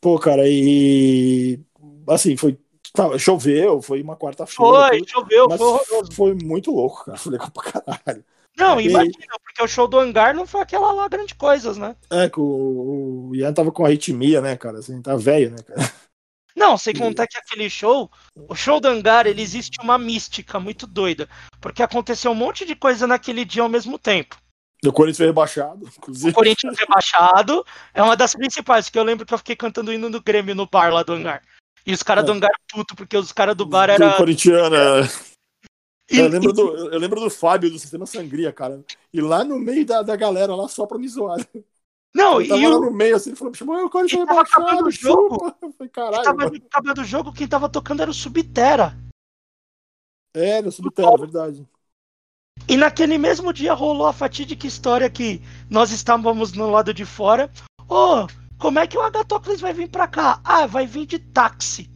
[0.00, 1.60] Pô, cara, e.
[2.08, 2.58] Assim, foi.
[2.92, 4.88] Tá, choveu, foi uma quarta-feira.
[4.88, 7.16] Foi, choveu, foi Foi muito louco, cara.
[7.18, 8.24] Falei pra caralho.
[8.56, 8.88] Não, e...
[8.88, 11.96] imagina, porque o show do hangar não foi aquela lá grande coisas, né?
[12.10, 14.78] É, que o, o Ian tava com arritmia, né, cara?
[14.78, 15.90] Assim, tá velho, né, cara?
[16.56, 20.86] Não, sem contar que aquele show, o show do Hangar, ele existe uma mística muito
[20.86, 21.28] doida.
[21.60, 24.36] Porque aconteceu um monte de coisa naquele dia ao mesmo tempo.
[24.84, 26.30] O Corinthians foi rebaixado, inclusive.
[26.30, 27.64] O Corinthians rebaixado
[27.94, 30.54] é uma das principais, que eu lembro que eu fiquei cantando o hino do Grêmio
[30.54, 31.42] no bar lá do Hangar.
[31.86, 32.26] E os caras é.
[32.26, 34.16] do Hangar puto, porque os caras do bar eram.
[34.16, 35.08] Corintiano, é.
[36.10, 38.84] Eu lembro, do, eu lembro do Fábio do Sistema Sangria, cara.
[39.12, 41.38] E lá no meio da, da galera, lá só pra me zoar.
[42.14, 42.80] Não, ele e o...
[42.80, 43.52] no meio assim, falou,
[43.86, 45.54] o Corinthians tava acabando o jogo.
[45.78, 48.98] Falei, Caralho, tava acabando o jogo, quem tava tocando era o Subterra.
[50.34, 51.66] É, era o Subterra, verdade.
[52.68, 57.50] E naquele mesmo dia rolou a fatídica história que nós estávamos no lado de fora.
[57.88, 58.26] Ô, oh,
[58.58, 60.40] como é que o Agatocles vai vir pra cá?
[60.44, 61.90] Ah, vai vir de táxi.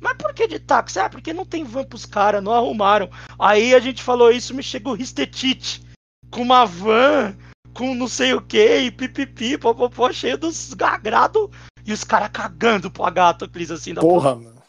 [0.00, 0.98] Mas por que de táxi?
[0.98, 3.10] Ah, porque não tem van pros caras, não arrumaram.
[3.38, 5.86] Aí a gente falou isso, me chegou o Ristetite
[6.30, 7.36] com uma van
[7.74, 11.50] com não sei o que, e pipipi, popopó, cheio dos agrado
[11.84, 14.36] e os caras cagando pro Agatocles assim da porra.
[14.36, 14.60] mano.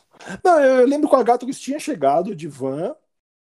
[0.44, 2.96] Não, eu, lembro que o Agatocles tinha chegado de van.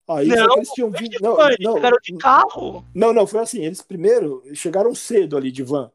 [0.08, 1.16] Aí não, eles tinham vindo.
[1.20, 2.84] Não, não, chegaram de carro.
[2.94, 3.64] Não, não, foi assim.
[3.64, 5.90] Eles primeiro chegaram cedo ali de van.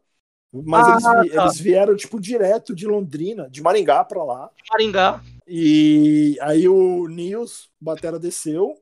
[0.52, 1.44] Mas ah, eles, tá.
[1.44, 4.50] eles, vieram, tipo, direto de Londrina, de Maringá pra lá.
[4.56, 5.22] De Maringá.
[5.48, 8.76] E aí o Nils, Batera, desceu.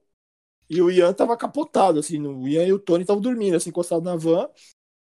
[0.70, 4.04] E o Ian tava capotado, assim, o Ian e o Tony estavam dormindo, assim, encostados
[4.04, 4.50] na van.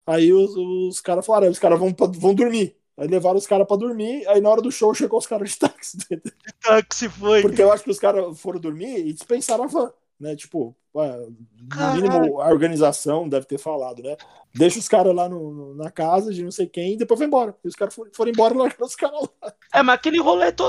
[0.05, 2.77] Aí os, os caras falaram, os caras vão, vão dormir.
[2.97, 5.59] Aí levaram os caras pra dormir, aí na hora do show chegou os caras de
[5.59, 5.97] táxi.
[6.09, 7.41] De táxi foi.
[7.41, 10.35] Porque eu acho que os caras foram dormir e dispensaram a van, né?
[10.35, 14.15] Tipo, no mínimo a organização deve ter falado, né?
[14.53, 17.55] Deixa os caras lá no, na casa de não sei quem e depois vai embora.
[17.63, 19.53] E os caras foram, foram embora e largaram os caras lá.
[19.73, 20.63] É, mas aquele rolê, to...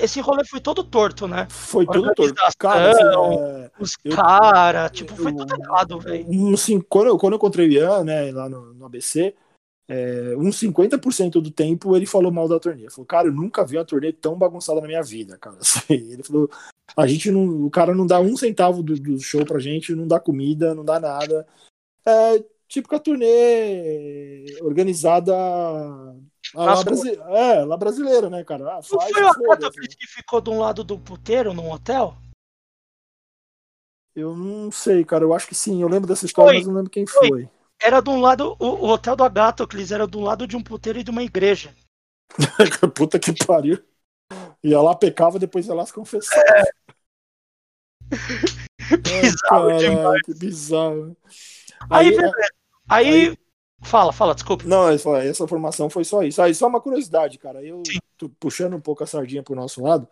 [0.00, 1.46] esse rolê foi todo torto, né?
[1.48, 2.34] Foi todo torto.
[2.58, 3.70] Cara, assim, é...
[3.78, 6.54] os caras, tipo, foi eu, tudo errado, velho.
[6.54, 9.34] Assim, quando, eu, quando eu encontrei o Ian, né, lá no, no ABC,
[9.92, 12.82] é, uns 50% do tempo ele falou mal da turnê.
[12.82, 15.58] Ele falou, cara, eu nunca vi uma turnê tão bagunçada na minha vida, cara.
[15.90, 16.50] Ele falou,
[16.96, 20.08] a gente não, o cara não dá um centavo do, do show pra gente, não
[20.08, 21.46] dá comida, não dá nada.
[22.06, 25.34] É típica turnê organizada
[26.54, 28.78] lá, brasi é, lá brasileira, né, cara?
[28.78, 32.16] Ah, faz, não foi o Agatha que ficou de um lado do puteiro num hotel?
[34.16, 35.24] Eu não sei, cara.
[35.24, 35.82] Eu acho que sim.
[35.82, 36.58] Eu lembro dessa história, foi.
[36.58, 37.28] mas não lembro quem foi.
[37.28, 37.48] foi.
[37.82, 41.00] Era de um lado, o, o hotel do Agatocles era um lado de um puteiro
[41.00, 41.74] e de uma igreja.
[42.94, 43.82] Puta que pariu.
[44.62, 46.38] Ia lá, pecava, depois ia lá se confessar.
[46.38, 46.62] É.
[48.96, 50.22] bizarro Ai, demais.
[50.22, 51.16] Que bizarro.
[51.90, 52.30] Aí, aí, é,
[52.88, 53.38] aí, aí,
[53.82, 54.64] fala, fala, desculpa.
[54.64, 56.40] Não, essa formação foi só isso.
[56.40, 57.62] Aí só uma curiosidade, cara.
[57.64, 57.82] Eu
[58.16, 60.08] tô puxando um pouco a sardinha pro nosso lado.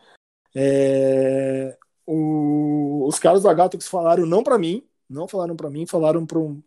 [0.54, 6.26] É, o, os caras da Gatox falaram não para mim, não falaram para mim, falaram
[6.26, 6.60] para um,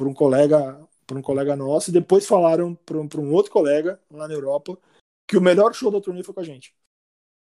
[0.00, 4.00] pra um colega para um colega nosso e depois falaram para um, um outro colega
[4.10, 4.78] lá na Europa
[5.28, 6.72] que o melhor show da turnê foi com a gente.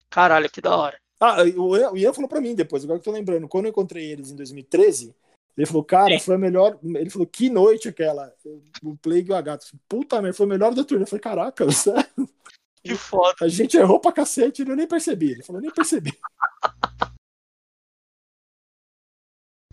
[0.09, 0.99] Caralho, que da hora.
[1.21, 4.11] Ah, o Ian falou para mim depois, agora que eu tô lembrando, quando eu encontrei
[4.11, 5.15] eles em 2013,
[5.57, 6.79] ele falou, cara, foi a melhor.
[6.83, 8.35] Ele falou, que noite aquela.
[8.83, 9.67] O Plague e o Agato.
[9.87, 11.05] Puta merda, foi a melhor da turnê.
[11.05, 12.29] Eu falei, caraca, sério?
[12.83, 13.37] Que foda.
[13.43, 15.33] A gente errou pra cacete, eu nem percebi.
[15.33, 16.13] Ele falou, nem percebi.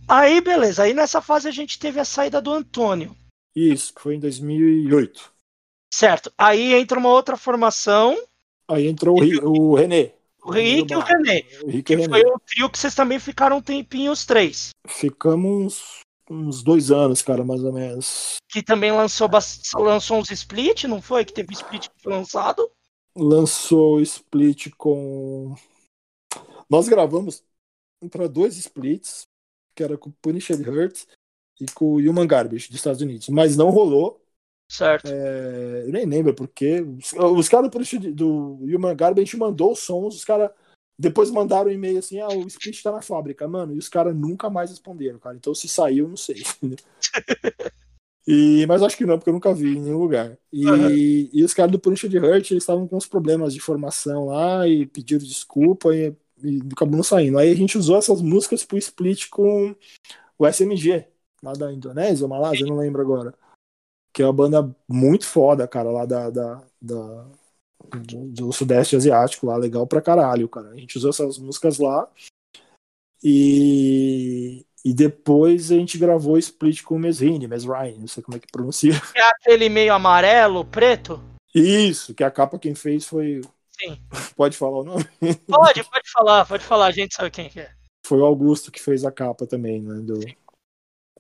[0.08, 0.84] Aí, beleza.
[0.84, 3.16] Aí nessa fase a gente teve a saída do Antônio.
[3.56, 5.32] Isso, que foi em 2008.
[5.94, 6.32] Certo.
[6.38, 8.16] Aí entra uma outra formação.
[8.68, 10.14] Aí entrou o, o René.
[10.44, 11.44] O Rick e o René.
[11.64, 14.70] O Rick que foi o trio que vocês também ficaram um tempinho os três.
[14.88, 18.38] Ficamos uns dois anos, cara, mais ou menos.
[18.50, 19.30] Que também lançou,
[19.76, 21.26] lançou uns split, não foi?
[21.26, 22.70] Que teve split que foi lançado?
[23.16, 25.56] Lançou split com.
[26.70, 27.44] Nós gravamos
[28.12, 29.24] para dois splits,
[29.78, 31.08] que era com o Punished Hurts
[31.62, 34.20] e com o Human Garbage dos Estados Unidos, mas não rolou.
[34.70, 35.08] Certo.
[35.08, 36.82] É, eu nem lembro porque.
[36.82, 40.50] Os, os caras do, do Human Garbage mandou os sons, os caras
[41.00, 43.74] depois mandaram um e-mail assim: ah, o split tá na fábrica, mano.
[43.74, 45.36] E os caras nunca mais responderam, cara.
[45.36, 46.44] Então se saiu, não sei.
[48.28, 50.38] e, mas acho que não, porque eu nunca vi em nenhum lugar.
[50.52, 50.90] E, uhum.
[51.34, 54.86] e os caras do Punished Hurt, eles estavam com uns problemas de formação lá e
[54.86, 57.38] pediram desculpa e, e acabou não saindo.
[57.38, 59.76] Aí a gente usou essas músicas pro split com
[60.38, 61.06] o SMG,
[61.42, 63.34] lá da Indonésia ou Malásia, não lembro agora
[64.18, 67.26] que é uma banda muito foda, cara, lá da, da, da
[68.00, 70.70] do, do, Sudeste Asiático, lá, legal pra caralho, cara.
[70.70, 72.10] A gente usou essas músicas lá
[73.24, 78.40] e, e depois a gente gravou Split com o Mesrine, Mesrine, não sei como é
[78.40, 78.94] que pronuncia.
[79.16, 81.22] É aquele meio amarelo, preto?
[81.54, 83.42] Isso, que a capa quem fez foi.
[83.80, 84.02] Sim.
[84.36, 85.06] Pode falar o nome?
[85.48, 87.72] Pode, pode falar, pode falar, a gente sabe quem que é.
[88.06, 90.02] Foi o Augusto que fez a capa também, né?
[90.02, 90.20] Do...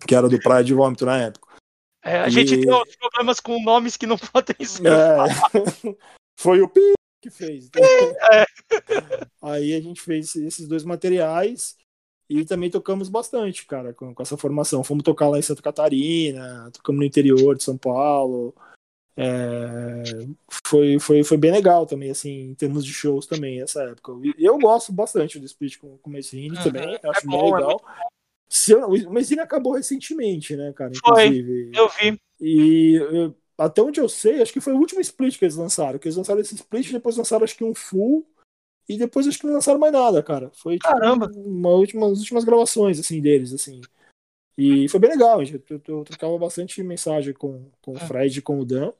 [0.07, 1.55] Que era do Praia de Vômito na época.
[2.03, 2.31] É, a e...
[2.31, 4.87] gente tem uns problemas com nomes que não podem ser.
[4.87, 5.95] É...
[6.39, 7.65] Foi o Pi que fez.
[7.65, 7.83] Então...
[8.31, 8.45] É.
[9.41, 11.75] Aí a gente fez esses dois materiais
[12.29, 14.83] e também tocamos bastante, cara, com, com, essa formação.
[14.83, 18.53] Fomos tocar lá em Santa Catarina, tocamos no interior de São Paulo.
[19.17, 20.03] É...
[20.63, 24.13] foi, foi, foi bem legal também, assim, em termos de shows também, essa época.
[24.37, 26.63] E eu gosto bastante do Split com, com o Messini uhum.
[26.63, 27.81] também, acho é bem bom, é legal.
[28.03, 28.07] É
[28.49, 30.91] se eu, mas ele acabou recentemente, né, cara?
[30.95, 31.71] Inclusive.
[31.73, 32.21] Foi, eu vi.
[32.39, 35.99] E eu, até onde eu sei, acho que foi o último split que eles lançaram.
[35.99, 38.25] Que eles lançaram esse split, depois lançaram acho que um full,
[38.87, 40.49] e depois acho que não lançaram mais nada, cara.
[40.53, 41.29] Foi tipo, Caramba!
[41.35, 43.81] Uma última, as últimas gravações, assim, deles, assim.
[44.57, 47.99] E foi bem legal, eu, eu, eu trocava bastante mensagem com, com o é.
[47.99, 48.93] Fred e com o Dan.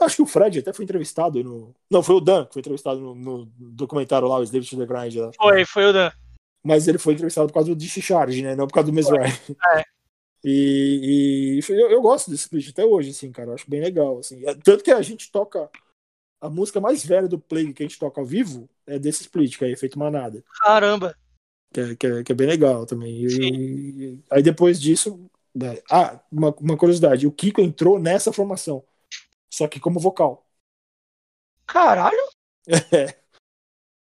[0.00, 1.74] Acho que o Fred até foi entrevistado no.
[1.90, 5.14] Não, foi o Dan que foi entrevistado no, no documentário lá, o David the Grind.
[5.16, 5.30] Lá.
[5.38, 6.10] Foi, foi o Dan
[6.62, 8.54] mas ele foi entrevistado por causa do Discharge, né?
[8.54, 9.30] Não por causa do Mesrai.
[9.76, 9.84] É.
[10.42, 13.50] E, e eu, eu, gosto desse split até hoje, assim, cara.
[13.50, 14.42] Eu acho bem legal, assim.
[14.46, 15.68] É, tanto que a gente toca
[16.40, 19.58] a música mais velha do Plague que a gente toca ao vivo é desse split,
[19.58, 20.42] que é Efeito Manada.
[20.62, 21.14] Caramba!
[21.74, 23.22] Que é, que é, que é bem legal também.
[23.22, 25.28] E, aí depois disso.
[25.54, 25.78] Né?
[25.90, 28.82] Ah, uma, uma curiosidade: o Kiko entrou nessa formação,
[29.50, 30.46] só que como vocal.
[31.66, 32.28] Caralho!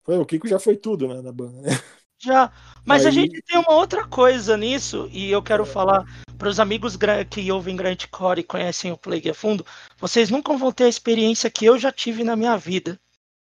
[0.08, 0.18] É.
[0.18, 1.70] O Kiko já foi tudo né, na banda, né?
[2.18, 2.52] Já.
[2.84, 3.08] Mas Aí...
[3.08, 6.04] a gente tem uma outra coisa nisso, e eu quero falar
[6.38, 6.98] para os amigos
[7.30, 9.66] que ouvem Grande Core e conhecem o Plague a fundo,
[10.00, 13.00] vocês nunca vão ter a experiência que eu já tive na minha vida.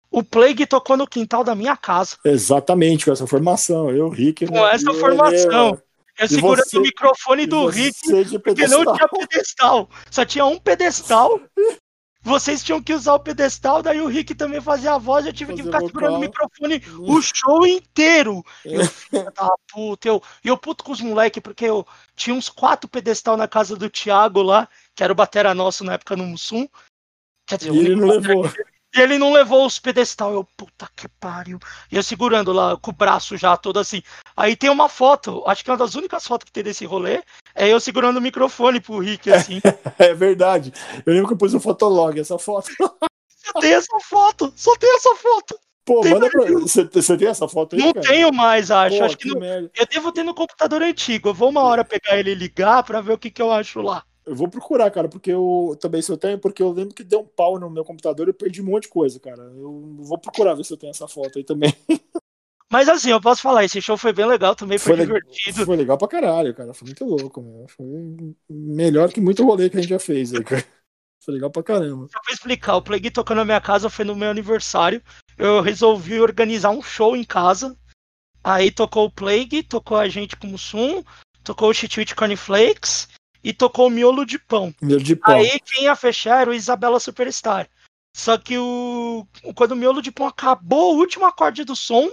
[0.10, 2.16] O Plague tocou no quintal da minha casa.
[2.24, 3.90] Exatamente, com essa formação.
[3.90, 4.48] Eu, Rick.
[4.48, 5.82] Com essa formação.
[6.18, 8.00] Eu segurando você, o microfone do Rick,
[8.40, 9.90] porque não tinha pedestal.
[10.10, 11.42] Só tinha um pedestal.
[12.26, 15.52] Vocês tinham que usar o pedestal, daí o Rick também fazia a voz, eu tive
[15.52, 18.44] Fazer que ficar segurando o microfone o show inteiro.
[18.66, 21.86] Eu, filha da puta, eu, e eu puto com os moleques, porque eu
[22.16, 25.94] tinha uns quatro pedestal na casa do Thiago lá, que era o batera nosso na
[25.94, 26.68] época no Mussum.
[27.46, 28.52] Quer dizer, e ele não levou.
[28.96, 30.34] E ele não levou os pedestal.
[30.34, 31.60] Eu, puta que pariu.
[31.92, 34.02] E eu segurando lá com o braço já todo assim.
[34.38, 37.22] Aí tem uma foto, acho que é uma das únicas fotos que tem desse rolê,
[37.54, 39.62] é eu segurando o microfone pro Rick, assim.
[40.00, 40.74] é verdade.
[41.06, 42.72] Eu lembro que eu pus o fotolog, essa foto.
[43.46, 45.60] Só tem essa foto, só tem essa foto.
[45.86, 46.46] Pô, tem manda pra.
[46.46, 47.82] Você, você tem essa foto aí?
[47.82, 48.08] Não cara?
[48.08, 48.98] tenho mais, acho.
[48.98, 49.70] Pô, acho que, que não...
[49.76, 51.30] Eu devo ter no computador antigo.
[51.30, 53.82] Eu vou uma hora pegar ele e ligar pra ver o que, que eu acho
[53.82, 54.04] lá.
[54.26, 57.20] Eu vou procurar, cara, porque eu também se eu tenho, porque eu lembro que deu
[57.20, 59.44] um pau no meu computador e eu perdi um monte de coisa, cara.
[59.44, 61.72] Eu vou procurar ver se eu tenho essa foto aí também.
[62.72, 65.66] Mas assim, eu posso falar, esse show foi bem legal também, foi, foi divertido.
[65.66, 66.74] Foi legal pra caralho, cara.
[66.74, 67.68] Foi muito louco, meu.
[67.68, 67.86] Foi
[68.50, 70.66] melhor que muito rolê que a gente já fez aí, cara.
[71.24, 72.08] Foi legal pra caramba.
[72.12, 75.02] Só pra explicar, o Plague tocando na minha casa foi no meu aniversário.
[75.38, 77.78] Eu resolvi organizar um show em casa.
[78.44, 81.04] Aí tocou o Plague, tocou a gente com o Sum,
[81.44, 83.08] tocou o Chitwit Cornflakes
[83.46, 84.74] e tocou miolo de pão.
[84.82, 85.36] Miolo de pão.
[85.36, 87.70] Aí quem ia fechar era o Isabela Superstar.
[88.12, 92.10] Só que o quando o miolo de pão acabou o último acorde do som,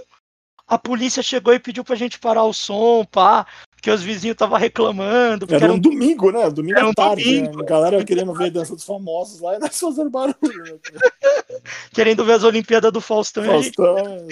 [0.67, 3.45] a polícia chegou e pediu pra gente parar o som, pá,
[3.81, 5.45] que os vizinhos estavam reclamando.
[5.49, 6.49] Era, era um domingo, né?
[6.49, 7.23] Domingo era um tarde.
[7.23, 7.57] Domingo.
[7.57, 7.63] Né?
[7.63, 10.63] A galera querendo ver a dança dos famosos lá e nós fazendo barulho.
[10.63, 10.79] Né?
[11.91, 13.43] querendo ver as Olimpíadas do Faustão.
[13.43, 14.25] Faustão.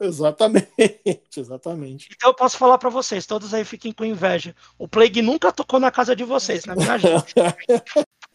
[0.00, 0.68] Exatamente,
[1.36, 2.08] exatamente.
[2.16, 4.54] Então eu posso falar para vocês, todos aí fiquem com inveja.
[4.76, 7.34] O Plague nunca tocou na casa de vocês, na minha gente.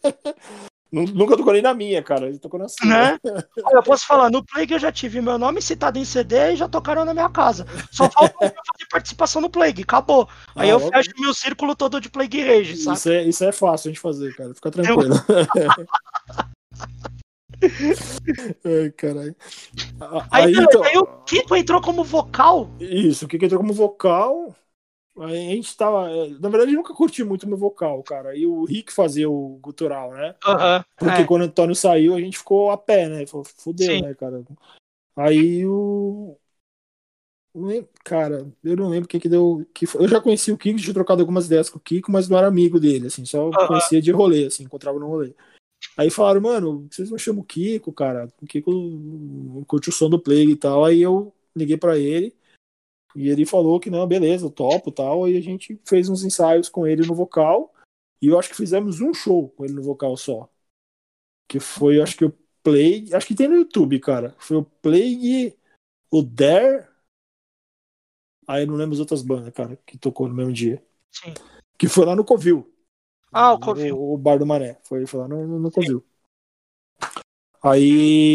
[0.92, 2.26] Nunca tocou nem na minha, cara.
[2.26, 2.86] Ele tocou na sua.
[2.86, 3.18] Né?
[3.72, 6.68] Eu posso falar, no Plague eu já tive meu nome citado em CD e já
[6.68, 7.66] tocaram na minha casa.
[7.90, 10.28] Só falta eu fazer participação no Plague, acabou.
[10.56, 10.90] Aí ah, eu óbvio.
[10.92, 12.96] fecho meu círculo todo de Plague Rage, sabe?
[12.96, 14.54] Isso é, isso é fácil a gente fazer, cara.
[14.54, 15.14] Fica tranquilo.
[18.64, 19.36] Ai, caralho.
[20.30, 20.82] Aí, aí, então...
[20.82, 22.70] aí o Kiko entrou como vocal.
[22.80, 24.54] Isso, o Kiko entrou como vocal.
[25.18, 26.10] A gente tava.
[26.10, 28.36] É, na verdade, eu nunca curti muito meu vocal, cara.
[28.36, 30.34] E o Rick fazia o gutural, né?
[30.46, 31.24] Uhum, Porque é.
[31.24, 33.24] quando o Antônio saiu, a gente ficou a pé, né?
[33.26, 34.02] Fudeu, Sim.
[34.02, 34.42] né, cara?
[35.16, 36.36] Aí o.
[38.04, 39.66] Cara, eu não lembro quem que deu.
[39.74, 42.38] Que Eu já conheci o Kiko, tinha trocado algumas ideias com o Kiko, mas não
[42.38, 43.66] era amigo dele, assim, só uhum.
[43.66, 45.34] conhecia de rolê, assim, encontrava no rolê.
[45.96, 48.32] Aí falaram, mano, vocês não chamam o Kiko, cara?
[48.40, 50.84] O Kiko curte o som do play e tal.
[50.84, 52.34] Aí eu liguei para ele.
[53.14, 55.28] E ele falou que não, beleza, topo tal.
[55.28, 57.74] E a gente fez uns ensaios com ele no vocal.
[58.22, 60.48] E eu acho que fizemos um show com ele no vocal só.
[61.48, 63.12] Que foi, acho que o Play.
[63.12, 64.34] Acho que tem no YouTube, cara.
[64.38, 65.56] Foi o Plague,
[66.10, 66.86] o Dare.
[68.46, 70.84] Aí eu não lembro as outras bandas, cara, que tocou no mesmo dia.
[71.10, 71.32] Sim.
[71.78, 72.70] Que foi lá no Covil.
[73.32, 73.96] Ah, o Covil.
[73.96, 74.78] O, o Bar do Maré.
[74.84, 76.04] Foi, foi lá no, no, no Covil.
[77.62, 78.34] Aí.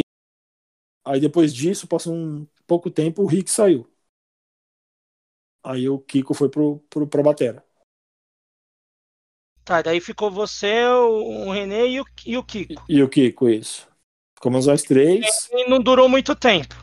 [1.03, 3.87] Aí depois disso, passou um pouco tempo, o Rick saiu.
[5.65, 7.65] Aí o Kiko foi pro, pro, pra batera.
[9.63, 12.73] Tá, daí ficou você, o René e o, e o Kiko.
[12.87, 13.87] E, e o Kiko, isso.
[14.37, 15.49] Ficamos nós três.
[15.51, 16.75] E não durou muito tempo.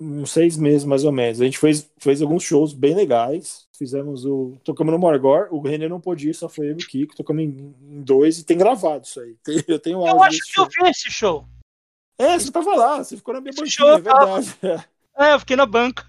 [0.00, 1.40] Uns seis meses, mais ou menos.
[1.40, 3.66] A gente fez, fez alguns shows bem legais.
[3.76, 4.56] Fizemos o.
[4.62, 5.48] Tocamos no Morgor.
[5.50, 7.16] O René não pôde ir, só foi eu e o Kiko.
[7.16, 9.34] Tocamos em, em dois e tem gravado isso aí.
[9.42, 10.64] Tem, eu tenho Eu acho que show.
[10.64, 11.44] eu vi esse show.
[12.16, 14.56] É, você tava lá, você ficou na minha banquinha, é verdade.
[15.16, 16.04] É, eu fiquei na banca.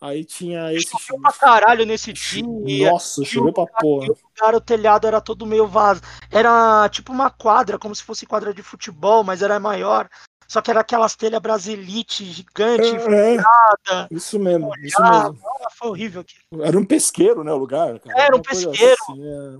[0.00, 0.88] Aí tinha esse.
[0.98, 2.90] Choveu pra caralho nesse dia.
[2.90, 4.08] Nossa, choveu pra porra.
[4.34, 6.00] Cara, o telhado era todo meio vaso.
[6.30, 10.08] Era tipo uma quadra, como se fosse quadra de futebol, mas era maior.
[10.48, 14.08] Só que era aquelas telhas brasilite gigante, é, é.
[14.10, 15.38] Isso mesmo, isso mesmo.
[15.78, 16.34] foi horrível aqui.
[16.60, 18.00] Era um pesqueiro, né, o lugar?
[18.00, 18.20] Cara.
[18.20, 18.96] Era um pesqueiro.
[19.00, 19.58] Assim, é.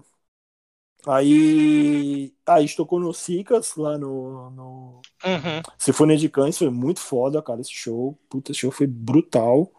[1.06, 5.00] Aí, aí a gente tocou no Cicas, lá no, no...
[5.24, 5.62] Uhum.
[5.78, 8.18] Sinfonia de Cães, foi muito foda, cara, esse show.
[8.28, 9.70] Puta, esse show foi brutal.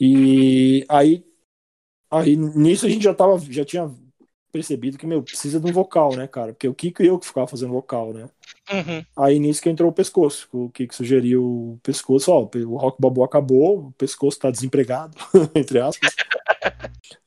[0.00, 1.22] E aí,
[2.10, 3.94] aí nisso a gente já tava, já tinha
[4.50, 6.52] percebido que, meu, precisa de um vocal, né, cara?
[6.52, 8.28] Porque o Kiko e eu que ficava fazendo vocal, né?
[8.72, 9.04] Uhum.
[9.16, 10.48] Aí nisso que entrou o pescoço.
[10.52, 15.16] O Kiko sugeriu o pescoço, ó, o Rock Babu acabou, o pescoço tá desempregado,
[15.54, 16.14] entre aspas.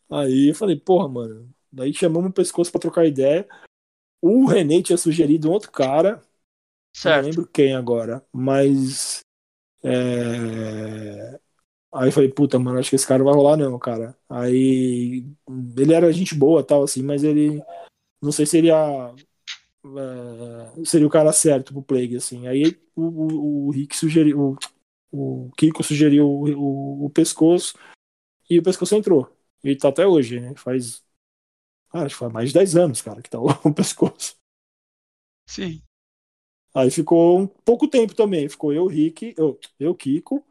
[0.10, 1.50] Aí eu falei, porra, mano.
[1.72, 3.48] Daí chamamos o pescoço pra trocar ideia.
[4.22, 6.22] O René tinha sugerido um outro cara.
[6.96, 7.24] Certo.
[7.24, 9.22] Não lembro quem agora, mas.
[9.84, 11.40] É...
[11.94, 14.18] Aí eu falei, puta, mano, acho que esse cara vai rolar não, cara.
[14.28, 15.26] Aí
[15.78, 17.62] ele era gente boa tal, assim, mas ele
[18.22, 19.14] não sei se seria
[19.86, 22.48] uh, seria o cara certo pro Plague, assim.
[22.48, 24.58] Aí o, o, o Rick sugeriu,
[25.12, 27.78] o, o Kiko sugeriu o, o, pescoço
[28.50, 29.30] e o pescoço entrou.
[29.64, 30.54] E tá até hoje, né?
[30.56, 31.04] Faz.
[31.92, 34.36] Ah, acho que faz mais de 10 anos, cara, que tá o, o pescoço.
[35.48, 35.82] Sim.
[36.74, 38.50] Aí ficou um pouco tempo também.
[38.50, 40.44] Ficou eu, Rick, eu, eu, Kiko,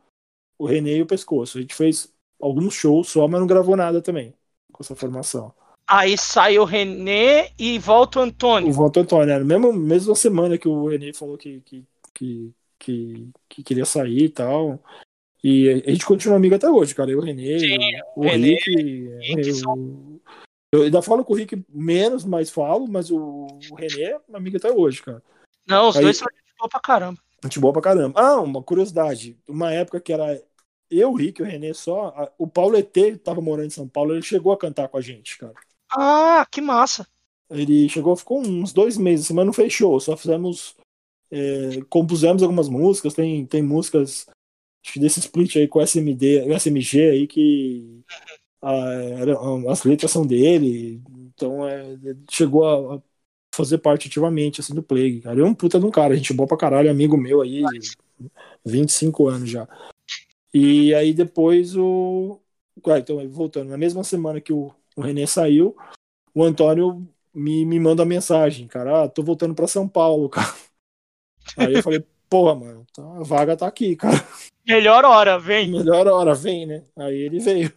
[0.59, 1.59] o René e o pescoço.
[1.59, 4.35] A gente fez alguns shows só, mas não gravou nada também
[4.73, 5.53] com essa formação.
[5.87, 8.69] Aí sai o René e volta o Antônio.
[8.69, 11.85] O volta o Antônio, era mesmo mesma semana que o René falou que, que,
[12.15, 14.83] que, que, que queria sair e tal.
[15.45, 17.11] E a gente continua amigo até hoje, cara.
[17.11, 17.79] Eu, o René, Sim,
[18.15, 19.09] o, o René, Rick.
[19.21, 20.21] Rick eu, são-
[20.73, 23.19] eu ainda falo com o Rick menos, mas falo, mas o,
[23.71, 25.23] o René é amigo até hoje, cara.
[25.67, 27.19] Não, os Aí- dois são gente boa pra caramba.
[27.45, 28.21] Gente boa pra caramba.
[28.21, 29.39] Ah, uma curiosidade.
[29.49, 30.41] Uma época que era
[30.91, 33.89] eu, o Rick e o René só, a- o Paulo ET tava morando em São
[33.89, 35.55] Paulo, ele chegou a cantar com a gente, cara.
[35.91, 37.07] Ah, que massa.
[37.51, 40.75] Ele chegou, ficou uns dois meses, assim, mas não fez show, só fizemos.
[41.31, 44.27] é, compusemos algumas músicas, tem, tem músicas
[44.85, 48.03] acho que desse split aí com o SMD, SMG aí que
[48.63, 48.75] ah,
[49.21, 49.39] era-
[49.73, 51.03] as letras são dele,
[51.35, 51.97] então é,
[52.31, 53.03] chegou a, a
[53.55, 55.41] fazer parte ativamente assim do Plague, cara.
[55.41, 57.63] É um puta de um cara, gente boa pra caralho, amigo meu aí,
[58.65, 59.69] 25 anos já.
[60.53, 62.41] E aí depois o.
[62.87, 65.77] Ah, então, voltando, na mesma semana que o, o René saiu,
[66.35, 70.53] o Antônio me, me manda mensagem, cara, ah, tô voltando pra São Paulo, cara.
[71.57, 74.17] Aí eu falei, porra, mano, tá- a vaga tá aqui, cara.
[74.67, 75.71] Melhor hora, vem.
[75.71, 76.85] Melhor hora, vem, né?
[76.97, 77.73] Aí ele veio.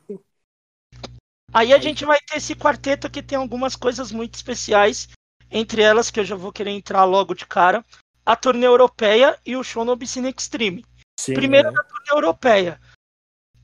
[1.54, 5.08] Aí a gente vai ter esse quarteto que tem algumas coisas muito especiais,
[5.50, 7.84] entre elas que eu já vou querer entrar logo de cara,
[8.26, 10.84] a turnê europeia e o show no Obscene Extreme.
[11.20, 11.72] Sim, Primeiro é.
[11.72, 12.80] na turnê europeia.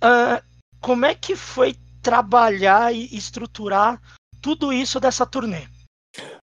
[0.02, 0.42] Ah,
[0.80, 4.02] como é que foi trabalhar e estruturar
[4.42, 5.68] tudo isso dessa turnê?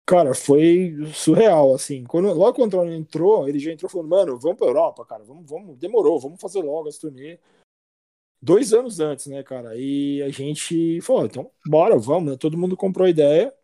[0.07, 2.05] Cara, foi surreal, assim.
[2.05, 5.23] Quando, logo quando o entrou, ele já entrou falando, mano, vamos pra Europa, cara.
[5.23, 7.39] Vamos, vamos, demorou, vamos fazer logo essa turnê.
[8.41, 9.77] Dois anos antes, né, cara?
[9.77, 12.37] E a gente falou, então, bora, vamos, né?
[12.37, 13.55] Todo mundo comprou a ideia.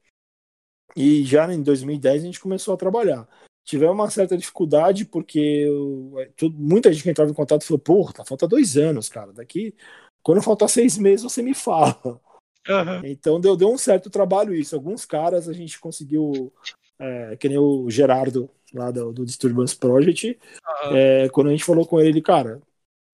[0.98, 3.28] E já em 2010 a gente começou a trabalhar.
[3.64, 8.12] Tivemos uma certa dificuldade, porque eu- tudo- muita gente que entrava em contato falou, porra,
[8.14, 9.32] tá, falta dois anos, cara.
[9.32, 9.74] Daqui,
[10.22, 12.20] quando faltar seis meses, você me fala.
[12.68, 13.02] Aham.
[13.04, 14.74] Então deu, deu um certo trabalho isso.
[14.74, 16.52] Alguns caras a gente conseguiu,
[16.98, 20.38] é, que nem o Gerardo, lá do, do Disturbance Project,
[20.84, 20.96] aham.
[20.96, 22.60] é, quando a gente falou com ele, ele, cara,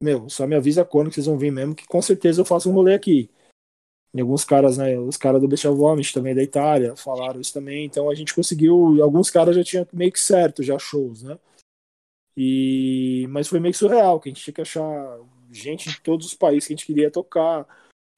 [0.03, 2.71] meu, só me avisa quando que vocês vão vir mesmo, que com certeza eu faço
[2.71, 3.31] um rolê aqui.
[4.15, 7.85] E alguns caras, né, os caras do Bestial Vomit também da Itália falaram isso também,
[7.85, 11.37] então a gente conseguiu, alguns caras já tinham meio que certo já shows, né?
[12.37, 15.19] E, mas foi meio que surreal, que a gente tinha que achar
[15.51, 17.67] gente de todos os países que a gente queria tocar.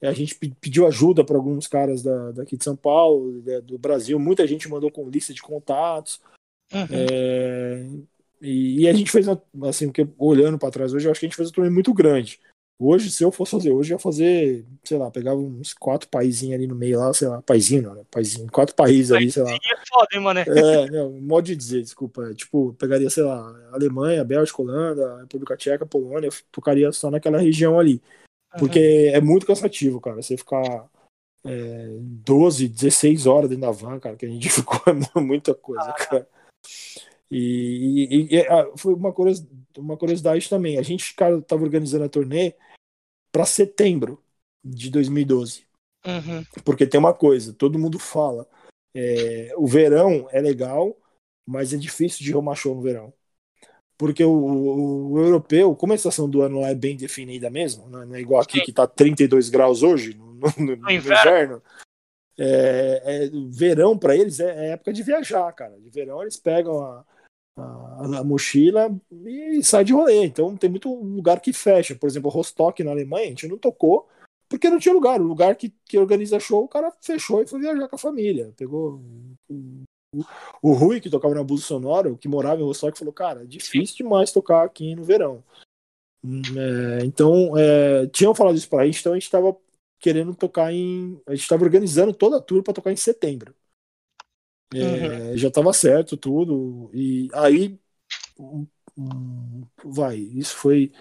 [0.01, 4.19] A gente pe- pediu ajuda para alguns caras da, daqui de São Paulo, do Brasil.
[4.19, 6.19] Muita gente mandou com lista de contatos.
[6.73, 6.87] Uhum.
[6.91, 7.87] É,
[8.41, 9.27] e, e a gente fez,
[9.63, 11.93] assim, porque olhando para trás hoje, eu acho que a gente fez um torneio muito
[11.93, 12.39] grande.
[12.79, 16.55] Hoje, se eu fosse fazer hoje, eu ia fazer, sei lá, pegava uns quatro paizinhos
[16.55, 18.03] ali no meio lá, sei lá, paizinho, não, né?
[18.11, 19.51] Paizinho, quatro países ali, sei lá.
[19.51, 20.45] É foda, hein, mané?
[20.47, 22.29] É, não, modo de dizer, desculpa.
[22.29, 27.79] é, Tipo, pegaria, sei lá, Alemanha, Bélgica, Holanda, República Tcheca, Polônia, tocaria só naquela região
[27.79, 27.99] ali.
[28.59, 30.17] Porque é muito cansativo, cara.
[30.17, 30.87] Você ficar
[31.45, 35.91] é, 12, 16 horas dentro da van, cara, que a gente ficou é muita coisa,
[35.93, 36.27] cara.
[37.29, 39.45] E, e- e, ah, foi uma, curios-
[39.77, 40.77] uma curiosidade também.
[40.77, 42.53] A gente, cara, tava organizando a turnê
[43.31, 44.23] para setembro
[44.63, 45.65] de 2012.
[46.05, 46.43] Uhum.
[46.63, 48.47] Porque tem uma coisa, todo mundo fala.
[48.95, 50.97] é, o verão é legal,
[51.45, 53.13] mas é difícil de arrumar show no verão.
[53.97, 57.87] Porque o, o- o europeu, como a estação do ano lá é bem definida mesmo,
[57.89, 60.91] não é igual aqui que tá 32 graus hoje, no, no- no- no inverno.
[60.95, 61.61] inverno.
[62.39, 65.79] É, é, verão para eles é, é época de viajar, cara.
[65.79, 67.05] De verão eles pegam a,
[67.57, 70.25] a, a mochila e saem de rolê.
[70.25, 71.95] Então tem muito lugar que fecha.
[71.95, 74.07] Por exemplo, Rostock na Alemanha, a gente não tocou
[74.49, 75.19] porque não tinha lugar.
[75.19, 78.53] O lugar que, que organiza show, o cara fechou e foi viajar com a família.
[78.55, 79.01] Pegou
[79.49, 79.83] o,
[80.61, 83.97] o, Rui, que tocava no Abuso Sonoro, que morava em Rostock, falou: Cara, é difícil
[83.97, 85.43] demais tocar aqui no verão.
[86.23, 89.55] Hum, é, então, é, tinham falado isso pra gente, então a gente tava
[89.99, 91.19] querendo tocar em.
[91.27, 93.53] A gente tava organizando toda a tour pra tocar em setembro.
[94.73, 96.89] É, Já tava certo tudo.
[96.93, 97.79] E aí.
[98.39, 98.67] hum,
[98.97, 100.91] hum, vai, isso foi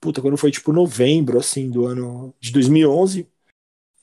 [0.00, 3.28] puta, quando foi tipo novembro, assim, do ano de 2011,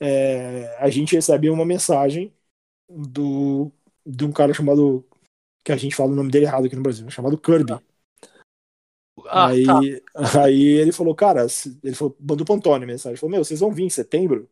[0.00, 2.32] é, a gente recebe uma mensagem
[2.88, 3.72] do,
[4.04, 5.04] de um cara chamado,
[5.64, 7.74] que a gente fala o nome dele errado aqui no Brasil, chamado Kirby.
[9.28, 9.80] Ah, aí, tá.
[10.44, 11.46] aí ele falou, cara,
[11.82, 14.48] ele falou, mandou pro Antônio a mensagem, falou, meu, vocês vão vir em setembro?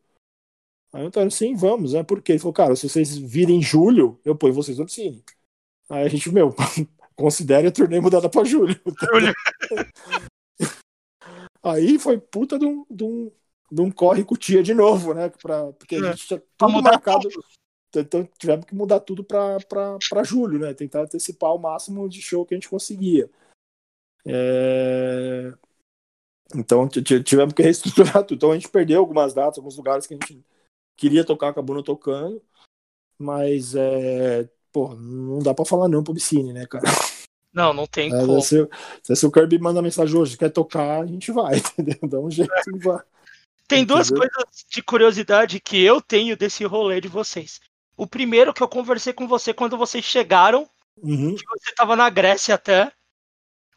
[0.95, 2.03] Aí o Antônio, sim, vamos, né?
[2.03, 2.31] Por quê?
[2.31, 5.21] Ele falou, cara, se vocês virem em julho, eu ponho vocês no Cine.
[5.89, 6.55] Aí a gente, meu,
[7.17, 8.73] considere a turnê mudada pra julho.
[9.11, 9.33] Julho.
[11.61, 13.29] Aí foi puta de um, de um,
[13.69, 15.27] não corre com o Tia de novo, né?
[15.27, 16.11] Pra, porque a É.
[16.11, 17.27] gente tinha Pra tudo marcado.
[17.93, 20.73] Então tivemos que mudar tudo para julho, né?
[20.73, 23.29] Tentar antecipar o máximo de show que a gente conseguia.
[24.25, 25.53] É,
[26.55, 28.37] Então tivemos que reestruturar tudo.
[28.37, 30.41] Então a gente perdeu algumas datas, alguns lugares que a gente
[30.95, 32.41] queria tocar, acabou não tocando.
[33.19, 34.47] Mas é.
[34.71, 36.83] Pô, não dá pra falar não pro Bicine, né, cara?
[37.53, 38.41] Não, não tem É, como.
[38.41, 38.67] se,
[39.01, 41.97] se o Kirby manda mensagem hoje, quer tocar, a gente vai, entendeu?
[42.09, 43.01] Dá um jeito e vai.
[43.67, 47.61] Tem duas coisas de curiosidade que eu tenho desse rolê de vocês.
[47.97, 50.69] O primeiro que eu conversei com você quando vocês chegaram,
[51.01, 51.35] Uhum.
[51.35, 52.91] que você tava na Grécia até.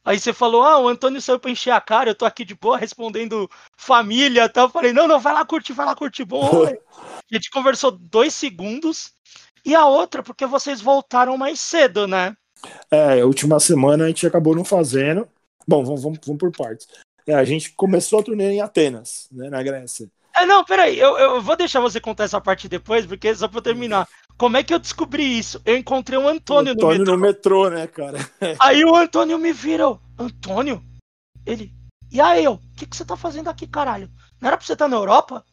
[0.04, 2.54] Aí você falou, ah, o Antônio saiu pra encher a cara, eu tô aqui de
[2.54, 4.66] boa respondendo família e tal.
[4.66, 6.64] Eu falei, não, não, vai lá curtir, vai lá curtir, bom.
[6.64, 9.12] A gente conversou dois segundos.
[9.64, 12.34] E a outra, porque vocês voltaram mais cedo, né?
[12.90, 15.28] É, a última semana a gente acabou não fazendo.
[15.66, 16.88] Bom, vamos, vamos, vamos por partes.
[17.26, 20.08] É, a gente começou a turnê em Atenas, né, na Grécia.
[20.34, 23.58] É, não, peraí, eu, eu vou deixar você contar essa parte depois, porque só pra
[23.58, 24.08] eu terminar.
[24.38, 25.60] Como é que eu descobri isso?
[25.64, 27.16] Eu encontrei o Antônio, Antônio no metrô.
[27.16, 28.18] no metrô, né, cara?
[28.60, 30.80] Aí o Antônio me vira, eu, Antônio?
[31.44, 31.74] Ele,
[32.12, 34.10] e aí eu, o que, que você tá fazendo aqui, caralho?
[34.40, 35.44] Não era pra você estar na Europa?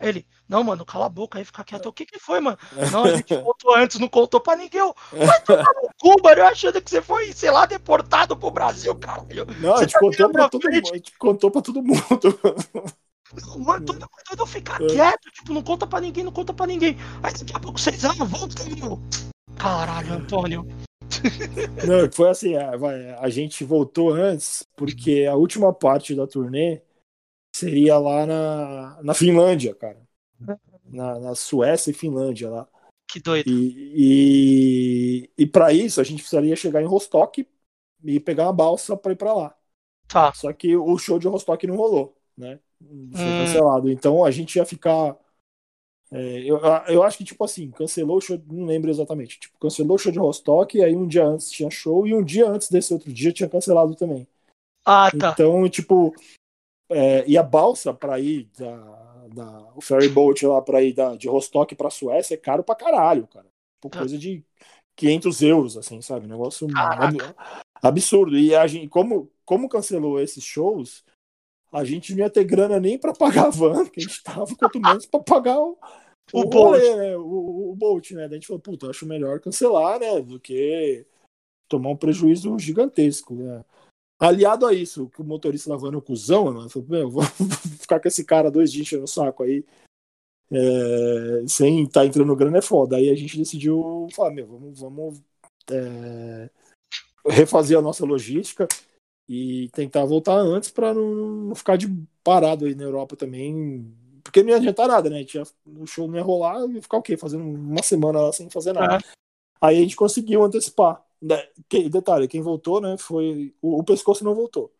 [0.00, 1.86] Ele, não, mano, cala a boca aí, fica quieto.
[1.86, 2.58] O que que foi, mano?
[2.90, 4.80] Não, a gente voltou antes, não contou pra ninguém.
[4.80, 8.50] Eu, vai tomar no cu, mano, eu achando que você foi, sei lá, deportado pro
[8.50, 9.46] Brasil, caralho.
[9.60, 10.90] Não, a gente tá contou pra todo mundo.
[10.90, 11.96] A gente contou pra todo mundo.
[13.56, 14.86] O Antônio mandou eu ficar É.
[14.86, 16.96] quieto, tipo, não conta pra ninguém, não conta pra ninguém.
[17.22, 19.00] Aí daqui a pouco vocês, ah, volta meu.
[19.56, 20.66] Caralho, Antônio.
[21.86, 22.72] Não, foi assim, a,
[23.20, 26.80] a gente voltou antes, porque a última parte da turnê
[27.54, 30.00] seria lá na, na Finlândia, cara.
[30.84, 32.68] Na, na Suécia e Finlândia lá.
[33.06, 33.48] Que doido.
[33.48, 37.46] E, e, e para isso a gente precisaria chegar em Rostock
[38.02, 39.56] e pegar uma balsa para ir para lá.
[40.08, 40.32] Tá.
[40.32, 42.58] Só que o show de Rostock não rolou, né?
[43.14, 43.38] Foi Hum.
[43.38, 43.90] cancelado.
[43.90, 45.16] Então a gente ia ficar.
[46.10, 49.40] é, eu, eu acho que, tipo assim, cancelou o show, não lembro exatamente.
[49.40, 52.22] Tipo, cancelou o show de Rostock, e aí um dia antes tinha show, e um
[52.22, 54.26] dia antes desse outro dia tinha cancelado também.
[54.84, 55.32] Ah, tá.
[55.32, 56.12] Então, tipo,
[56.90, 61.16] é, e a balsa para ir da, da, o ferry boat lá para ir da,
[61.16, 63.46] de Rostock para Suécia é caro pra caralho, cara.
[63.76, 63.98] Tipo, Tá.
[64.00, 64.44] coisa de
[64.94, 66.26] 500 euros, assim, sabe?
[66.26, 67.04] Negócio Caraca.
[67.04, 67.34] ab-
[67.82, 68.36] absurdo.
[68.38, 71.04] E a gente, como, como cancelou esses shows,
[71.72, 74.54] a gente não ia ter grana nem para pagar a van que a gente tava,
[74.54, 75.78] quanto menos para pagar o,
[76.32, 76.54] O o, boat.
[76.54, 77.16] rolê, né?
[77.16, 78.28] O, o, boat, né?
[78.28, 80.20] Daí a gente falou, puta, acho melhor cancelar, né?
[80.20, 81.06] Do que
[81.68, 83.64] tomar um prejuízo gigantesco, né?
[84.20, 87.24] Aliado a isso, que o motorista lavando o cuzão, mano, falou, meu, vou
[87.80, 89.64] ficar com esse cara dois dias enchendo o saco aí,
[90.50, 92.96] é, sem estar entrando grana é foda.
[92.96, 95.22] Aí a gente decidiu falar, meu, vamos, vamos
[95.70, 96.50] é,
[97.26, 98.68] refazer a nossa logística
[99.28, 101.88] e tentar voltar antes para não, não ficar de
[102.22, 103.92] parado aí na Europa também.
[104.22, 105.16] Porque não ia adiantar nada, né?
[105.16, 107.16] A gente ia- o show não ia rolar, ia ficar o quê?
[107.16, 108.98] Fazendo uma semana lá sem fazer nada.
[109.60, 111.04] Aí a gente conseguiu antecipar.
[111.68, 113.54] Que- detalhe, quem voltou, né, foi.
[113.62, 114.72] O, o pescoço não voltou.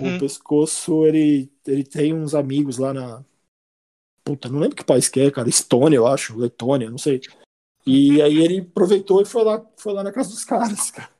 [0.00, 0.16] Uhum.
[0.16, 3.24] O pescoço, ele, ele tem uns amigos lá na.
[4.24, 5.48] Puta, não lembro que país que é, cara.
[5.48, 6.36] Estônia, eu acho.
[6.36, 7.20] Letônia, não sei.
[7.86, 11.13] E aí ele aproveitou e foi lá, foi lá na casa dos caras, cara.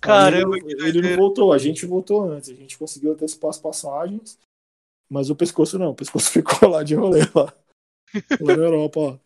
[0.00, 3.58] Caramba, Aí ele, ele não voltou, a gente voltou antes, a gente conseguiu antecipar as
[3.58, 4.38] passagens,
[5.10, 7.52] mas o pescoço não, o pescoço ficou lá de rolê lá,
[8.40, 9.18] lá na Europa, ó.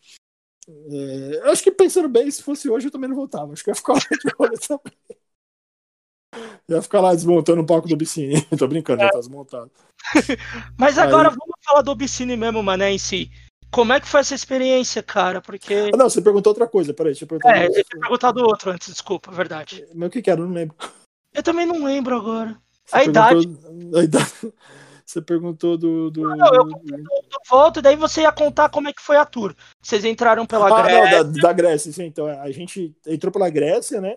[0.65, 3.69] É, eu acho que pensando bem, se fosse hoje eu também não voltava, acho que
[3.69, 4.93] ia ficar lá de rolê também.
[6.69, 8.41] Ia ficar lá desmontando o palco do Bicine.
[8.57, 9.69] Tô brincando, já tá desmontado.
[10.77, 13.29] Mas agora Aí- vamos falar do Bicine mesmo, mané, em si.
[13.73, 15.41] Como é que foi essa experiência, cara?
[15.41, 15.89] Porque.
[15.93, 17.57] Ah, não, você perguntou outra coisa, peraí, deixa eu perguntar.
[17.57, 19.85] É, eu tinha perguntado outro antes, desculpa, verdade.
[19.95, 20.39] Mas o que que era?
[20.41, 20.75] Eu não lembro.
[21.33, 22.55] Eu também não lembro agora.
[22.85, 23.49] Você A idade.
[23.95, 24.31] a idade.
[25.05, 26.09] Você perguntou do.
[26.09, 26.21] do...
[26.21, 26.65] Não, eu
[27.49, 29.53] volto, e daí você ia contar como é que foi a tour.
[29.81, 31.23] Vocês entraram pela Ah, Grécia.
[31.23, 32.05] não, da, da Grécia, sim.
[32.05, 34.15] Então, a gente entrou pela Grécia, né?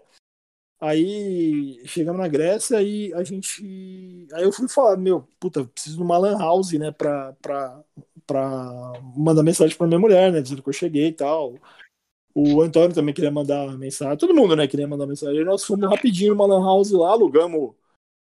[0.79, 4.27] Aí chegamos na Grécia e a gente.
[4.35, 6.93] Aí eu fui falar, meu, puta, preciso de uma lan house, né?
[6.93, 7.83] Pra, pra,
[8.27, 10.43] pra mandar mensagem pra minha mulher, né?
[10.43, 11.55] Dizendo que eu cheguei e tal.
[12.35, 14.19] O Antônio também queria mandar mensagem.
[14.19, 14.69] Todo mundo, né?
[14.69, 15.39] Queria mandar mensagem.
[15.39, 17.75] Aí nós fomos rapidinho numa lan house lá, alugamos,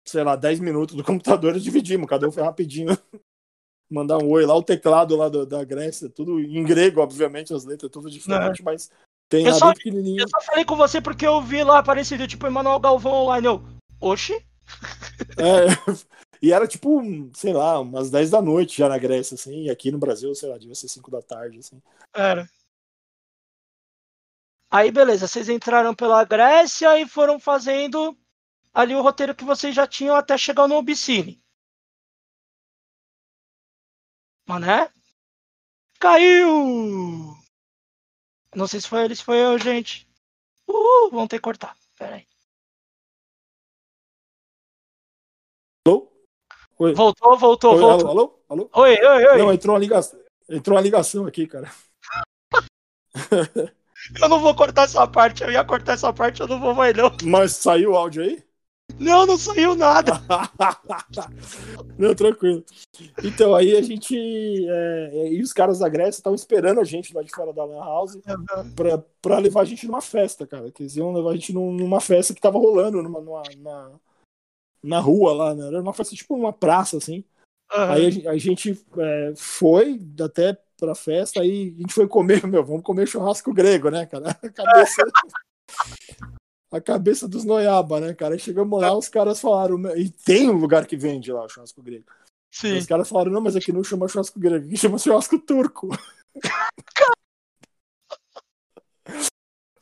[0.07, 2.07] sei lá, 10 minutos do computador e dividimos.
[2.09, 2.87] Cada um foi rapidinho
[3.91, 4.55] mandar um oi lá.
[4.55, 8.89] O teclado lá do- da Grécia, tudo em grego, obviamente, as letras tudo diferente, mas
[9.29, 10.23] tem Eu só- pequenininho.
[10.23, 13.47] Eu só falei com você porque eu vi lá parecido, tipo, Emanuel Galvão online.
[13.47, 13.63] Eu,
[14.01, 14.35] oxi?
[15.39, 15.67] É,
[16.43, 17.01] e era tipo,
[17.35, 20.49] sei lá, umas 10 da noite já na Grécia, assim, e aqui no Brasil, sei
[20.49, 21.81] lá, devia ser 5 da tarde, assim.
[22.15, 22.49] Era.
[24.71, 28.17] Aí, beleza, vocês entraram pela Grécia e foram fazendo
[28.75, 31.41] ali o roteiro que vocês já tinham até chegar no Obscene.
[34.47, 34.91] Mané?
[35.99, 37.36] Caiu!
[38.57, 40.09] Não sei se foi ele, se foi eu, gente.
[40.67, 41.77] Uhul, vamos ter que cortar.
[41.99, 42.27] Pera aí.
[45.87, 46.11] Alô?
[46.79, 46.95] Oi.
[46.95, 48.09] Voltou, voltou, Oi, voltou.
[48.09, 48.71] alô, alô, alô?
[48.73, 49.39] Oi, oi, oi.
[49.39, 50.19] Não, entrou uma ligação.
[50.49, 51.71] Entrou uma ligação aqui, cara.
[54.21, 55.43] Eu não vou cortar essa parte.
[55.43, 57.11] Eu ia cortar essa parte, eu não vou mais, não.
[57.25, 58.45] Mas saiu o áudio aí?
[58.99, 60.13] Não, não saiu nada.
[61.99, 62.65] Não, tranquilo.
[63.23, 64.17] Então, aí a gente.
[64.69, 67.79] é, e os caras da Grécia estavam esperando a gente lá de fora da Lan
[67.85, 68.19] House
[68.75, 70.71] pra, pra levar a gente numa festa, cara.
[70.71, 73.91] Que eles iam levar a gente num- numa festa que tava rolando numa, numa- na,
[74.83, 75.67] na rua lá, né?
[75.69, 77.25] Era uma festa tipo uma praça, assim.
[77.73, 77.93] Aham.
[77.95, 82.65] Aí a a gente é, foi até pra festa, aí a gente foi comer, meu,
[82.65, 84.35] vamos comer churrasco grego, né, cara?
[84.55, 85.03] Cabeça,
[86.77, 88.35] a cabeça dos noiaba, né, cara?
[88.35, 91.49] Aí chegamos lá, os caras falaram, "Meu, e tem um lugar que vende lá o
[91.49, 92.05] churrasco grego.
[92.51, 92.79] Sim.
[92.79, 95.89] Os caras falaram, não, mas aqui não chama churrasco grego, aqui chama churrasco turco.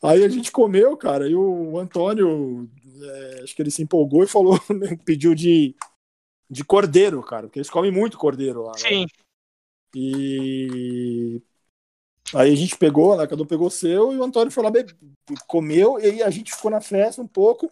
[0.02, 2.68] Aí a gente comeu, cara, e o Antônio,
[3.00, 4.58] é, acho que ele se empolgou e falou,
[5.04, 5.74] pediu de,
[6.50, 8.72] de cordeiro, cara, porque eles comem muito cordeiro lá.
[8.72, 8.78] né?
[8.78, 9.06] Sim.
[9.94, 11.40] E
[12.32, 13.26] aí a gente pegou, né?
[13.26, 14.86] Cada um pegou o seu e o Antônio foi lá, be-
[15.46, 17.70] comeu, e aí a gente ficou na festa um pouco.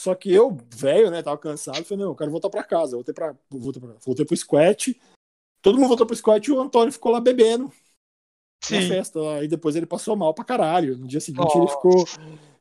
[0.00, 3.14] Só que eu, velho, né, tava cansado, falei, não, eu quero voltar pra casa, voltei,
[3.14, 5.00] pra, voltei, pra, voltei pro squat.
[5.62, 7.72] Todo mundo voltou pro squat e o Antônio ficou lá bebendo
[8.70, 8.88] na Sim.
[8.88, 9.20] festa.
[9.20, 9.42] Lá.
[9.42, 10.98] E depois ele passou mal pra caralho.
[10.98, 12.04] No dia seguinte ele ficou,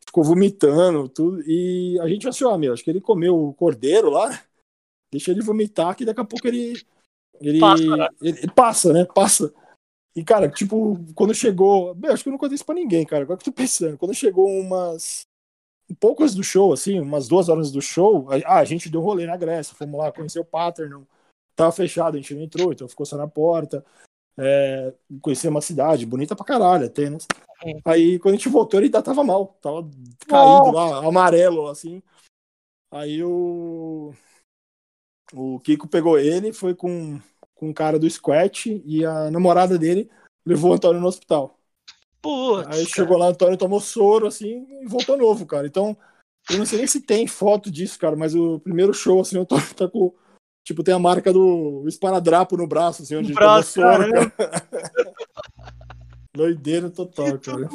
[0.05, 1.41] ficou vomitando, tudo.
[1.45, 4.41] E a gente achou, ah, meu, acho que ele comeu o cordeiro lá,
[5.11, 6.81] deixa ele vomitar, que daqui a pouco ele.
[7.41, 8.07] Ele Passa, né?
[8.21, 9.05] ele, ele passa, né?
[9.05, 9.53] Passa.
[10.15, 11.95] E, cara, tipo, quando chegou.
[11.95, 13.23] Meu, acho que eu não contei isso pra ninguém, cara.
[13.23, 13.97] Agora que eu tô pensando.
[13.97, 15.21] Quando chegou umas.
[15.89, 18.89] Um pouco antes do show, assim, umas duas horas do show, a, ah, a gente
[18.89, 21.05] deu um rolê na Grécia, fomos lá conhecer o Pattern,
[21.55, 23.85] tava fechado, a gente não entrou, então ficou só na porta.
[24.37, 27.27] É, conhecer uma cidade bonita pra caralho, Atenas.
[27.63, 27.79] Uhum.
[27.85, 29.87] Aí quando a gente voltou, ele ainda tava mal, tava
[30.27, 32.01] caído lá, amarelo, assim.
[32.91, 34.13] Aí o.
[35.33, 37.19] O Kiko pegou ele, foi com,
[37.55, 40.09] com um cara do squat e a namorada dele
[40.45, 41.57] levou o Antônio no hospital.
[42.21, 42.67] Putz.
[42.67, 45.67] Aí chegou lá, o Antônio tomou soro, assim, e voltou novo, cara.
[45.67, 45.95] Então,
[46.49, 49.41] eu não sei nem se tem foto disso, cara, mas o primeiro show, assim, o
[49.41, 50.13] Antônio tá com.
[50.65, 54.09] Tipo, tem a marca do esparadrapo no braço, assim, onde No ele tomou braço, soro,
[54.09, 54.29] caramba.
[54.31, 54.67] cara.
[56.33, 57.69] Doideira total, cara.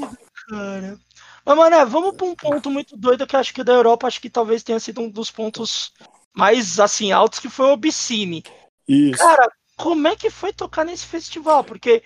[0.48, 0.98] Cara.
[1.44, 4.20] Mas, mano, vamos pra um ponto muito doido que eu acho que da Europa acho
[4.20, 5.92] que talvez tenha sido um dos pontos
[6.34, 8.42] mais assim altos que foi o Obscene.
[8.86, 9.18] Isso.
[9.18, 11.62] Cara, como é que foi tocar nesse festival?
[11.62, 12.02] Porque,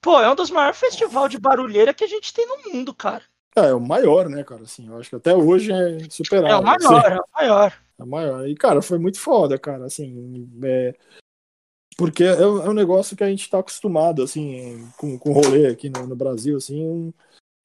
[0.00, 3.22] pô, é um dos maiores festivais de barulheira que a gente tem no mundo, cara.
[3.56, 4.62] É, é o maior, né, cara?
[4.62, 6.54] Assim, eu acho que até hoje é superado.
[6.54, 7.82] É o maior, é o maior.
[7.98, 8.48] É o maior.
[8.48, 10.94] E, cara, foi muito foda, cara, assim, é,
[11.96, 15.66] porque é, um é um negócio que a gente tá acostumado, assim, com, com rolê
[15.66, 17.12] aqui no, no Brasil, assim,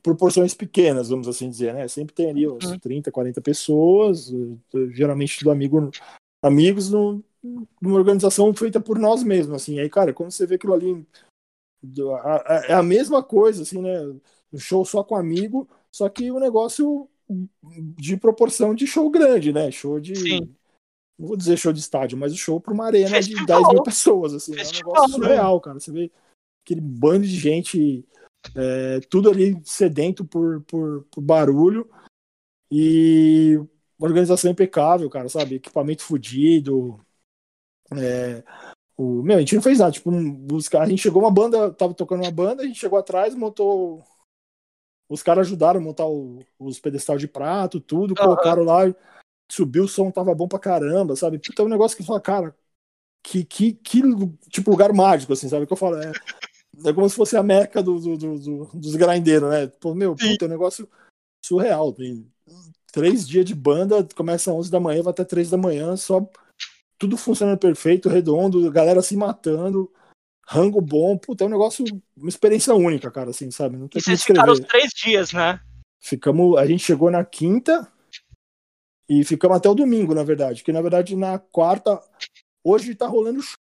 [0.02, 1.88] proporções pequenas, vamos assim dizer, né?
[1.88, 2.80] Sempre tem ali uns Uhum.
[2.80, 4.32] 30, 40 pessoas,
[4.92, 5.92] geralmente do amigo,
[6.42, 9.80] amigos no, numa organização feita por nós mesmos, assim.
[9.80, 11.06] Aí, cara, quando você vê aquilo ali,
[11.82, 14.00] do- a- a- é a mesma coisa, assim, né?
[14.54, 17.10] Um show só com amigo, só que o negócio
[17.98, 19.72] de proporção de show grande, né?
[19.72, 20.16] Show de.
[20.16, 20.56] Sim.
[21.18, 23.46] Não vou dizer show de estádio, mas o show para uma arena de Festival.
[23.46, 24.54] 10 mil pessoas, assim.
[24.54, 25.28] Festival, é um negócio né?
[25.28, 25.80] surreal, cara.
[25.80, 26.12] Você vê
[26.66, 28.06] aquele bando de gente,
[28.56, 31.90] é, tudo ali sedento por, por, por barulho
[32.72, 33.56] e
[34.00, 35.56] uma organização impecável, cara, sabe?
[35.56, 37.00] Equipamento fudido.
[37.98, 38.44] É,
[38.98, 39.92] o, meu, a gente não fez nada.
[39.92, 40.12] Tipo,
[40.70, 44.04] caras- a gente chegou uma banda, tava tocando uma banda, a gente chegou atrás, montou.
[45.10, 48.84] Os caras ajudaram a montar o- os pedestal de prato, tudo, colocaram lá,
[49.52, 51.40] subiu o som, tava bom pra caramba, sabe?
[51.58, 52.56] É um negócio que fala, cara,
[53.22, 54.02] que, que, que
[54.50, 55.68] tipo lugar mágico, assim, sabe?
[55.68, 56.12] Que eu falo, é,
[56.86, 59.68] é como se fosse a meca do, do- do- do- dos grindeiros, né?
[59.68, 60.88] Pô, meu, puta, é um negócio
[61.44, 61.92] surreal.
[61.92, 62.26] Tem
[62.94, 66.26] três dias de banda, começa às 11 da manhã, vai até 3 da manhã, só
[67.02, 69.92] tudo funcionando perfeito, redondo, galera se matando,
[70.46, 71.84] rango bom, puta, é um negócio,
[72.16, 73.76] uma experiência única, cara, assim, sabe?
[73.76, 75.60] Não tem E vocês ficaram os três dias, né?
[76.00, 77.92] Ficamos, a gente chegou na quinta
[79.10, 82.00] e ficamos até o domingo, na verdade, que na verdade na quarta,
[82.64, 83.58] hoje tá rolando show.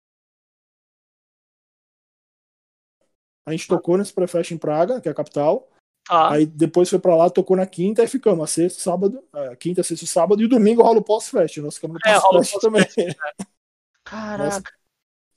[3.45, 5.71] A gente tocou nesse Prefest em Praga, que é a capital.
[6.09, 6.31] Tá.
[6.31, 9.83] Aí depois foi pra lá, tocou na quinta, aí ficamos a sexta, sábado, a quinta,
[9.83, 11.57] sexta e sábado, e domingo rola o pós-fest.
[11.57, 12.83] Nós ficamos no É, o pós-fest também.
[14.03, 14.73] Caraca.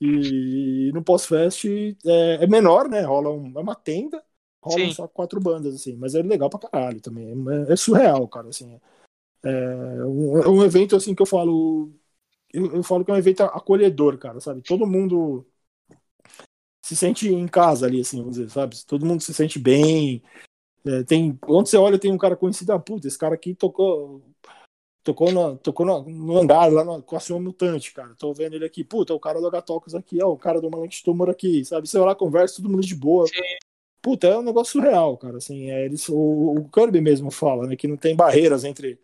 [0.01, 1.67] E no pós-fest
[2.07, 3.03] é, é menor, né?
[3.03, 4.25] Rola um- é uma tenda,
[4.63, 4.95] rolam Sim.
[4.95, 7.29] só quatro bandas, assim, mas é legal pra caralho também.
[7.69, 8.81] É, é surreal, cara, assim.
[9.45, 11.93] É um, é um evento assim que eu falo.
[12.53, 14.63] Eu, eu falo que é um evento acolhedor, cara, sabe?
[14.63, 15.47] Todo mundo
[16.83, 18.77] se sente em casa ali, assim, vamos dizer, sabe?
[18.87, 20.23] Todo mundo se sente bem.
[20.85, 24.23] É, tem, onde você olha, tem um cara conhecido, ah, puta, esse cara aqui tocou.
[25.05, 28.15] Tocou, no, tocou no, no hangar lá no, com a Senhor Mutante, cara.
[28.17, 28.85] Tô vendo ele aqui.
[28.85, 31.89] Puta, o cara do Agatocos aqui, ó, o cara do Malante Tumor aqui, sabe?
[31.89, 33.27] Você vai lá, conversa, todo mundo de boa.
[33.27, 33.35] Sim.
[34.01, 35.39] Puta, é um negócio surreal, cara.
[35.39, 37.75] Assim, é, eles, o, o Kirby mesmo fala, né?
[37.75, 38.97] Que não tem barreiras entre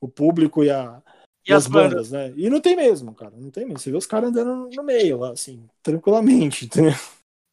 [0.00, 1.02] o público e, a,
[1.46, 2.32] e, as, as bandas, bandas, né?
[2.36, 3.32] E não tem mesmo, cara.
[3.36, 3.80] Não tem mesmo.
[3.80, 6.94] Você vê os caras andando no meio lá, assim, tranquilamente, entendeu?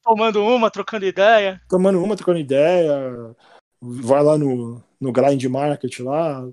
[0.05, 1.59] Tomando uma, trocando ideia.
[1.67, 3.35] Tomando uma, trocando ideia.
[3.81, 6.47] Vai lá no, no Grind Market lá,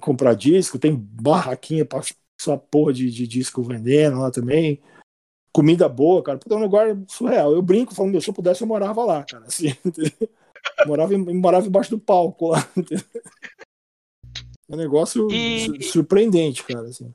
[0.00, 0.78] comprar disco.
[0.78, 2.00] Tem barraquinha pra
[2.38, 4.80] essa porra de, de disco vendendo lá também.
[5.52, 6.38] Comida boa, cara.
[6.38, 7.52] Puta, é um lugar surreal.
[7.52, 9.46] Eu brinco falando, se eu pudesse, eu morava lá, cara.
[9.46, 9.68] Assim,
[10.86, 12.68] morava, morava embaixo do palco lá.
[14.68, 15.80] É um negócio e...
[15.84, 16.88] surpreendente, cara.
[16.88, 17.14] Assim.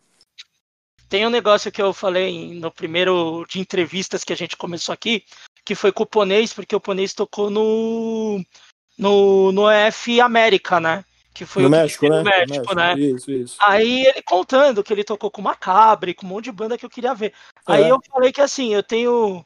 [1.12, 5.26] Tem um negócio que eu falei no primeiro de entrevistas que a gente começou aqui,
[5.66, 8.42] que foi com o Ponês, porque o Ponês tocou no,
[8.98, 11.04] no, no EF América, né?
[11.34, 12.24] Que foi no México, né?
[12.24, 12.98] México, né?
[12.98, 13.58] Isso, isso.
[13.60, 16.90] Aí ele contando que ele tocou com Macabre, com um monte de banda que eu
[16.90, 17.34] queria ver.
[17.68, 17.74] É.
[17.74, 19.46] Aí eu falei que assim, eu tenho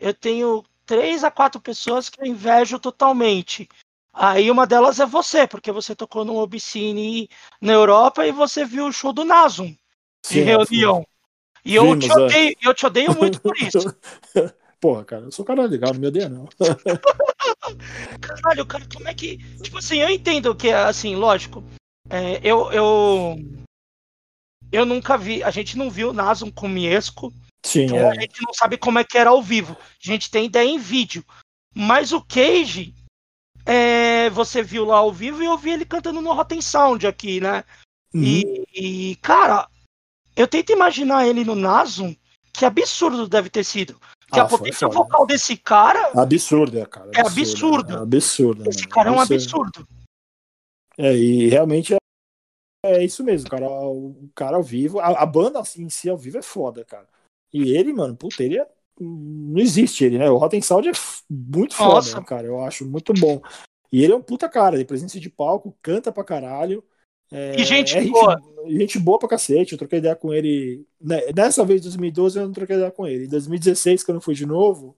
[0.00, 3.68] eu tenho três a quatro pessoas que eu invejo totalmente.
[4.14, 7.28] Aí uma delas é você, porque você tocou no Obscene
[7.60, 9.76] na Europa e você viu o show do Nasum
[10.22, 11.06] de Sim, reunião.
[11.64, 12.14] E eu, Vimos, te é.
[12.14, 12.68] odeio, é.
[12.68, 13.78] eu te odeio muito por isso.
[14.80, 16.48] Porra, cara, eu sou cara legal, não me odeia, não.
[18.20, 19.38] Caralho, cara, como é que.
[19.62, 21.62] Tipo assim, eu entendo que, assim, lógico.
[22.10, 23.36] É, eu, eu.
[24.72, 25.40] Eu nunca vi.
[25.44, 27.32] A gente não viu Nasum com Miesco.
[27.64, 28.10] Sim, então é.
[28.10, 29.76] A gente não sabe como é que era ao vivo.
[29.80, 31.24] A gente tem ideia em vídeo.
[31.72, 32.92] Mas o Cage.
[33.64, 37.40] É, você viu lá ao vivo e eu vi ele cantando no Rotten Sound aqui,
[37.40, 37.62] né?
[38.12, 38.22] Uhum.
[38.24, 39.68] E, e, cara,
[40.36, 42.14] eu tento imaginar ele no Nasum,
[42.52, 43.98] que absurdo deve ter sido.
[44.32, 46.10] Que ah, a potência vocal desse cara.
[46.14, 47.10] Absurda, é, cara.
[47.14, 47.92] É absurdo.
[47.92, 48.68] É absurdo.
[48.68, 49.86] Esse cara é um absurdo.
[50.96, 51.98] É, e realmente é,
[52.84, 53.68] é isso mesmo, cara.
[53.68, 57.06] O cara ao vivo, a, a, banda assim, em si ao vivo é foda, cara.
[57.52, 58.66] E ele, mano, puta, ele é.
[58.98, 60.30] Não existe ele, né?
[60.30, 60.92] O Rotten Sound é
[61.28, 62.22] muito foda, Nossa.
[62.22, 62.46] cara.
[62.46, 63.42] Eu acho muito bom.
[63.90, 66.82] E ele é um puta cara, de presença de palco, canta pra caralho.
[67.32, 68.40] É, e gente é boa.
[68.66, 69.72] Gente, gente boa pra cacete.
[69.72, 70.86] Eu troquei ideia com ele.
[71.00, 73.24] Né, dessa vez, em 2012, eu não troquei ideia com ele.
[73.24, 74.94] Em 2016, quando eu fui de novo,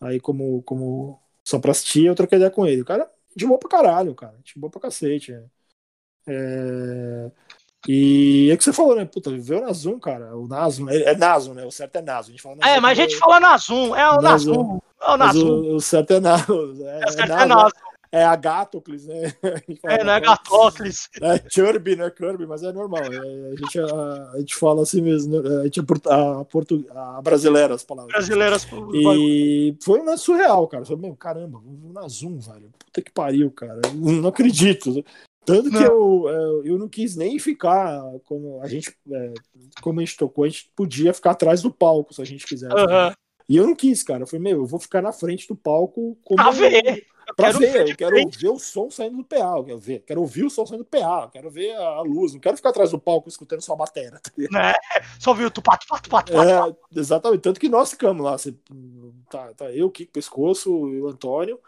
[0.00, 2.82] aí como, como só pra assistir, eu troquei ideia com ele.
[2.82, 4.36] O cara, de boa pra caralho, cara.
[4.42, 5.32] De boa pra cacete.
[5.32, 5.44] É.
[6.26, 7.30] é...
[7.88, 9.04] E é que você falou, né?
[9.04, 10.36] Puta, viveu na Zoom, cara.
[10.36, 11.64] O Nasum, é, é né?
[11.64, 12.30] O certo é Nasum.
[12.30, 14.80] A gente fala é, mas a gente fala Nasum, é o Nasum.
[15.00, 15.48] É o Nasum.
[15.48, 16.74] O, o, certo é Nasum.
[16.84, 17.46] É, é, o certo é
[18.16, 19.32] é Agatocles, né?
[19.84, 21.08] É, não é Agatocles.
[21.20, 22.10] É Kirby, né?
[22.10, 23.02] Kirby, mas é normal.
[23.02, 25.60] É, a, gente, a, a, gente fala assim mesmo, né?
[25.60, 28.12] a gente é a, portu, a brasileira as palavras.
[28.12, 28.66] Brasileiras.
[28.94, 30.84] E foi um surreal, cara.
[30.84, 32.70] Falei, meu, caramba, vamos na Zoom, velho.
[32.78, 33.80] Puta que pariu, cara.
[33.94, 35.04] Não acredito.
[35.44, 39.34] Tanto que eu, eu, eu não quis nem ficar como a gente, é,
[39.80, 42.74] como a gente tocou, a gente podia ficar atrás do palco se a gente quisesse.
[42.74, 43.12] Uhum.
[43.48, 44.22] E eu não quis, cara.
[44.22, 46.40] Eu falei, meu, eu vou ficar na frente do palco como.
[46.40, 49.78] Ah, ver pra quero ver, eu quero ver o som saindo do PA, eu quero
[49.78, 52.70] ver, quero ouvir o som saindo do PA, quero ver a luz, não quero ficar
[52.70, 54.20] atrás do palco escutando só a bateria.
[54.52, 56.42] Tá é, só ouvir o tupato, pato, pato, pato.
[56.42, 58.54] É, exatamente, tanto que nós ficamos lá, você,
[59.30, 61.58] tá, tá eu, Kiko Pescoço e o Antônio,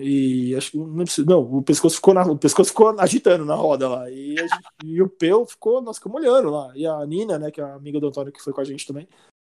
[0.00, 3.88] e acho que não, não, o pescoço ficou na, o pescoço ficou agitando na roda
[3.88, 4.08] lá.
[4.08, 4.52] E, gente,
[4.84, 6.70] e o Peu ficou, nós ficamos olhando lá.
[6.76, 8.86] E a Nina, né, que é a amiga do Antônio que foi com a gente
[8.86, 9.08] também,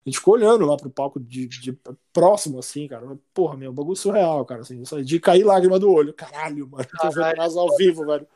[0.05, 1.78] a gente ficou olhando lá pro palco de, de
[2.12, 3.18] próximo, assim, cara.
[3.35, 4.62] Porra, meu, bagulho surreal, cara.
[4.62, 6.14] Assim, de cair lágrima do olho.
[6.14, 6.86] Caralho, mano.
[7.01, 8.27] Tô vendo NASA ao vivo, velho.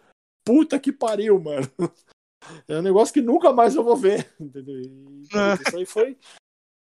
[0.45, 1.69] Puta que pariu, mano.
[2.69, 4.31] É um negócio que nunca mais eu vou ver.
[4.39, 4.79] Entendeu?
[4.79, 6.15] E, isso aí foi,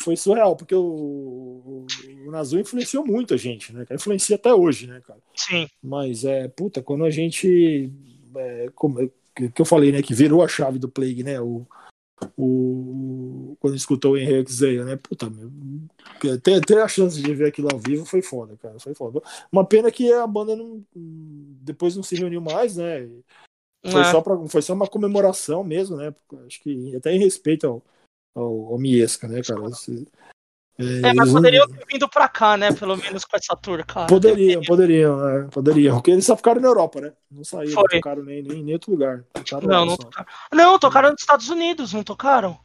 [0.02, 1.86] foi surreal, porque o, o,
[2.26, 3.86] o Nazul influenciou muito a gente, né?
[3.92, 5.20] Influencia até hoje, né, cara?
[5.36, 5.68] Sim.
[5.80, 7.92] Mas é, puta, quando a gente.
[8.34, 10.02] É, como, que eu falei, né?
[10.02, 11.40] Que virou a chave do Plague, né?
[11.40, 11.64] O,
[12.36, 14.96] o, quando escutou o Henrique Zeia, né?
[14.96, 15.50] Puta, meu,
[16.40, 18.78] ter, ter a chance de ver aquilo ao vivo foi foda, cara.
[18.78, 19.22] Foi foda.
[19.50, 23.08] Uma pena que a banda não, depois não se reuniu mais, né?
[23.84, 24.10] Foi, é.
[24.10, 26.14] só pra, foi só uma comemoração mesmo, né?
[26.46, 27.82] Acho que até em respeito ao,
[28.34, 29.60] ao, ao Miesca, né, cara?
[29.66, 30.31] É,
[30.78, 32.72] é, mas poderiam ter vindo pra cá, né?
[32.72, 34.06] Pelo menos com essa tour, cara.
[34.06, 35.96] Poderiam, poderiam, é, poderiam.
[35.96, 37.12] Porque eles só ficaram na Europa, né?
[37.30, 39.24] Não saíram, não tocaram nem, nem, nem outro lugar.
[39.34, 40.26] Tocaram não, não tocaram.
[40.52, 42.58] Não, tocaram nos Estados Unidos, não tocaram?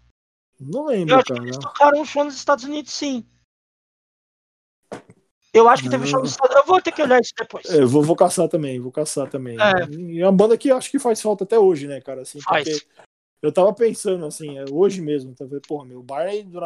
[0.60, 1.40] Não lembro, Eu acho cara.
[1.42, 3.26] Que eles tocaram um show nos Estados Unidos, sim.
[5.54, 6.68] Eu acho que teve show nos Estados Unidos.
[6.68, 7.66] Eu vou ter que olhar isso depois.
[7.70, 9.58] É, eu vou, vou caçar também, vou caçar também.
[9.60, 9.86] É.
[9.92, 12.22] E é uma banda que acho que faz falta até hoje, né, cara?
[12.22, 12.64] Assim, faz.
[12.64, 13.08] Porque
[13.42, 15.62] eu tava pensando assim, é, hoje mesmo, tá vendo?
[15.62, 16.60] Porra, meu Barney do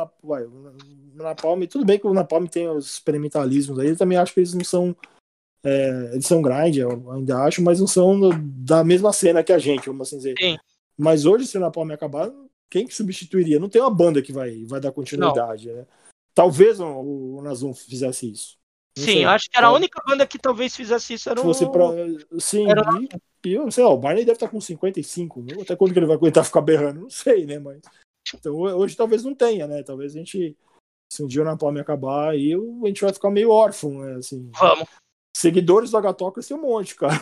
[1.15, 4.53] Napalm, tudo bem que o Napalm tem os experimentalismos aí, eu também acho que eles
[4.53, 4.95] não são.
[5.63, 9.59] É, eles são grind, eu ainda acho, mas não são da mesma cena que a
[9.59, 10.35] gente, vamos assim dizer.
[10.39, 10.57] Sim.
[10.97, 12.31] Mas hoje, se o Napalm acabar,
[12.69, 13.59] quem que substituiria?
[13.59, 15.75] Não tem uma banda que vai, vai dar continuidade, não.
[15.75, 15.85] né?
[16.33, 18.60] Talvez o, o Nazum fizesse isso.
[19.01, 21.29] Não Sim, sei, acho que era a única banda que talvez fizesse isso.
[21.29, 21.71] Era o...
[21.71, 22.39] pra...
[22.39, 22.83] Sim, era
[23.43, 25.61] e, eu sei lá, o Barney deve estar com 55, né?
[25.61, 27.01] até quando que ele vai aguentar ficar berrando?
[27.01, 27.57] Não sei, né?
[27.57, 27.81] Mas
[28.35, 29.81] então, hoje talvez não tenha, né?
[29.81, 30.55] Talvez a gente,
[31.11, 34.15] se um dia o Napalm acabar, aí a gente vai ficar meio órfão, né?
[34.17, 34.87] Assim, Vamos.
[35.35, 37.15] Seguidores do Agatoca tem um monte, cara.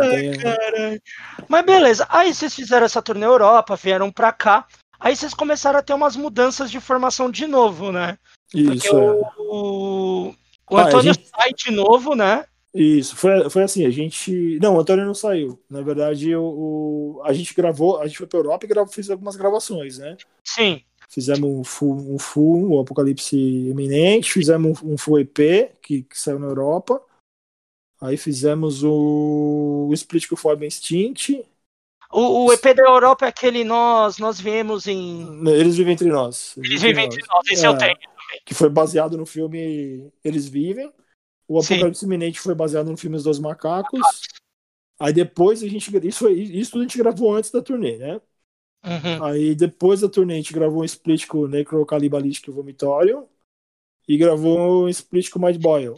[0.00, 1.00] Ai,
[1.48, 4.66] Mas beleza, aí vocês fizeram essa turnê Europa, vieram pra cá.
[5.00, 8.18] Aí vocês começaram a ter umas mudanças de formação de novo, né?
[8.54, 8.70] Isso.
[8.70, 8.92] Porque é.
[9.38, 10.34] o,
[10.70, 11.28] o ah, Antônio gente...
[11.28, 12.44] sai de novo, né?
[12.72, 14.58] Isso, foi, foi assim, a gente.
[14.60, 15.60] Não, o Antônio não saiu.
[15.68, 17.22] Na verdade, o, o...
[17.24, 20.16] a gente gravou, a gente foi pra Europa e gravou, fez algumas gravações, né?
[20.44, 20.82] Sim.
[21.08, 26.38] Fizemos um full, um full, o Apocalipse Iminente, fizemos um full EP que, que saiu
[26.38, 27.02] na Europa.
[28.00, 31.44] Aí fizemos o, o Split que foi Extinct.
[32.12, 35.48] O, o, EP da Europa é aquele nós, nós viemos em.
[35.48, 36.56] Eles vivem entre nós.
[36.56, 37.96] Eles, vivem entre nós, esse é, eu tenho.
[38.44, 40.92] Que foi baseado no filme Eles Vivem.
[41.46, 44.00] O Apocalipse Iminente foi baseado no filme Os Dois Macacos.
[44.98, 45.90] Aí depois a gente.
[46.06, 48.20] Isso, isso a gente gravou antes da turnê, né?
[48.84, 49.24] Uhum.
[49.24, 53.28] Aí depois da turnê a gente gravou um split com o Necrocalibalístico e Vomitorium.
[54.08, 55.94] E gravou um split com o Mad Boyle,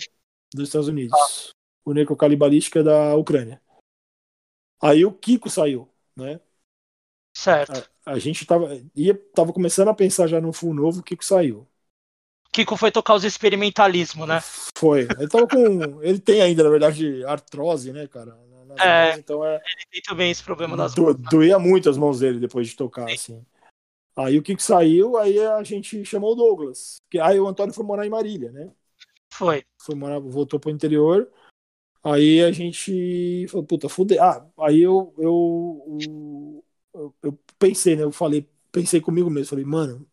[0.52, 1.14] dos Estados Unidos.
[1.14, 1.52] Ah.
[1.86, 3.60] O Necrocalibalístico é da Ucrânia.
[4.80, 6.40] Aí o Kiko saiu né?
[7.36, 7.88] Certo.
[8.04, 11.24] A, a, gente tava, ia, tava começando a pensar já no full novo, o Kiko
[11.24, 11.66] saiu.
[12.52, 14.40] Kiko foi tocar os experimentalismo, né?
[14.76, 15.08] Foi.
[15.18, 15.56] Ele tava com.
[16.04, 18.36] ele tem ainda, na verdade, artrose, né, cara?
[18.78, 21.18] é, mãos, então é, ele tem também esse problema nas do, mãos.
[21.18, 21.28] Né?
[21.30, 23.14] Doía muito as mãos dele depois de tocar, Sim.
[23.14, 23.46] assim.
[24.14, 26.96] Aí o Kiko saiu, aí a gente chamou o Douglas.
[27.10, 28.70] Que, aí o Antônio foi morar em Marília, né?
[29.32, 29.64] Foi.
[29.80, 31.30] Foi morar, voltou pro interior.
[32.04, 34.22] Aí a gente falou, puta, fudeu.
[34.22, 36.64] Ah, aí eu, eu,
[36.94, 38.02] eu, eu, pensei, né?
[38.02, 40.04] Eu falei, pensei comigo mesmo, falei, mano,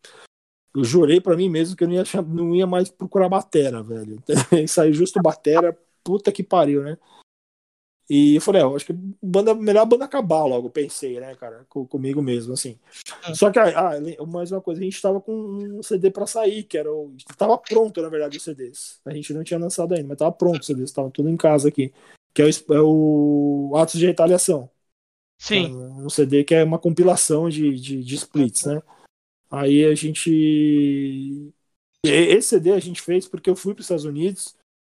[0.74, 4.22] eu jurei para mim mesmo que eu não ia, não ia mais procurar batera, velho.
[4.68, 6.96] Saiu justo batera, puta que pariu, né?
[8.10, 8.92] E eu falei, é, eu acho que
[9.22, 12.76] banda, melhor a banda acabar logo, pensei, né, cara, com, comigo mesmo, assim.
[13.24, 13.32] É.
[13.34, 13.92] Só que, ah,
[14.26, 17.14] mais uma coisa, a gente tava com um CD pra sair, que era o.
[17.38, 19.00] Tava pronto, na verdade, os CDs.
[19.04, 21.68] A gente não tinha lançado ainda, mas tava pronto os CDs, tava tudo em casa
[21.68, 21.92] aqui.
[22.34, 24.68] Que é o, é o Atos de Retaliação.
[25.38, 25.66] Sim.
[25.66, 28.82] É um CD que é uma compilação de, de, de splits, né?
[29.48, 31.54] Aí a gente.
[32.04, 34.56] Esse CD a gente fez porque eu fui para os Estados Unidos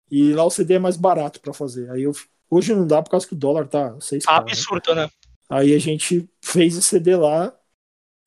[0.08, 1.90] e lá o CD é mais barato para fazer.
[1.90, 2.12] Aí eu
[2.50, 5.08] Hoje não dá por causa que o dólar tá 6 tá absurdo, né?
[5.48, 7.56] Aí a gente fez esse CD lá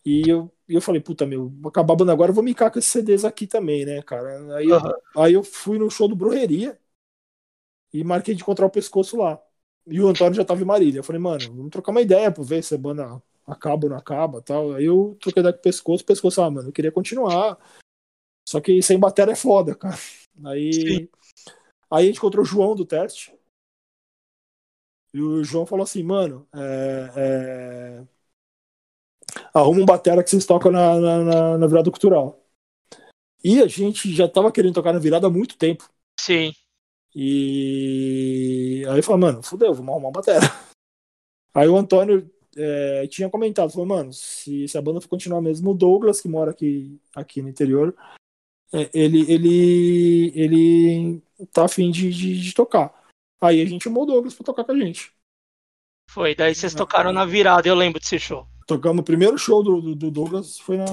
[0.06, 2.92] e eu, eu falei, puta, meu, acabar a banda agora, eu vou micar com esses
[2.92, 4.56] CDs aqui também, né, cara?
[4.56, 4.80] Aí, uhum.
[5.16, 6.78] eu, aí eu fui no show do Brujeria
[7.94, 9.42] e marquei de encontrar o pescoço lá.
[9.86, 11.00] E o Antônio já tava em Marília.
[11.00, 13.98] Eu falei, mano, vamos trocar uma ideia pra ver se a banda acaba ou não
[13.98, 14.74] acaba tal.
[14.74, 17.58] Aí eu troquei ideia com o pescoço, o pescoço, ah, mano, eu queria continuar.
[18.48, 19.98] Só que sem bateria é foda, cara.
[20.46, 21.10] Aí,
[21.92, 23.34] aí a gente encontrou o João do teste.
[25.14, 28.04] E o João falou assim, mano, é, é...
[29.54, 32.44] arruma um batera que vocês tocam na, na, na, virada cultural.
[33.44, 35.88] E a gente já tava querendo tocar na virada há muito tempo.
[36.20, 36.52] Sim.
[37.16, 40.40] E aí falou, mano, fudeu, vamos arrumar uma batera.
[41.54, 42.28] Aí o Antônio
[42.58, 46.28] é, tinha comentado, falou, mano, se, se a banda for continuar mesmo, o Douglas, que
[46.28, 47.96] mora aqui, aqui no interior,
[48.74, 53.03] é, ele, ele, ele tá afim de, de, de tocar.
[53.44, 55.14] Aí a gente chamou o Douglas pra tocar com a gente.
[56.10, 58.48] Foi, daí vocês tocaram na virada, eu lembro desse show.
[58.66, 60.86] Tocamos o primeiro show do, do, Douglas, foi na.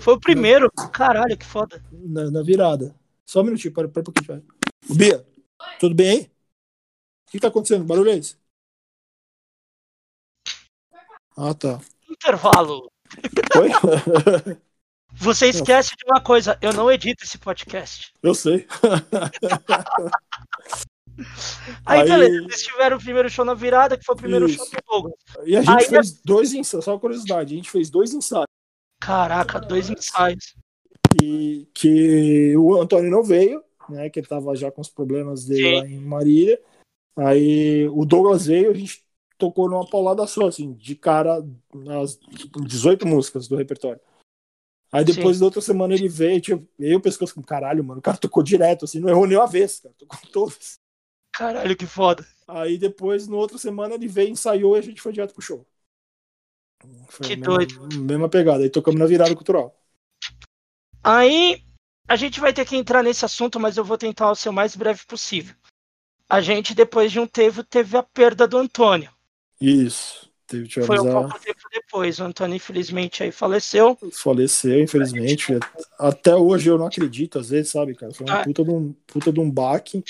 [0.00, 0.70] Foi o primeiro?
[0.76, 1.82] Na, Caralho, que foda.
[1.90, 2.94] Na, na, virada.
[3.24, 4.44] Só um minutinho, para, para um pouquinho.
[4.94, 5.26] Bia,
[5.80, 6.30] tudo bem aí?
[7.28, 7.84] O que tá acontecendo?
[7.84, 8.36] Barulho é esse?
[11.34, 11.80] Ah, tá.
[12.10, 12.90] Intervalo.
[13.58, 13.70] Oi?
[15.16, 18.12] Você esquece de uma coisa, eu não edito esse podcast.
[18.22, 18.66] Eu sei.
[21.86, 24.58] Aí, aí, beleza, eles tiveram o primeiro show na virada, que foi o primeiro Isso.
[24.58, 25.14] show do Douglas.
[25.44, 28.46] E a gente aí, fez dois ensaios, só curiosidade, a gente fez dois ensaios.
[29.00, 30.56] Caraca, dois ensaios.
[31.22, 34.10] E que o Antônio não veio, né?
[34.10, 35.76] Que ele tava já com os problemas dele Sim.
[35.76, 36.60] lá em Marília.
[37.16, 39.04] Aí o Douglas veio, a gente
[39.38, 41.44] tocou numa paulada só, assim, de cara,
[42.02, 42.18] as
[42.66, 44.00] 18 músicas do repertório.
[44.90, 45.40] Aí depois Sim.
[45.40, 47.98] da outra semana ele veio, tipo, eu pescoço com caralho, mano.
[47.98, 49.94] O cara tocou direto, assim, não errou nem uma vez, cara.
[49.98, 50.78] Tocou todas.
[51.36, 52.26] Caralho, que foda.
[52.46, 55.66] Aí depois, na outra semana, ele veio, ensaiou e a gente foi direto pro show.
[57.08, 57.88] Foi Que mesma, doido.
[58.00, 58.62] mesma pegada.
[58.62, 59.74] Aí tocamos na virada cultural.
[61.02, 61.62] Aí
[62.08, 64.76] a gente vai ter que entrar nesse assunto, mas eu vou tentar ser o mais
[64.76, 65.54] breve possível.
[66.28, 69.10] A gente, depois de um tempo, teve a perda do Antônio.
[69.60, 70.30] Isso.
[70.46, 72.18] Teve, Foi tivemos um pouco tempo depois.
[72.18, 73.98] O Antônio, infelizmente, aí faleceu.
[74.12, 75.52] Faleceu, infelizmente.
[75.98, 78.12] Até hoje eu não acredito, às vezes, sabe, cara?
[78.12, 78.44] Foi um Ah.
[78.44, 80.04] puta de um, puta de um baque.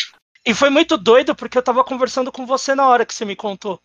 [0.46, 3.34] E foi muito doido, porque eu tava conversando com você na hora que você me
[3.34, 3.80] contou.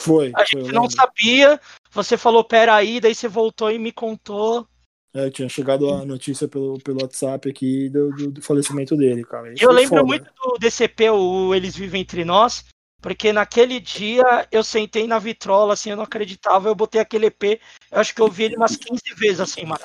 [0.00, 0.30] Foi.
[0.34, 0.96] A foi, gente não lembro.
[0.96, 1.60] sabia,
[1.90, 4.66] você falou, peraí, daí você voltou e me contou.
[5.12, 9.48] É, tinha chegado a notícia pelo, pelo WhatsApp aqui do, do, do falecimento dele, cara.
[9.48, 10.04] E eu foi lembro foda.
[10.04, 12.66] muito do DCP, o Eles Vivem Entre Nós,
[13.00, 17.60] porque naquele dia eu sentei na vitrola, assim, eu não acreditava, eu botei aquele EP,
[17.90, 19.80] eu acho que eu ouvi ele umas 15 vezes, assim, mano.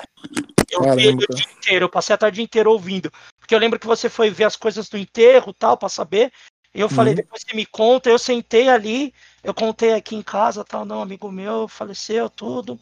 [0.71, 3.11] Eu ele o dia inteiro, eu passei a tarde inteira ouvindo.
[3.39, 6.31] Porque eu lembro que você foi ver as coisas do enterro tal, pra saber.
[6.73, 7.17] E eu falei, Uhum.
[7.17, 11.29] depois você me conta, eu sentei ali, eu contei aqui em casa, tal, não, amigo
[11.29, 12.79] meu faleceu, tudo.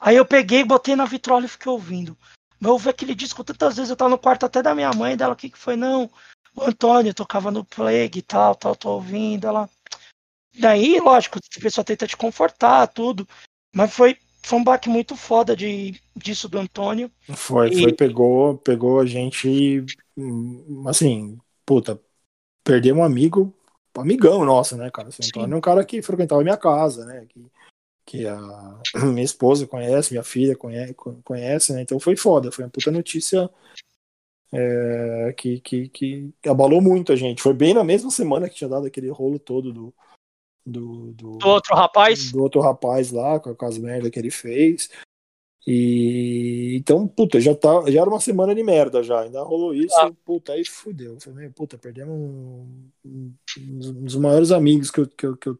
[0.00, 2.18] Aí eu peguei, botei na vitrola e fiquei ouvindo.
[2.58, 5.16] Mas eu ouvi aquele disco tantas vezes, eu tava no quarto até da minha mãe,
[5.16, 5.76] dela, o que que foi?
[5.76, 6.10] Não,
[6.54, 9.70] o Antônio tocava no Plague e tal, tal, tô ouvindo, ela...
[10.58, 13.28] Daí, lógico, a pessoa tenta te confortar, tudo,
[13.72, 17.10] mas foi, foi um baque muito foda de, disso do Antônio.
[17.34, 19.84] Foi, E- foi, pegou, pegou a gente,
[20.16, 22.00] hum, assim, puta,
[22.64, 23.54] perdemos um amigo,
[23.96, 25.08] amigão nosso, né, cara?
[25.08, 25.28] Assim, Sim.
[25.30, 27.26] Antônio é um cara que frequentava a minha casa, né?
[27.28, 27.46] Que,
[28.06, 30.94] que a minha esposa conhece, minha filha conhece,
[31.24, 31.82] conhece, né?
[31.82, 33.50] Então foi foda, foi uma puta notícia
[34.52, 37.42] é, que, que, que abalou muito a gente.
[37.42, 39.94] Foi bem na mesma semana que tinha dado aquele rolo todo do,
[40.68, 44.30] do, do, Do outro rapaz, do outro rapaz lá, com, com as merdas que ele
[44.30, 44.88] fez.
[45.66, 49.20] E então, puta, já, tá, já era uma semana de merda já.
[49.20, 50.10] Ainda rolou isso, Ah.
[50.24, 51.14] puta, aí fudeu.
[51.14, 55.48] Eu Falei, puta, perdemos um, um, um dos maiores amigos que eu, que, eu, que,
[55.50, 55.58] eu,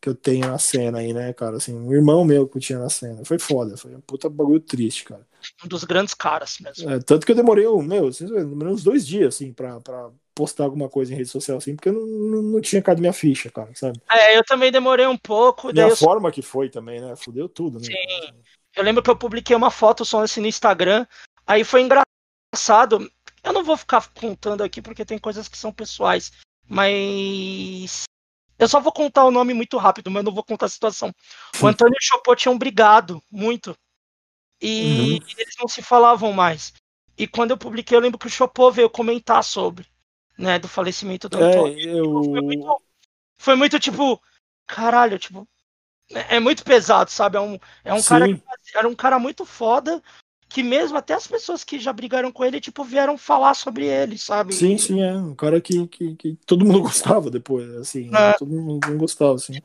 [0.00, 1.56] que eu tenho na cena aí, né, cara?
[1.58, 3.22] Assim, um irmão meu que eu tinha na cena.
[3.24, 5.26] Foi foda, foi um puta bagulho triste, cara.
[5.62, 6.88] um dos grandes caras mesmo.
[6.88, 10.10] É, tanto que eu demorei, meu, demorei uns dois dias, assim, pra, pra
[10.40, 13.12] postar alguma coisa em rede social, assim, porque eu não, não, não tinha caído minha
[13.12, 14.00] ficha, cara, sabe?
[14.10, 17.14] É, eu também demorei um pouco, E daí a eu, forma que foi também, né?
[17.14, 17.84] Fudeu tudo, né?
[17.84, 18.42] Sim.
[18.74, 21.06] eu lembro que eu publiquei uma foto só assim no Instagram,
[21.46, 23.10] aí foi engraçado.
[23.44, 26.32] Eu não vou ficar contando aqui porque tem coisas que são pessoais,
[26.66, 28.04] mas
[28.58, 31.12] eu só vou contar o nome muito rápido, mas não vou contar a situação.
[31.62, 33.74] O Antônio e o Chopô tinham brigado muito
[34.62, 35.28] e Uhum.
[35.36, 36.72] eles não se falavam mais.
[37.20, 39.86] E quando eu publiquei, eu lembro que o Chopô veio comentar sobre,
[40.40, 41.78] né, do falecimento do Antônio.
[41.78, 42.24] É, eu.
[42.24, 42.82] Foi muito,
[43.38, 44.20] foi muito tipo,
[44.66, 45.46] caralho, tipo,
[46.12, 47.36] é é muito pesado, sabe?
[47.36, 48.42] É um, é um cara que
[48.76, 50.02] era um cara muito foda,
[50.48, 54.18] que mesmo até as pessoas que já brigaram com ele, tipo, vieram falar sobre ele,
[54.18, 54.52] sabe?
[54.52, 58.32] Sim, sim, é um cara que, que, que todo mundo gostava depois, assim, É.
[58.34, 59.60] todo mundo gostava, assim.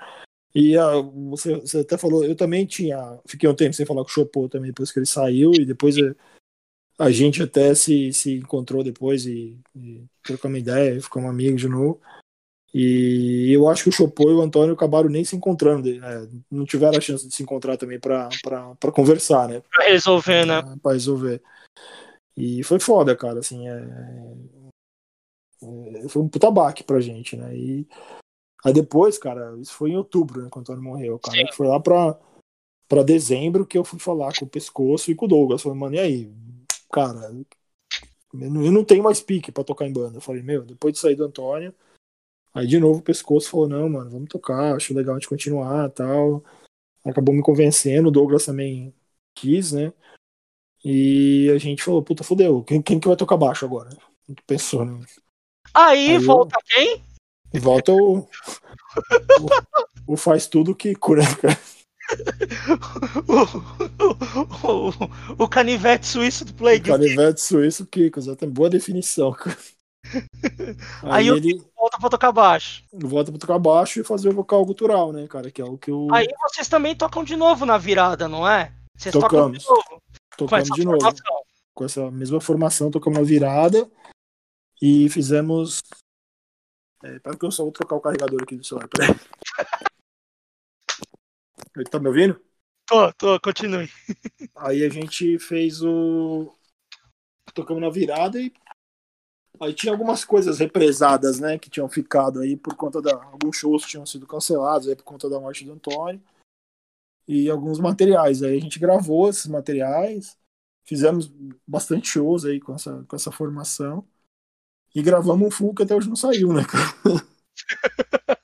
[0.53, 4.09] E ah, você, você até falou, eu também tinha, fiquei um tempo sem falar com
[4.09, 6.15] o Chopô também depois que ele saiu, e depois eh,
[6.97, 11.99] a gente até se, se encontrou depois e, e trocamos ideia, ficamos amigos de novo.
[12.73, 16.27] E eu acho que o Chopô e o Antônio acabaram nem se encontrando, né?
[16.51, 18.29] não tiveram a chance de se encontrar também para
[18.93, 19.61] conversar, né?
[19.71, 20.61] Pra resolver, né?
[20.83, 21.41] pra resolver.
[22.35, 23.77] E foi foda, cara, assim, é...
[23.77, 24.35] é-
[26.09, 27.55] foi um puta baque pra gente, né?
[27.55, 27.87] E
[28.63, 31.45] aí depois, cara, isso foi em outubro, né, quando o Antônio morreu, cara, Sim.
[31.53, 32.19] foi lá pra,
[32.89, 35.95] pra dezembro que eu fui falar com o Pescoço e com o Douglas, falei, mano,
[35.95, 36.29] e aí?
[36.91, 37.31] Cara,
[38.33, 40.17] eu não, eu tenho mais pique pra tocar em banda.
[40.17, 41.73] Eu falei, meu, depois de sair do Antônio,
[42.53, 45.89] aí de novo o Pescoço falou, não, mano, vamos tocar, acho legal a gente continuar
[45.89, 46.43] tal.
[47.03, 48.93] Acabou me convencendo, o Douglas também
[49.35, 49.93] quis, né?
[50.83, 53.89] E a gente falou, puta, fodeu, quem, quem que vai tocar baixo agora?
[53.89, 55.05] A gente pensou, né?
[55.73, 57.03] Aí, Aí eu- volta quem?
[57.53, 58.27] E volta o, o,
[60.13, 61.57] o faz tudo que cura, cara.
[63.27, 64.89] O, o,
[65.39, 66.89] o, o canivete suíço do O Plague.
[66.89, 68.55] canivete suíço Kiko, exatamente.
[68.55, 69.35] Boa definição.
[71.03, 72.83] Aí Aí, ele Volta pra tocar baixo.
[72.93, 75.49] volta pra tocar baixo e fazer o vocal gutural, né, cara?
[75.51, 78.71] Que é o que eu Aí vocês também tocam de novo na virada, não é?
[78.97, 79.65] Vocês tocam de Tocamos.
[79.67, 80.01] novo
[80.37, 80.99] tocamos de novo.
[80.99, 81.35] formação.
[81.73, 83.89] Com essa mesma formação, tocamos na virada
[84.81, 85.81] e fizemos.
[87.03, 88.87] É, pera que eu só vou trocar o carregador aqui do celular.
[91.83, 92.39] Tá me ouvindo?
[92.87, 93.89] Tô, tô, continue.
[94.55, 96.53] Aí a gente fez o.
[97.53, 98.53] Tocamos na virada e.
[99.59, 101.57] Aí tinha algumas coisas represadas, né?
[101.57, 103.13] Que tinham ficado aí por conta da.
[103.13, 106.21] Alguns shows tinham sido cancelados aí por conta da morte do Antônio.
[107.27, 108.43] E alguns materiais.
[108.43, 110.37] Aí a gente gravou esses materiais.
[110.83, 111.31] Fizemos
[111.65, 114.05] bastante shows aí com essa, com essa formação.
[114.93, 117.25] E gravamos um full que até hoje não saiu, né, cara?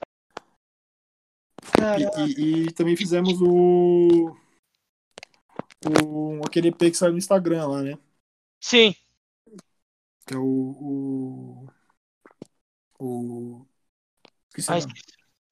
[1.98, 4.36] E, e, e, também fizemos o,
[6.04, 6.42] o.
[6.46, 7.98] aquele EP que saiu no Instagram lá, né?
[8.60, 8.96] Sim.
[10.26, 10.44] Que é o.
[10.44, 11.68] O.
[13.00, 13.66] o...
[14.50, 14.94] Esqueci, ah, o nome.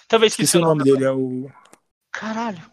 [0.07, 1.51] Também esqueci, esqueci o nome dele, é o.
[2.11, 2.71] Caralho.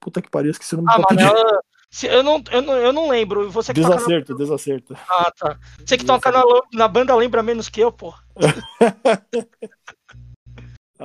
[0.00, 1.62] Puta que pariu, esqueci o nome ah, do Manela,
[2.02, 3.48] eu não, eu, não, eu não lembro.
[3.50, 4.38] Você que desacerto, toca na...
[4.38, 4.96] desacerto.
[5.08, 5.58] Ah, tá.
[5.78, 6.42] Você que toca na,
[6.72, 8.12] na banda lembra menos que eu, pô.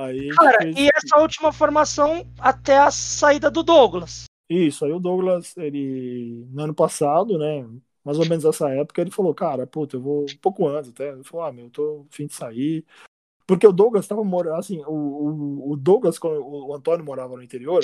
[0.04, 0.76] aí Cara, fez...
[0.76, 4.24] e essa última formação até a saída do Douglas.
[4.48, 7.64] Isso, aí o Douglas, ele, no ano passado, né,
[8.04, 11.10] mais ou menos nessa época, ele falou, cara, puta, eu vou, um pouco antes até,
[11.10, 12.84] ele falou, ah, meu, eu tô fim de sair,
[13.46, 17.80] porque o Douglas estava morando, assim, o, o, o, Douglas, o Antônio morava no interior,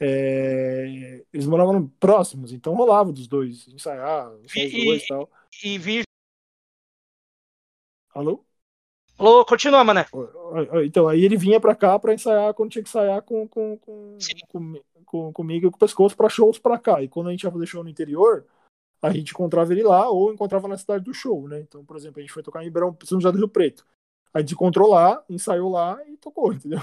[0.00, 5.30] é, eles moravam próximos, então rolava dos dois, ensaiar, e, dois e tal.
[5.62, 6.04] E vir.
[8.14, 8.44] Alô?
[9.18, 10.06] Alô, continua, mané.
[10.84, 14.18] Então, aí ele vinha pra cá pra ensaiar quando tinha que ensaiar com, com, com,
[14.48, 17.02] com, com comigo e com o pescoço pra shows pra cá.
[17.02, 18.46] E quando a gente ia fazer show no interior,
[19.02, 21.60] a gente encontrava ele lá ou encontrava na cidade do show, né?
[21.60, 23.84] Então, por exemplo, a gente foi tocar em Ribeirão, São José do Rio Preto.
[24.32, 26.80] A gente encontrou lá, ensaiou lá e tocou, entendeu?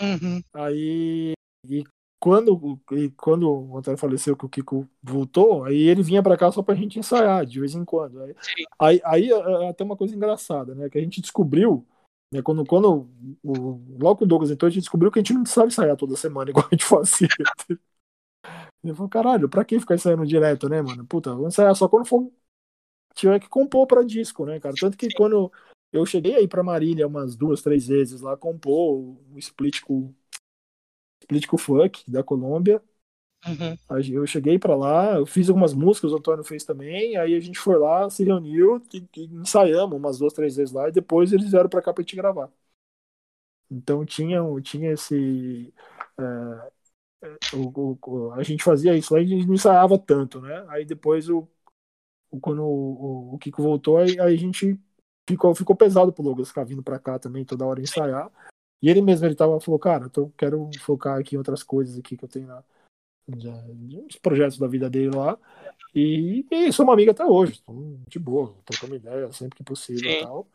[0.00, 0.42] Uhum.
[0.54, 1.32] Aí,
[1.68, 1.84] e
[2.24, 6.50] quando, e quando o Antônio faleceu, que o Kiko voltou, aí ele vinha para cá
[6.50, 8.18] só pra gente ensaiar, de vez em quando.
[8.22, 8.34] Aí,
[8.78, 10.88] aí, aí é, é até uma coisa engraçada, né?
[10.88, 11.86] Que a gente descobriu,
[12.32, 13.10] né, quando, quando
[13.42, 15.98] o, logo que o Douglas entrou, a gente descobriu que a gente não precisava ensaiar
[15.98, 17.28] toda semana, igual a gente fazia.
[18.82, 21.04] Ele falou, caralho, pra que ficar ensaiando direto, né, mano?
[21.04, 22.32] Puta, vou ensaiar só quando for
[23.12, 24.74] tiver que compor pra disco, né, cara?
[24.80, 25.52] Tanto que quando
[25.92, 30.10] eu cheguei aí para Marília umas duas, três vezes lá, compor um split com,
[31.48, 32.82] com funk da Colômbia.
[33.46, 33.76] Uhum.
[34.10, 37.58] Eu cheguei para lá, eu fiz algumas músicas, o Antônio fez também, aí a gente
[37.58, 41.50] foi lá, se reuniu, e, e ensaiamos umas duas, três vezes lá, e depois eles
[41.50, 42.50] vieram para cá pra gente gravar.
[43.70, 45.72] Então tinha, tinha esse.
[46.18, 46.70] É,
[47.54, 50.64] o, o, a gente fazia isso lá e a gente não ensaiava tanto, né?
[50.68, 51.46] Aí depois, o,
[52.40, 54.78] quando o, o Kiko voltou, aí, aí a gente
[55.28, 58.30] ficou, ficou pesado pro Douglas ficar vindo pra cá também toda hora ensaiar.
[58.84, 62.18] E ele mesmo, ele tava, falou, cara, eu quero focar aqui em outras coisas aqui
[62.18, 62.62] que eu tenho na,
[63.26, 65.38] uns projetos da vida dele lá.
[65.94, 67.62] E, e sou uma amiga até hoje,
[68.06, 70.18] de boa, trocamos ideia sempre que possível Sim.
[70.18, 70.46] e tal.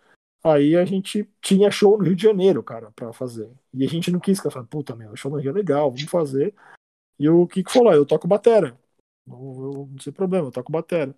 [0.43, 3.49] Aí a gente tinha show no Rio de Janeiro, cara, pra fazer.
[3.73, 6.53] E a gente não quis, cara, puta, meu, show no Rio é legal, vamos fazer.
[7.18, 8.77] E o Kiko falou, eu toco batera.
[9.27, 11.15] Eu, eu, não tem problema, eu toco batera.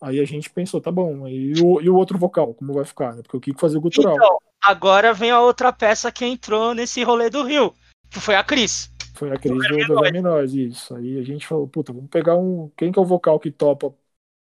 [0.00, 3.16] Aí a gente pensou, tá bom, e o, e o outro vocal, como vai ficar,
[3.16, 3.22] né?
[3.22, 4.14] Porque o Kiko fazia o gutural.
[4.14, 7.74] Então, agora vem a outra peça que entrou nesse rolê do Rio,
[8.10, 8.90] que foi a Cris.
[9.14, 10.94] Foi a Cris do, do Verminóis, isso.
[10.94, 12.70] Aí a gente falou, puta, vamos pegar um.
[12.76, 13.94] Quem que é o vocal que topa,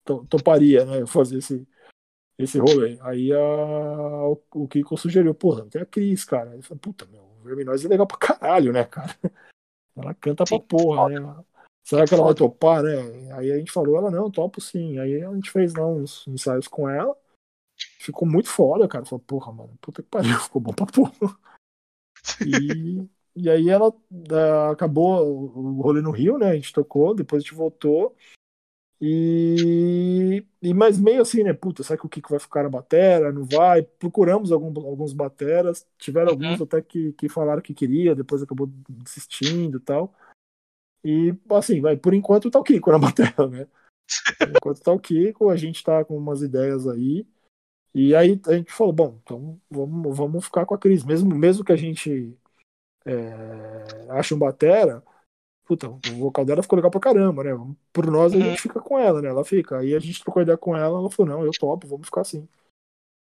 [0.04, 1.06] to, toparia, né?
[1.06, 1.66] Fazer esse,
[2.38, 2.98] esse rolê.
[3.02, 6.52] Aí a, o, Kiko sugeriu, porra, tem a Cris, cara.
[6.52, 9.14] Ele falou, puta, meu, o Verminóis é legal pra caralho, né, cara?
[9.96, 11.44] Ela canta Sim, pra porra, né?
[11.82, 13.32] Será que ela vai topar, né?
[13.34, 14.98] Aí a gente falou, ela não, topo sim.
[14.98, 17.16] Aí a gente fez lá uns ensaios com ela.
[17.98, 19.04] Ficou muito foda, cara.
[19.04, 21.12] Falou, porra, mano, puta que pariu, ficou bom pra porra.
[22.44, 26.50] E, e aí ela uh, acabou o rolê no Rio, né?
[26.50, 28.16] A gente tocou, depois a gente voltou.
[29.00, 31.52] E, e mais meio assim, né?
[31.52, 33.30] Puta, será que o Kiko vai ficar na batera?
[33.30, 33.82] Não vai?
[33.82, 35.86] Procuramos algum, alguns bateras.
[35.98, 36.44] Tiveram uhum.
[36.44, 40.14] alguns até que, que falaram que queria, depois acabou desistindo e tal.
[41.04, 43.68] E, assim, vai, por enquanto tá o Kiko na bateria, né?
[44.38, 47.26] Por enquanto tá o Kiko, a gente tá com umas ideias aí.
[47.98, 51.02] E aí a gente falou, bom, então vamos, vamos ficar com a Cris.
[51.02, 52.36] Mesmo, mesmo que a gente
[53.06, 55.02] é, ache um batera,
[55.64, 57.52] puta, o vocal dela ficou legal pra caramba, né?
[57.94, 58.42] Por nós a uhum.
[58.42, 59.30] gente fica com ela, né?
[59.30, 59.78] Ela fica.
[59.78, 62.46] Aí a gente trocou ideia com ela, ela falou, não, eu topo, vamos ficar assim.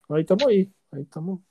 [0.10, 0.69] Aí tamo aí.
[0.91, 1.41] Aí tamo,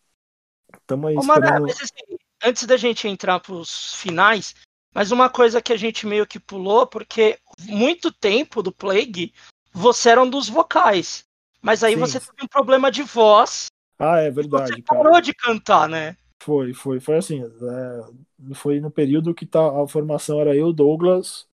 [0.87, 1.17] tamo aí.
[1.17, 1.63] Ô, esperando...
[1.63, 4.55] mas, assim, antes da gente entrar pros finais,
[4.95, 9.33] mas uma coisa que a gente meio que pulou, porque muito tempo do Plague
[9.73, 11.25] você era um dos vocais.
[11.65, 12.01] Mas aí Sim.
[12.01, 13.69] você teve um problema de voz.
[13.99, 14.75] Ah, é verdade.
[14.75, 15.23] Você parou cara.
[15.23, 16.15] de cantar, né?
[16.43, 17.43] Foi, foi, foi assim.
[17.43, 21.49] É, foi no período que tá, a formação era eu, Douglas,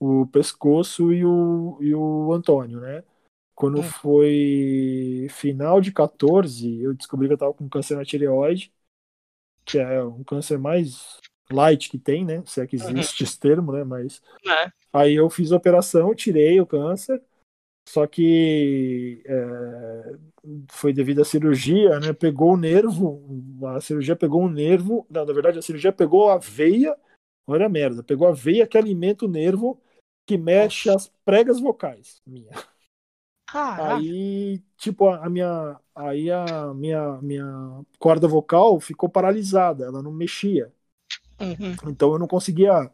[0.00, 3.04] o Pescoço e o, e o Antônio, né?
[3.54, 3.82] Quando hum.
[3.82, 8.72] foi final de 14, eu descobri que eu tava com câncer na tireoide,
[9.62, 11.18] que é um câncer mais
[11.52, 12.42] light que tem, né?
[12.46, 13.26] Se é que existe uhum.
[13.26, 13.84] esse termo, né?
[13.84, 14.72] Mas é.
[14.90, 17.22] aí eu fiz a operação, tirei o câncer,
[17.86, 20.16] só que é,
[20.70, 22.12] foi devido à cirurgia, né?
[22.12, 23.22] Pegou o nervo,
[23.66, 26.96] a cirurgia pegou o nervo, não, na verdade a cirurgia pegou a veia,
[27.46, 29.80] olha a merda, pegou a veia que alimenta o nervo
[30.26, 32.50] que mexe as pregas vocais minha.
[33.46, 33.96] Caraca.
[33.96, 40.72] Aí, tipo, a minha, aí a minha, minha corda vocal ficou paralisada, ela não mexia.
[41.40, 41.90] Uhum.
[41.90, 42.90] Então eu não conseguia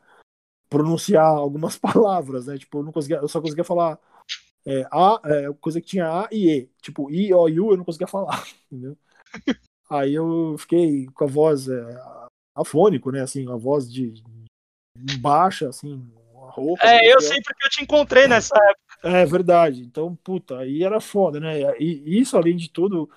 [0.69, 2.59] pronunciar algumas palavras, né?
[2.59, 3.99] Tipo, eu não conseguia, eu só conseguia falar
[4.67, 6.71] é, A, é, coisa que tinha A e E.
[6.83, 8.97] Tipo, I, O, U, eu não conseguia falar, entendeu?
[9.89, 12.01] Aí eu fiquei com a voz é,
[12.55, 13.23] afônico, né?
[13.23, 14.23] Assim, a voz de,
[15.19, 16.85] baixa, assim, roupa.
[16.85, 18.81] É, eu sei porque eu te encontrei nessa época.
[19.03, 19.83] É verdade.
[19.83, 21.59] Então, puta, aí era foda, né?
[21.79, 23.11] E isso, além de tudo,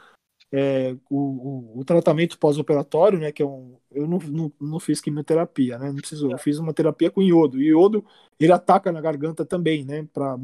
[0.56, 3.32] é, o, o, o, tratamento pós-operatório, né?
[3.32, 3.76] Que é um.
[3.92, 5.88] Eu não, não, não, fiz quimioterapia, né?
[5.88, 6.30] Não precisou.
[6.30, 7.60] Eu fiz uma terapia com iodo.
[7.60, 8.06] E iodo,
[8.40, 10.08] ele ataca na garganta também, né?
[10.14, 10.38] Pra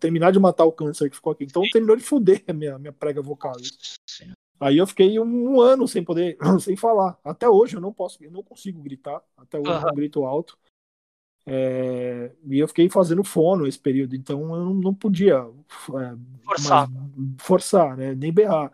[0.00, 1.44] terminar de matar o câncer que ficou aqui.
[1.44, 3.52] Então terminou de fuder a minha, minha prega vocal.
[4.58, 7.18] Aí eu fiquei um, um, ano sem poder, sem falar.
[7.22, 9.20] Até hoje eu não posso, eu não consigo gritar.
[9.36, 9.88] Até hoje uhum.
[9.88, 10.56] eu grito alto.
[11.44, 16.88] É, e eu fiquei fazendo fono esse período, então eu não, não podia é, forçar.
[17.38, 18.14] forçar, né?
[18.14, 18.72] Nem berrar.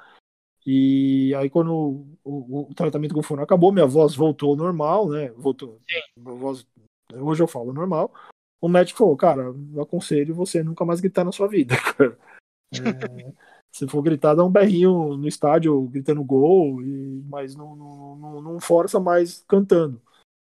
[0.70, 5.08] E aí quando o, o, o, tratamento com fono acabou, minha voz voltou ao normal,
[5.08, 5.30] né?
[5.30, 5.80] Voltou.
[6.14, 6.66] Voz,
[7.10, 8.12] hoje eu falo normal.
[8.60, 11.74] O médico falou, cara, eu aconselho você nunca mais gritar na sua vida.
[12.70, 13.32] É,
[13.72, 18.60] se for gritar, dá um berrinho no estádio, gritando gol, e, mas não, não, não,
[18.60, 20.02] força mais cantando,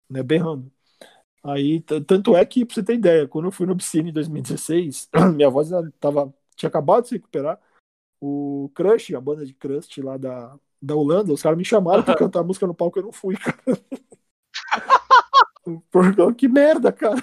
[0.10, 0.23] né?
[0.23, 0.72] Berrando.
[1.44, 5.11] Aí, tanto é que, pra você ter ideia, quando eu fui no Obscene em 2016,
[5.35, 5.69] minha voz
[5.99, 7.61] tava, tinha acabado de se recuperar.
[8.19, 12.15] O Crush, a banda de Crust lá da, da Holanda, os caras me chamaram pra
[12.15, 13.57] cantar música no palco, eu não fui, cara.
[16.38, 17.22] Que merda, cara.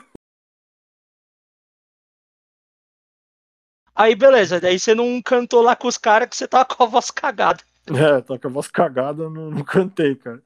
[3.95, 6.87] Aí, beleza, daí você não cantou lá com os caras que você tava com a
[6.87, 7.63] voz cagada.
[7.89, 10.43] É, tá com a voz cagada, não, não cantei, cara.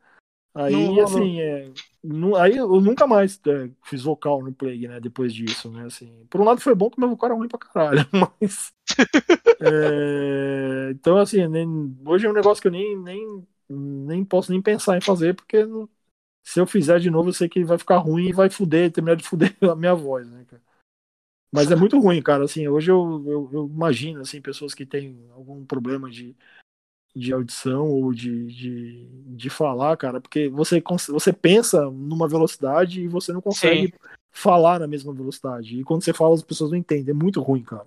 [0.61, 1.71] Aí, não, assim, é,
[2.03, 4.99] não, aí eu nunca mais é, fiz vocal no Plague, né?
[4.99, 5.85] Depois disso, né?
[5.87, 8.07] Assim, por um lado foi bom que meu vocal era ruim pra caralho,
[8.41, 8.73] mas.
[9.61, 14.61] é, então, assim, nem, hoje é um negócio que eu nem, nem, nem posso nem
[14.61, 15.59] pensar em fazer, porque
[16.45, 19.17] se eu fizer de novo, eu sei que vai ficar ruim e vai fuder, terminar
[19.17, 20.63] de fuder a minha voz, né, cara?
[21.51, 22.45] Mas é muito ruim, cara.
[22.45, 26.37] Assim, hoje eu, eu, eu imagino assim, pessoas que têm algum problema de
[27.19, 33.09] de audição ou de, de, de falar, cara, porque você, você pensa numa velocidade e
[33.09, 33.93] você não consegue Sim.
[34.31, 35.81] falar na mesma velocidade.
[35.81, 37.11] E quando você fala, as pessoas não entendem.
[37.11, 37.87] É muito ruim, cara.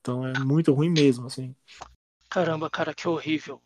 [0.00, 1.54] Então é muito ruim mesmo, assim.
[2.30, 3.60] Caramba, cara, que horrível.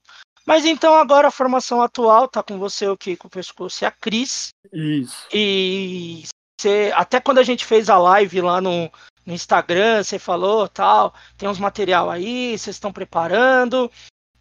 [0.47, 3.87] Mas então agora a formação atual tá com você, o que com o pescoço e
[3.87, 4.49] a Cris.
[4.73, 5.29] Isso.
[5.31, 6.23] E
[6.59, 8.91] você, até quando a gente fez a live lá no,
[9.27, 13.91] no Instagram, você falou tal, tem uns material aí, vocês estão preparando.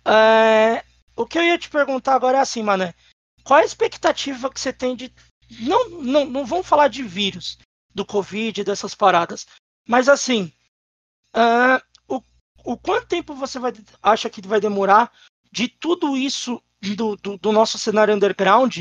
[0.08, 0.84] É,
[1.16, 2.94] o que eu ia te perguntar agora é assim, mano.
[3.44, 5.14] Qual a expectativa que você tem de.
[5.60, 7.58] Não, não, não vamos falar de vírus,
[7.94, 9.46] do Covid, dessas paradas.
[9.88, 10.52] Mas assim.
[12.08, 12.22] O,
[12.64, 15.12] o quanto tempo você vai, acha que vai demorar
[15.52, 18.78] de tudo isso do, do, do nosso cenário underground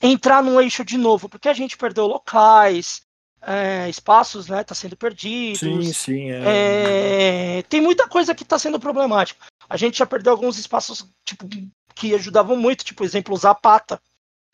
[0.00, 1.28] entrar num eixo de novo?
[1.28, 3.02] Porque a gente perdeu locais,
[3.42, 5.60] é, espaços, né, tá sendo perdidos.
[5.60, 6.30] Sim, sim.
[6.30, 7.58] É...
[7.58, 9.46] É, tem muita coisa que está sendo problemática.
[9.68, 11.48] A gente já perdeu alguns espaços tipo,
[11.94, 14.00] que ajudavam muito, tipo, exemplo, Zapata.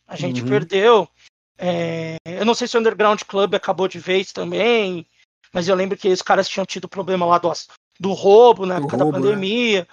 [0.07, 0.47] A gente uhum.
[0.47, 1.09] perdeu.
[1.57, 5.05] É, eu não sei se o Underground Club acabou de vez também,
[5.51, 7.51] mas eu lembro que os caras tinham tido problema lá do,
[7.99, 9.25] do roubo na época roubo, da né?
[9.25, 9.81] pandemia.
[9.81, 9.87] Né?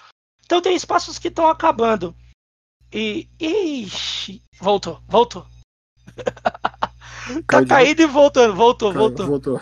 [0.45, 2.15] Então tem espaços que estão acabando.
[2.93, 3.29] E.
[3.41, 5.47] Ixi, voltou, voltou.
[7.47, 9.27] tá caído e voltando, voltou, Caiu, voltou.
[9.27, 9.61] voltou.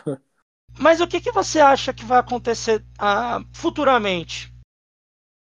[0.78, 4.52] Mas o que, que você acha que vai acontecer ah, futuramente?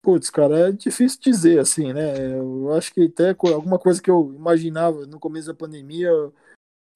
[0.01, 2.37] Putz, cara, é difícil dizer, assim, né?
[2.37, 6.09] Eu acho que até alguma coisa que eu imaginava no começo da pandemia,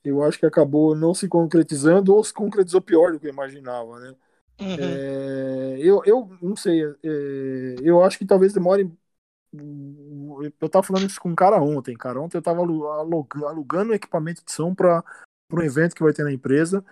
[0.04, 4.00] eu acho que acabou não se concretizando ou se concretizou pior do que eu imaginava,
[4.00, 4.16] né?
[4.60, 4.78] Uhum.
[4.80, 8.92] É, eu, eu não sei, é, eu acho que talvez demore.
[9.54, 12.20] Eu tava falando isso com um cara ontem, cara.
[12.20, 15.04] Ontem eu tava alugando equipamento de som para
[15.52, 16.84] um evento que vai ter na empresa.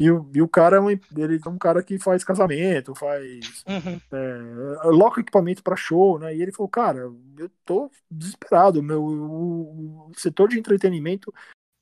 [0.00, 3.64] E o, e o cara é um, ele é um cara que faz casamento, faz.
[3.66, 4.00] Uhum.
[4.12, 6.34] É, loca equipamento para show, né?
[6.34, 8.80] E ele falou, cara, eu tô desesperado.
[8.80, 11.34] Meu, o, o setor de entretenimento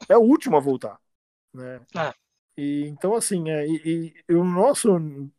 [0.08, 0.98] é o último a voltar.
[1.52, 1.80] Né?
[1.94, 2.14] Ah.
[2.56, 4.96] E, então, assim, é, e, e, o, nosso,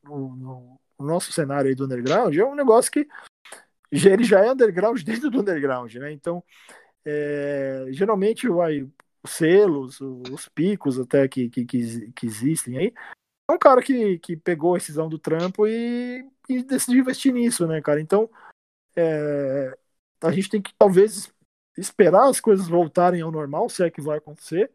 [0.07, 3.07] o, o, nosso cenário aí do underground é um negócio que
[3.91, 6.11] ele já é underground dentro do underground, né?
[6.11, 6.43] Então,
[7.05, 8.87] é, geralmente vai
[9.25, 12.93] selos, os picos até que, que, que, que existem aí.
[13.49, 17.65] É um cara que, que pegou a decisão do trampo e, e decidiu investir nisso,
[17.65, 18.01] né, cara?
[18.01, 18.29] Então,
[18.95, 19.77] é,
[20.21, 21.31] a gente tem que talvez
[21.77, 24.71] esperar as coisas voltarem ao normal, se é que vai acontecer,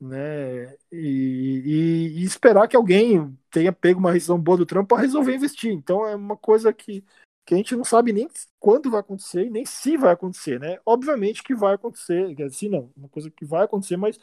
[0.00, 0.74] né?
[0.92, 5.34] E, e, e esperar que alguém tenha pego uma decisão boa do trampo para resolver
[5.34, 5.72] investir.
[5.72, 7.04] Então, é uma coisa que
[7.46, 8.28] que a gente não sabe nem
[8.58, 10.78] quando vai acontecer e nem se vai acontecer, né?
[10.84, 14.18] Obviamente que vai acontecer, assim não, uma coisa que vai acontecer, mas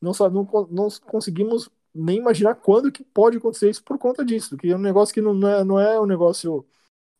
[0.00, 4.70] não, não, não conseguimos nem imaginar quando que pode acontecer isso por conta disso, que
[4.70, 6.64] é um negócio que não, não, é, não é um negócio,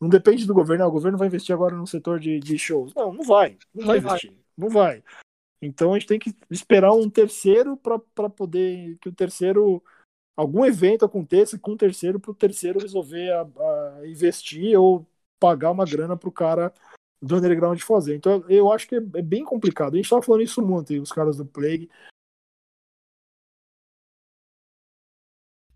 [0.00, 2.94] não depende do governo, ah, o governo vai investir agora no setor de, de shows.
[2.94, 5.02] Não, não vai, não, vai investir, não vai.
[5.60, 9.82] Então a gente tem que esperar um terceiro para poder que o terceiro
[10.36, 15.06] algum evento aconteça com o terceiro para o terceiro resolver a, a investir ou
[15.42, 16.72] pagar uma grana pro cara
[17.20, 18.14] do underground fazer.
[18.14, 19.94] Então eu acho que é, é bem complicado.
[19.94, 21.90] A gente tava falando isso muito, os caras do Plague.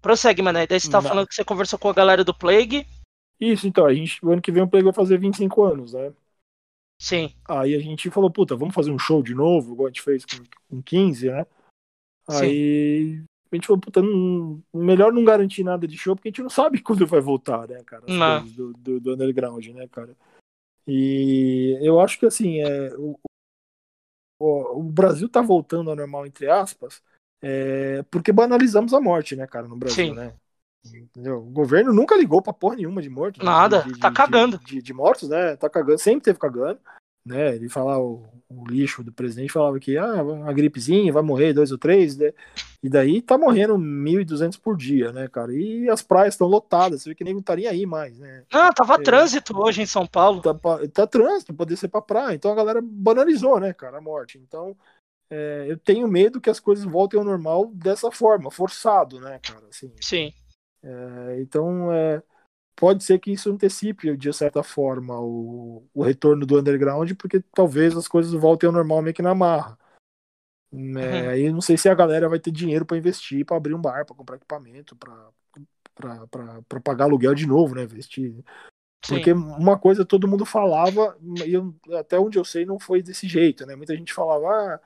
[0.00, 0.68] Prossegue, Mané.
[0.68, 1.08] Daí você tá Não.
[1.08, 2.86] falando que você conversou com a galera do Plague.
[3.40, 6.14] Isso, então, a gente, o ano que vem o Plague vai fazer 25 anos, né?
[6.98, 7.34] Sim.
[7.46, 10.24] Aí a gente falou, puta, vamos fazer um show de novo, igual a gente fez
[10.24, 11.44] com, com 15, né?
[12.28, 13.24] Aí Sim.
[13.50, 16.50] A gente falou, puta, não, melhor não garantir nada de show, porque a gente não
[16.50, 18.04] sabe quando vai voltar, né, cara?
[18.40, 20.16] Do, do, do, underground, né, cara?
[20.86, 23.18] E eu acho que assim, é, o,
[24.38, 27.02] o, o Brasil tá voltando ao normal, entre aspas,
[27.42, 30.14] é, porque banalizamos a morte, né, cara, no Brasil, Sim.
[30.14, 30.34] né?
[30.94, 31.38] Entendeu?
[31.38, 33.44] O governo nunca ligou pra porra nenhuma de mortos.
[33.44, 34.58] Nada, de, de, tá cagando.
[34.58, 35.56] De, de, mortos, né?
[35.56, 36.78] Tá cagando, sempre teve cagando.
[37.26, 37.56] Né?
[37.56, 41.72] Ele falava, o, o lixo do presidente falava que ah, uma gripezinha, vai morrer dois
[41.72, 42.32] ou três, né?
[42.80, 45.52] E daí tá morrendo 1.200 por dia, né, cara?
[45.52, 48.44] E as praias estão lotadas, você vê que nem estaria aí mais, né?
[48.52, 50.40] Ah, tava é, trânsito hoje em São Paulo.
[50.40, 50.54] Tá,
[50.92, 52.36] tá trânsito, poder ser pra praia.
[52.36, 54.38] Então a galera banalizou, né, cara, a morte.
[54.38, 54.76] Então
[55.28, 59.66] é, eu tenho medo que as coisas voltem ao normal dessa forma, forçado, né, cara?
[59.68, 60.32] Assim, Sim.
[60.80, 62.22] É, então, é,
[62.76, 67.96] pode ser que isso antecipe, de certa forma, o, o, retorno do underground, porque talvez
[67.96, 69.78] as coisas voltem ao normal meio que na marra.
[70.72, 71.30] É, uhum.
[71.30, 74.04] Aí não sei se a galera vai ter dinheiro para investir, para abrir um bar,
[74.04, 77.86] para comprar equipamento, para pagar aluguel de novo, né?
[77.86, 79.32] Porque Sim.
[79.32, 81.16] uma coisa todo mundo falava,
[81.46, 83.74] e eu, até onde eu sei não foi desse jeito, né?
[83.74, 84.80] Muita gente falava, ah,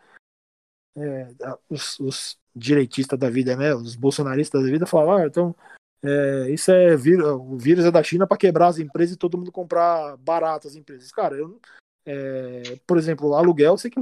[0.97, 1.29] é,
[1.69, 3.75] os, os direitistas da vida, né?
[3.75, 5.57] Os bolsonaristas da vida falavam, ah, então
[6.03, 9.53] é, isso é o vírus é da China para quebrar as empresas e todo mundo
[9.53, 11.13] comprar barato as empresas.
[11.13, 11.61] Cara, eu,
[12.07, 14.01] é, por exemplo, aluguel, eu sei que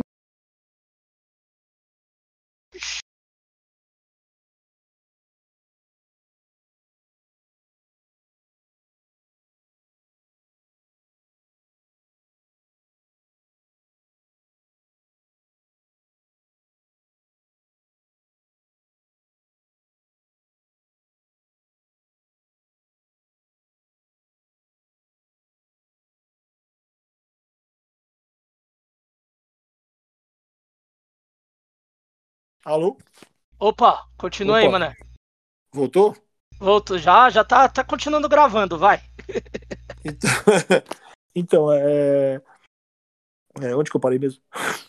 [32.64, 32.98] Alô?
[33.58, 34.66] Opa, continua Opa.
[34.66, 34.96] aí, mané.
[35.72, 36.16] Voltou?
[36.58, 39.00] Voltou, já, já tá, tá continuando gravando, vai.
[40.04, 40.30] Então,
[41.34, 42.40] então é...
[43.60, 43.74] é.
[43.74, 44.40] Onde que eu parei mesmo?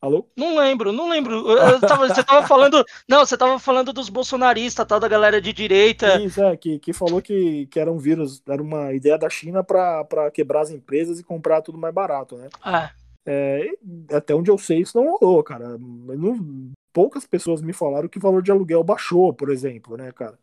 [0.00, 0.28] Alô?
[0.36, 1.44] Não lembro, não lembro.
[1.80, 2.84] Tava, você tava falando.
[3.08, 6.20] Não, você tava falando dos bolsonaristas, tal, da galera de direita.
[6.20, 9.62] Isso, é, que, que falou que, que era um vírus, era uma ideia da China
[9.62, 12.48] para quebrar as empresas e comprar tudo mais barato, né?
[12.64, 13.01] É.
[13.24, 13.70] É,
[14.10, 15.78] até onde eu sei, isso não rolou, cara.
[15.78, 20.38] Não, poucas pessoas me falaram que o valor de aluguel baixou, por exemplo, né, cara?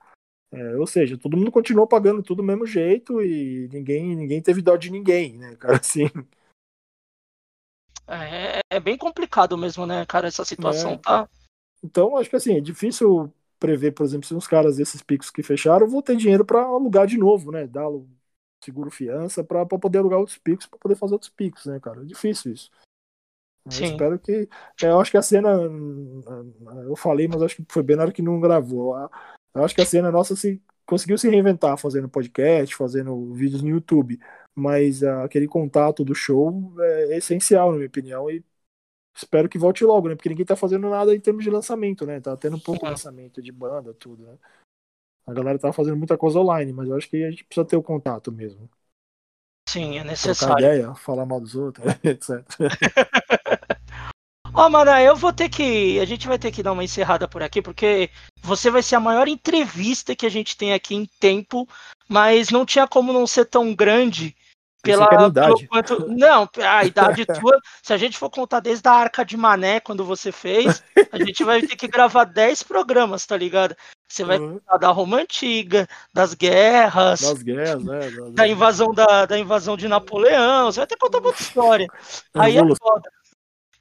[0.51, 4.61] É, ou seja, todo mundo continuou pagando tudo do mesmo jeito e ninguém, ninguém teve
[4.61, 5.77] dó de ninguém, né, cara?
[5.80, 6.10] Assim.
[8.07, 10.97] É, é bem complicado mesmo, né, cara, essa situação, é.
[10.97, 11.30] tá?
[11.84, 15.43] Então, acho que assim, é difícil prever, por exemplo, se uns caras desses picos que
[15.43, 17.68] fecharam vão ter dinheiro para alugar de novo, né?
[17.68, 17.88] Dar
[18.64, 22.02] seguro fiança para poder alugar outros picos, para poder fazer outros picos, né, cara?
[22.02, 22.69] É difícil isso.
[23.65, 24.49] Eu espero que.
[24.81, 25.49] É, eu acho que a cena.
[26.86, 28.95] Eu falei, mas acho que foi bem na hora que não gravou.
[29.53, 33.69] Eu acho que a cena nossa se, conseguiu se reinventar fazendo podcast, fazendo vídeos no
[33.69, 34.19] YouTube.
[34.56, 38.30] Mas aquele contato do show é essencial, na minha opinião.
[38.30, 38.44] E
[39.15, 40.15] espero que volte logo, né?
[40.15, 42.19] Porque ninguém tá fazendo nada em termos de lançamento, né?
[42.19, 44.38] Tá tendo pouco lançamento de banda, tudo, né?
[45.25, 47.77] A galera tá fazendo muita coisa online, mas eu acho que a gente precisa ter
[47.77, 48.69] o contato mesmo.
[49.67, 50.55] Sim, é necessário.
[50.55, 52.43] Trocar ideia, falar mal dos outros, etc.
[54.51, 55.99] Ó, oh, mano, eu vou ter que.
[55.99, 58.09] A gente vai ter que dar uma encerrada por aqui, porque
[58.41, 61.67] você vai ser a maior entrevista que a gente tem aqui em tempo,
[62.07, 64.35] mas não tinha como não ser tão grande
[64.81, 65.68] pela, idade.
[65.68, 69.80] Quanto, não, a idade tua, se a gente for contar desde a Arca de Mané,
[69.80, 73.76] quando você fez, a gente vai ter que gravar 10 programas, tá ligado?
[74.07, 74.53] Você vai uhum.
[74.53, 77.99] contar da Roma Antiga, das guerras, das guerras, né?
[78.31, 81.88] Da invasão, da, da invasão de Napoleão, você vai ter que contar muita história.
[82.34, 83.10] Aí é foda.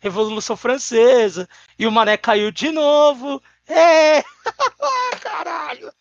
[0.01, 1.49] Revolução Francesa,
[1.79, 3.43] e o Mané caiu de novo.
[3.67, 4.23] É!
[5.21, 5.93] Caralho!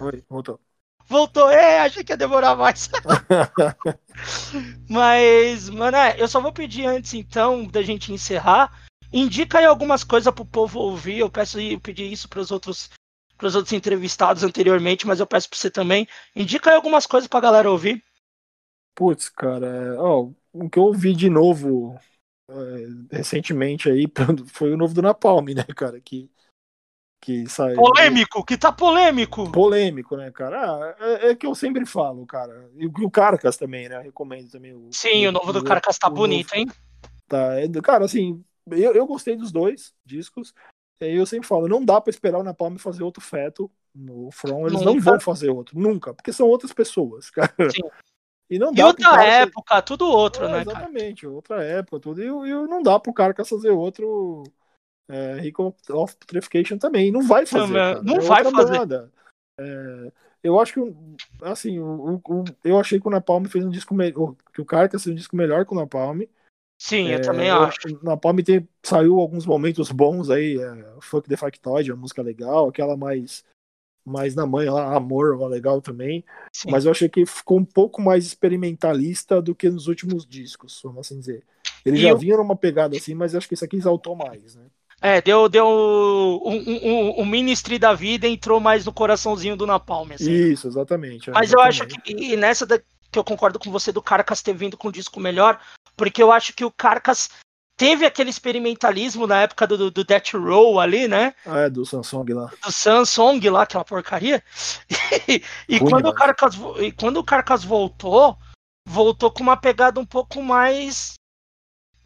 [0.00, 0.60] Oi, voltou.
[1.08, 2.90] Voltou, é, achei que ia demorar mais.
[4.90, 8.72] Mas, mano, é, eu só vou pedir antes, então, da gente encerrar.
[9.12, 11.18] Indica aí algumas coisas pro povo ouvir.
[11.18, 12.90] Eu peço eu pedi isso para os outros
[13.36, 16.08] para os outros entrevistados anteriormente, mas eu peço para você também.
[16.34, 18.02] Indica aí algumas coisas pra galera ouvir.
[18.94, 21.98] Putz, cara, ó, o que eu ouvi de novo
[22.48, 24.06] é, recentemente aí
[24.48, 26.00] foi o novo do Napalm, né, cara?
[26.00, 26.30] Que,
[27.20, 27.76] que saiu.
[27.76, 29.50] Polêmico, que tá polêmico.
[29.50, 30.60] Polêmico, né, cara?
[30.62, 32.70] Ah, é, é, que eu sempre falo, cara.
[32.76, 33.96] E o Carcas também, né?
[33.96, 34.72] Eu recomendo também.
[34.74, 36.60] O, Sim, o, o novo do Carcas tá bonito, novo.
[36.60, 36.68] hein?
[37.26, 40.54] Tá, é, cara, assim, eu, eu gostei dos dois discos.
[41.00, 44.80] Eu sempre falo, não dá para esperar o Napalm fazer outro feto no From, eles
[44.80, 44.84] nunca.
[44.84, 47.52] não vão fazer outro, nunca, porque são outras pessoas, cara.
[47.70, 47.82] Sim.
[48.48, 50.60] E não dá e outra cara, época, tudo outro, é, né?
[50.62, 51.34] Exatamente, cara?
[51.34, 52.22] outra época, tudo.
[52.22, 54.44] E, e não dá pro cara fazer outro
[55.08, 57.10] é, Recall of Putrefaction também.
[57.10, 57.72] Não vai fazer.
[57.72, 59.10] Não, não é vai fazer.
[59.58, 60.12] É,
[60.42, 60.94] eu acho que,
[61.42, 64.34] assim, o, o, eu achei que o Napalm fez um disco melhor.
[64.52, 66.22] Que o Carcass fez um disco melhor que o Napalm.
[66.78, 67.78] Sim, eu também acho.
[68.00, 70.58] O Napalm tem, saiu alguns momentos bons aí.
[70.60, 72.68] É, Fuck the Factoid, uma música legal.
[72.68, 73.44] Aquela mais
[74.06, 76.24] mais na mãe lá, Amor, legal também.
[76.52, 76.70] Sim.
[76.70, 81.00] Mas eu achei que ficou um pouco mais experimentalista do que nos últimos discos, vamos
[81.00, 81.44] assim dizer.
[81.84, 82.18] Ele e já eu...
[82.18, 84.66] vinha numa pegada assim, mas acho que isso aqui exaltou mais, né?
[85.00, 90.10] É, deu, deu um, um, um, ministry da vida entrou mais no coraçãozinho do Napalm.
[90.12, 90.32] Assim.
[90.32, 91.30] Isso, exatamente.
[91.30, 94.54] Mas eu acho que, e nessa da, que eu concordo com você do Carcas ter
[94.54, 95.60] vindo com um disco melhor,
[95.96, 97.28] porque eu acho que o Carcas
[97.76, 101.34] teve aquele experimentalismo na época do, do Death Row ali, né?
[101.44, 102.50] Ah, é, do Samsung lá.
[102.64, 104.42] Do Samsung lá, aquela porcaria.
[105.28, 108.36] E, e quando, o Carcas, e quando o Carcas voltou,
[108.86, 111.14] voltou com uma pegada um pouco mais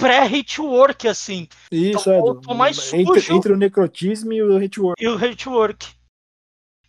[0.01, 1.47] pré-hitwork, assim.
[1.71, 2.55] Isso, então, é.
[2.55, 2.97] Mais sujo.
[2.97, 5.03] Entre, entre, o necrotismo e o hitwork.
[5.03, 5.87] E o hitwork.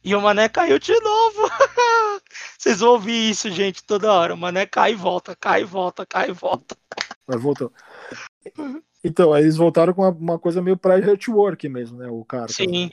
[0.04, 1.42] E o Mané caiu de novo.
[2.58, 4.34] Vocês vão ouvir isso, gente, toda hora.
[4.34, 6.76] O Mané cai e volta, cai e volta, cai e volta.
[7.28, 7.72] Mas voltou.
[9.04, 12.08] Então, eles voltaram com uma, uma coisa meio pré-network mesmo, né?
[12.08, 12.48] O cara.
[12.48, 12.92] Sim.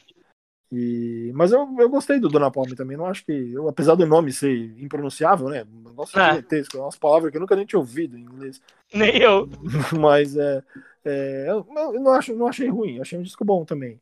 [0.70, 1.32] E...
[1.34, 2.96] Mas eu, eu gostei do Dona Palme também.
[2.96, 3.32] Não acho que.
[3.52, 5.64] Eu, apesar do nome ser impronunciável, né?
[5.64, 6.34] Um negócio é.
[6.34, 8.60] gigantesco, é umas palavras que eu nunca nem tinha ouvido em inglês.
[8.92, 9.48] Nem eu.
[9.98, 10.62] Mas é.
[11.04, 14.00] é eu, eu não, acho, não achei ruim, achei um disco bom também.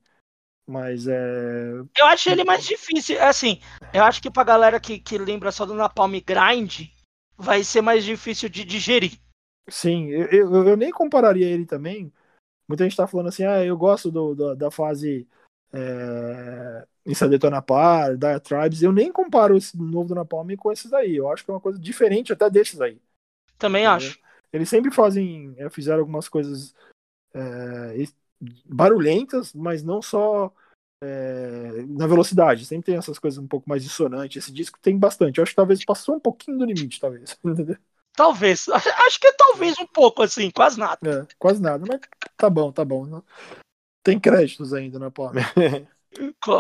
[0.69, 1.71] Mas é.
[1.97, 3.23] Eu acho ele mais difícil.
[3.23, 3.61] Assim,
[3.95, 6.89] eu acho que pra galera que, que lembra só do Napalm Grind,
[7.37, 9.19] vai ser mais difícil de digerir.
[9.69, 12.13] Sim, eu, eu, eu, nem compararia ele também.
[12.69, 15.29] Muita gente tá falando assim, ah, eu gosto do, do da fase
[15.73, 18.83] é, Insta Detona Par, Dire Tribes.
[18.83, 21.17] Eu nem comparo esse novo do Napalm com esses aí.
[21.17, 23.01] Eu acho que é uma coisa diferente até desses aí.
[23.59, 23.97] Também entendeu?
[23.97, 24.21] acho.
[24.53, 26.75] Eles sempre fazem, é, fizeram algumas coisas
[27.35, 28.05] é,
[28.65, 30.53] barulhentas, mas não só
[31.03, 32.65] é, na velocidade.
[32.65, 34.43] Sempre tem essas coisas um pouco mais dissonantes.
[34.43, 35.39] Esse disco tem bastante.
[35.39, 37.39] Eu acho que talvez passou um pouquinho do limite, talvez.
[38.17, 38.67] Talvez.
[38.71, 41.29] Acho que é talvez um pouco, assim, quase nada.
[41.31, 42.01] É, quase nada, mas
[42.35, 43.23] tá bom, tá bom.
[44.07, 45.41] Tem créditos ainda na Palme.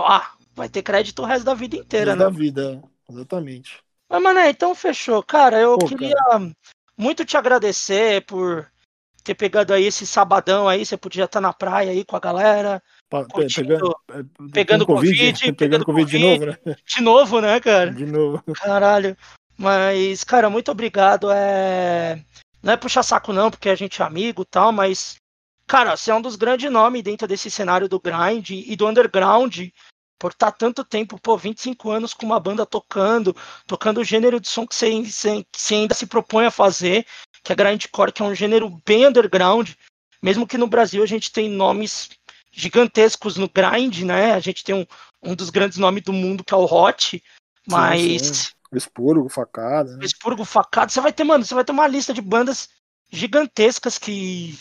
[0.04, 2.24] ah, vai ter crédito o resto da vida inteira, né?
[2.24, 3.78] da vida, exatamente.
[4.10, 5.22] Mas, mané, então fechou.
[5.22, 6.50] Cara, eu Pô, queria cara.
[6.98, 8.68] muito te agradecer por
[9.22, 10.84] ter pegado aí esse sabadão aí.
[10.84, 12.82] Você podia estar na praia aí com a galera.
[13.54, 13.96] pegando,
[14.52, 16.76] pegando Covid, pegando Covid de novo, né?
[16.84, 17.92] De novo, né, cara?
[17.92, 18.42] De novo.
[18.54, 19.16] Caralho.
[19.56, 21.30] Mas, cara, muito obrigado.
[21.30, 22.20] É...
[22.60, 25.16] Não é puxar saco, não, porque a gente é amigo e tal, mas,
[25.66, 29.68] cara, você é um dos grandes nomes dentro desse cenário do grind e do underground.
[30.18, 33.36] Por estar tá tanto tempo, pô, 25 anos com uma banda tocando,
[33.66, 34.90] tocando o gênero de som que você,
[35.52, 37.06] que você ainda se propõe a fazer,
[37.44, 39.72] que é grindcore, que é um gênero bem underground.
[40.22, 42.08] Mesmo que no Brasil a gente tem nomes
[42.50, 44.32] gigantescos no grind, né?
[44.32, 44.86] A gente tem um,
[45.22, 47.22] um dos grandes nomes do mundo que é o Hot,
[47.68, 48.56] mas sim, sim.
[48.72, 49.96] Expurgo, facada.
[49.96, 50.04] Né?
[50.04, 50.90] Expurgo, facada.
[50.90, 52.68] Você vai ter, mano, você vai ter uma lista de bandas
[53.10, 54.58] gigantescas que.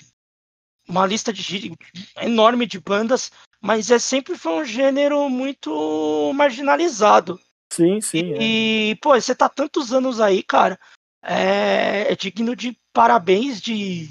[0.88, 1.74] Uma lista de,
[2.22, 3.32] enorme de bandas,
[3.62, 7.40] mas é sempre foi um gênero muito marginalizado.
[7.72, 8.36] Sim, sim.
[8.40, 8.96] E, é.
[9.02, 10.80] pô, você tá tantos anos aí, cara.
[11.24, 14.10] É, é digno de parabéns, de,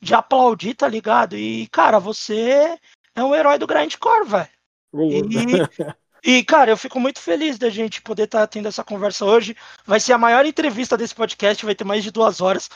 [0.00, 1.36] de aplaudir, tá ligado?
[1.36, 2.76] E, cara, você
[3.14, 4.48] é um herói do grindcore, velho.
[4.94, 5.88] E,
[6.24, 9.56] E, cara, eu fico muito feliz da gente poder estar tá tendo essa conversa hoje.
[9.86, 12.68] Vai ser a maior entrevista desse podcast, vai ter mais de duas horas.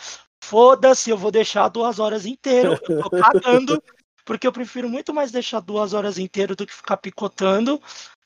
[0.42, 2.78] Foda-se, eu vou deixar duas horas inteiro.
[2.88, 3.82] Eu tô cagando,
[4.24, 7.80] porque eu prefiro muito mais deixar duas horas inteiro do que ficar picotando.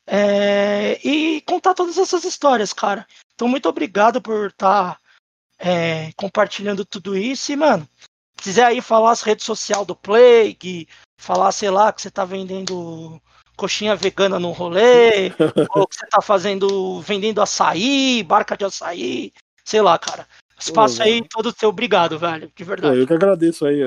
[0.06, 3.06] É, e contar todas essas histórias, cara.
[3.34, 5.00] Então, muito obrigado por estar tá,
[5.58, 7.52] é, compartilhando tudo isso.
[7.52, 7.86] E, mano,
[8.36, 10.88] quiser aí falar as redes sociais do Plague,
[11.20, 13.20] falar, sei lá, que você tá vendendo
[13.56, 15.28] coxinha vegana no rolê,
[15.76, 19.32] ou que você tá fazendo, vendendo açaí, barca de açaí,
[19.64, 20.26] sei lá, cara.
[20.58, 22.98] Espaço aí todo seu obrigado, velho, de verdade.
[22.98, 23.80] Eu que agradeço aí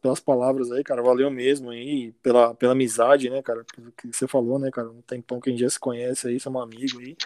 [0.00, 1.02] pelas palavras aí, cara.
[1.02, 3.64] Valeu mesmo aí, pela, pela amizade, né, cara?
[3.96, 4.88] Que você falou, né, cara?
[4.88, 7.16] Um tempão que a gente já se conhece aí, somos amigos aí.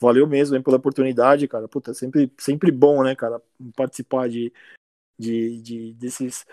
[0.00, 1.66] Valeu mesmo aí pela oportunidade, cara.
[1.66, 3.42] Puta, é sempre, sempre bom, né, cara,
[3.74, 4.52] participar de,
[5.18, 6.46] de, de desses,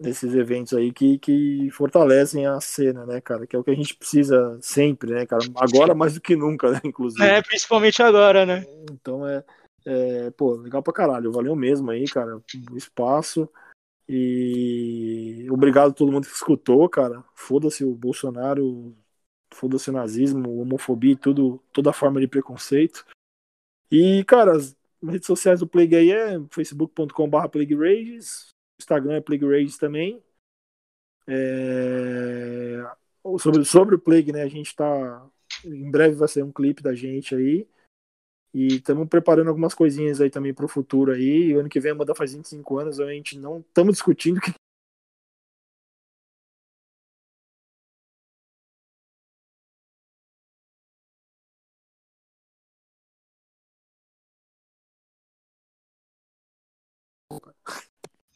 [0.00, 3.46] desses eventos aí que, que fortalecem a cena, né, cara?
[3.46, 5.42] Que é o que a gente precisa sempre, né, cara?
[5.56, 7.22] Agora mais do que nunca, né, inclusive.
[7.22, 8.64] É, principalmente agora, né?
[8.90, 9.44] Então é
[9.84, 11.32] é, pô, legal pra caralho.
[11.32, 13.48] Valeu mesmo aí, cara, o espaço.
[14.08, 17.24] E obrigado a todo mundo que escutou, cara.
[17.34, 18.94] Foda-se o Bolsonaro,
[19.52, 23.06] foda-se o nazismo, homofobia tudo, toda forma de preconceito.
[23.90, 28.48] E, cara, as redes sociais do Plague aí é facebook.com.br PlagueRages,
[28.80, 30.22] Instagram é PlagueRages também.
[31.26, 32.82] É...
[33.38, 35.26] Sobre, sobre o Plague, né, a gente tá...
[35.64, 37.68] Em breve vai ser um clipe da gente aí.
[38.54, 41.54] E estamos preparando algumas coisinhas aí também para o futuro aí.
[41.54, 44.52] O ano que vem a banda faz 25 anos, a gente não estamos discutindo que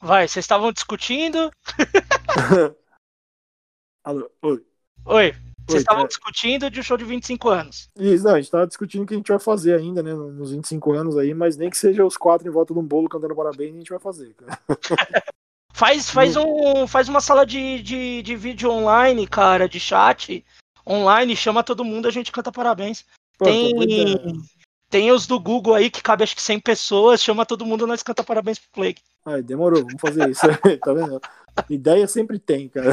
[0.01, 1.51] Vai, vocês estavam discutindo?
[4.05, 4.65] Alô, oi.
[5.05, 5.56] Oi.
[5.67, 6.07] Vocês estavam é...
[6.09, 7.89] discutindo de um show de 25 anos.
[7.99, 10.53] Isso, não, a gente tava discutindo o que a gente vai fazer ainda, né, nos
[10.53, 13.35] 25 anos aí, mas nem que seja os quatro em volta de um bolo cantando
[13.35, 14.59] parabéns, a gente vai fazer, cara.
[15.75, 20.45] faz, faz, um, faz uma sala de, de, de vídeo online, cara, de chat
[20.87, 23.05] online, chama todo mundo, a gente canta parabéns.
[23.37, 23.75] Pô, tem,
[24.89, 28.03] tem os do Google aí que cabe acho que 100 pessoas, chama todo mundo, nós
[28.03, 29.03] canta parabéns pro Plague.
[29.25, 30.41] Ai, demorou, vamos fazer isso.
[30.83, 31.21] tá vendo?
[31.69, 32.91] Ideia sempre tem, cara.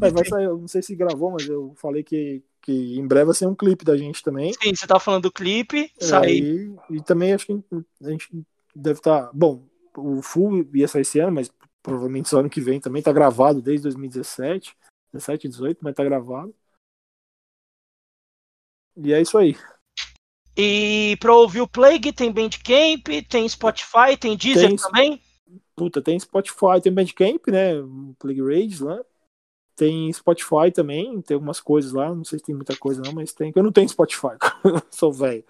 [0.00, 3.26] Mas vai sair, eu não sei se gravou, mas eu falei que, que em breve
[3.26, 4.52] vai ser um clipe da gente também.
[4.52, 6.74] Sim, você tá falando do clipe, sair.
[6.90, 7.62] E, e, também acho que
[8.02, 8.28] a gente
[8.74, 9.26] deve estar.
[9.26, 9.64] Tá, bom,
[9.96, 11.50] o full ia sair esse ano, mas
[11.82, 13.02] provavelmente só ano que vem também.
[13.02, 14.74] Tá gravado desde 2017,
[15.12, 16.52] 17, 18, mas tá gravado.
[18.96, 19.54] E é isso aí.
[20.56, 25.22] E pra ouvir o Plague tem Bandcamp, tem Spotify, tem Deezer tem, também?
[25.74, 27.74] Puta, tem Spotify, tem Bandcamp, né?
[28.18, 28.98] Plague Rage lá.
[29.76, 33.34] Tem Spotify também, tem algumas coisas lá, não sei se tem muita coisa não, mas
[33.34, 33.52] tem.
[33.54, 34.38] Eu não tenho Spotify,
[34.90, 35.44] sou velho.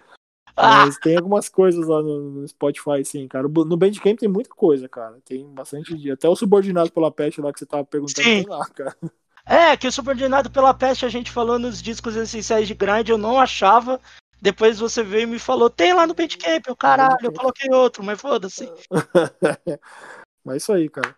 [0.57, 0.85] Ah!
[0.85, 3.47] Mas tem algumas coisas lá no, Spotify, sim, cara.
[3.47, 5.17] No Bandcamp tem muita coisa, cara.
[5.23, 6.11] Tem bastante.
[6.11, 8.43] Até o subordinado pela peste lá que você tava perguntando sim.
[8.43, 8.97] tem lá, cara.
[9.45, 13.17] É, que o subordinado pela peste a gente falou nos discos essenciais de grind, eu
[13.17, 14.01] não achava.
[14.41, 18.03] Depois você veio e me falou, tem lá no Bandcamp, o caralho, eu coloquei outro,
[18.03, 18.71] mas foda-se.
[20.45, 21.15] mas é isso aí, cara.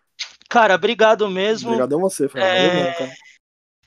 [0.49, 1.69] Cara, obrigado mesmo.
[1.69, 2.49] Obrigado a você, Fernando.
[2.49, 3.13] É...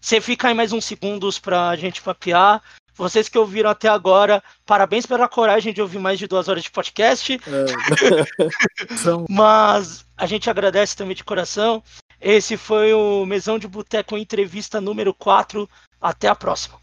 [0.00, 2.62] Você fica aí mais uns segundos pra gente papear.
[2.94, 6.70] Vocês que ouviram até agora, parabéns pela coragem de ouvir mais de duas horas de
[6.70, 7.34] podcast.
[7.34, 7.38] É.
[9.30, 11.82] Mas a gente agradece também de coração.
[12.20, 15.68] Esse foi o Mesão de Boteco Entrevista número 4.
[16.00, 16.81] Até a próxima.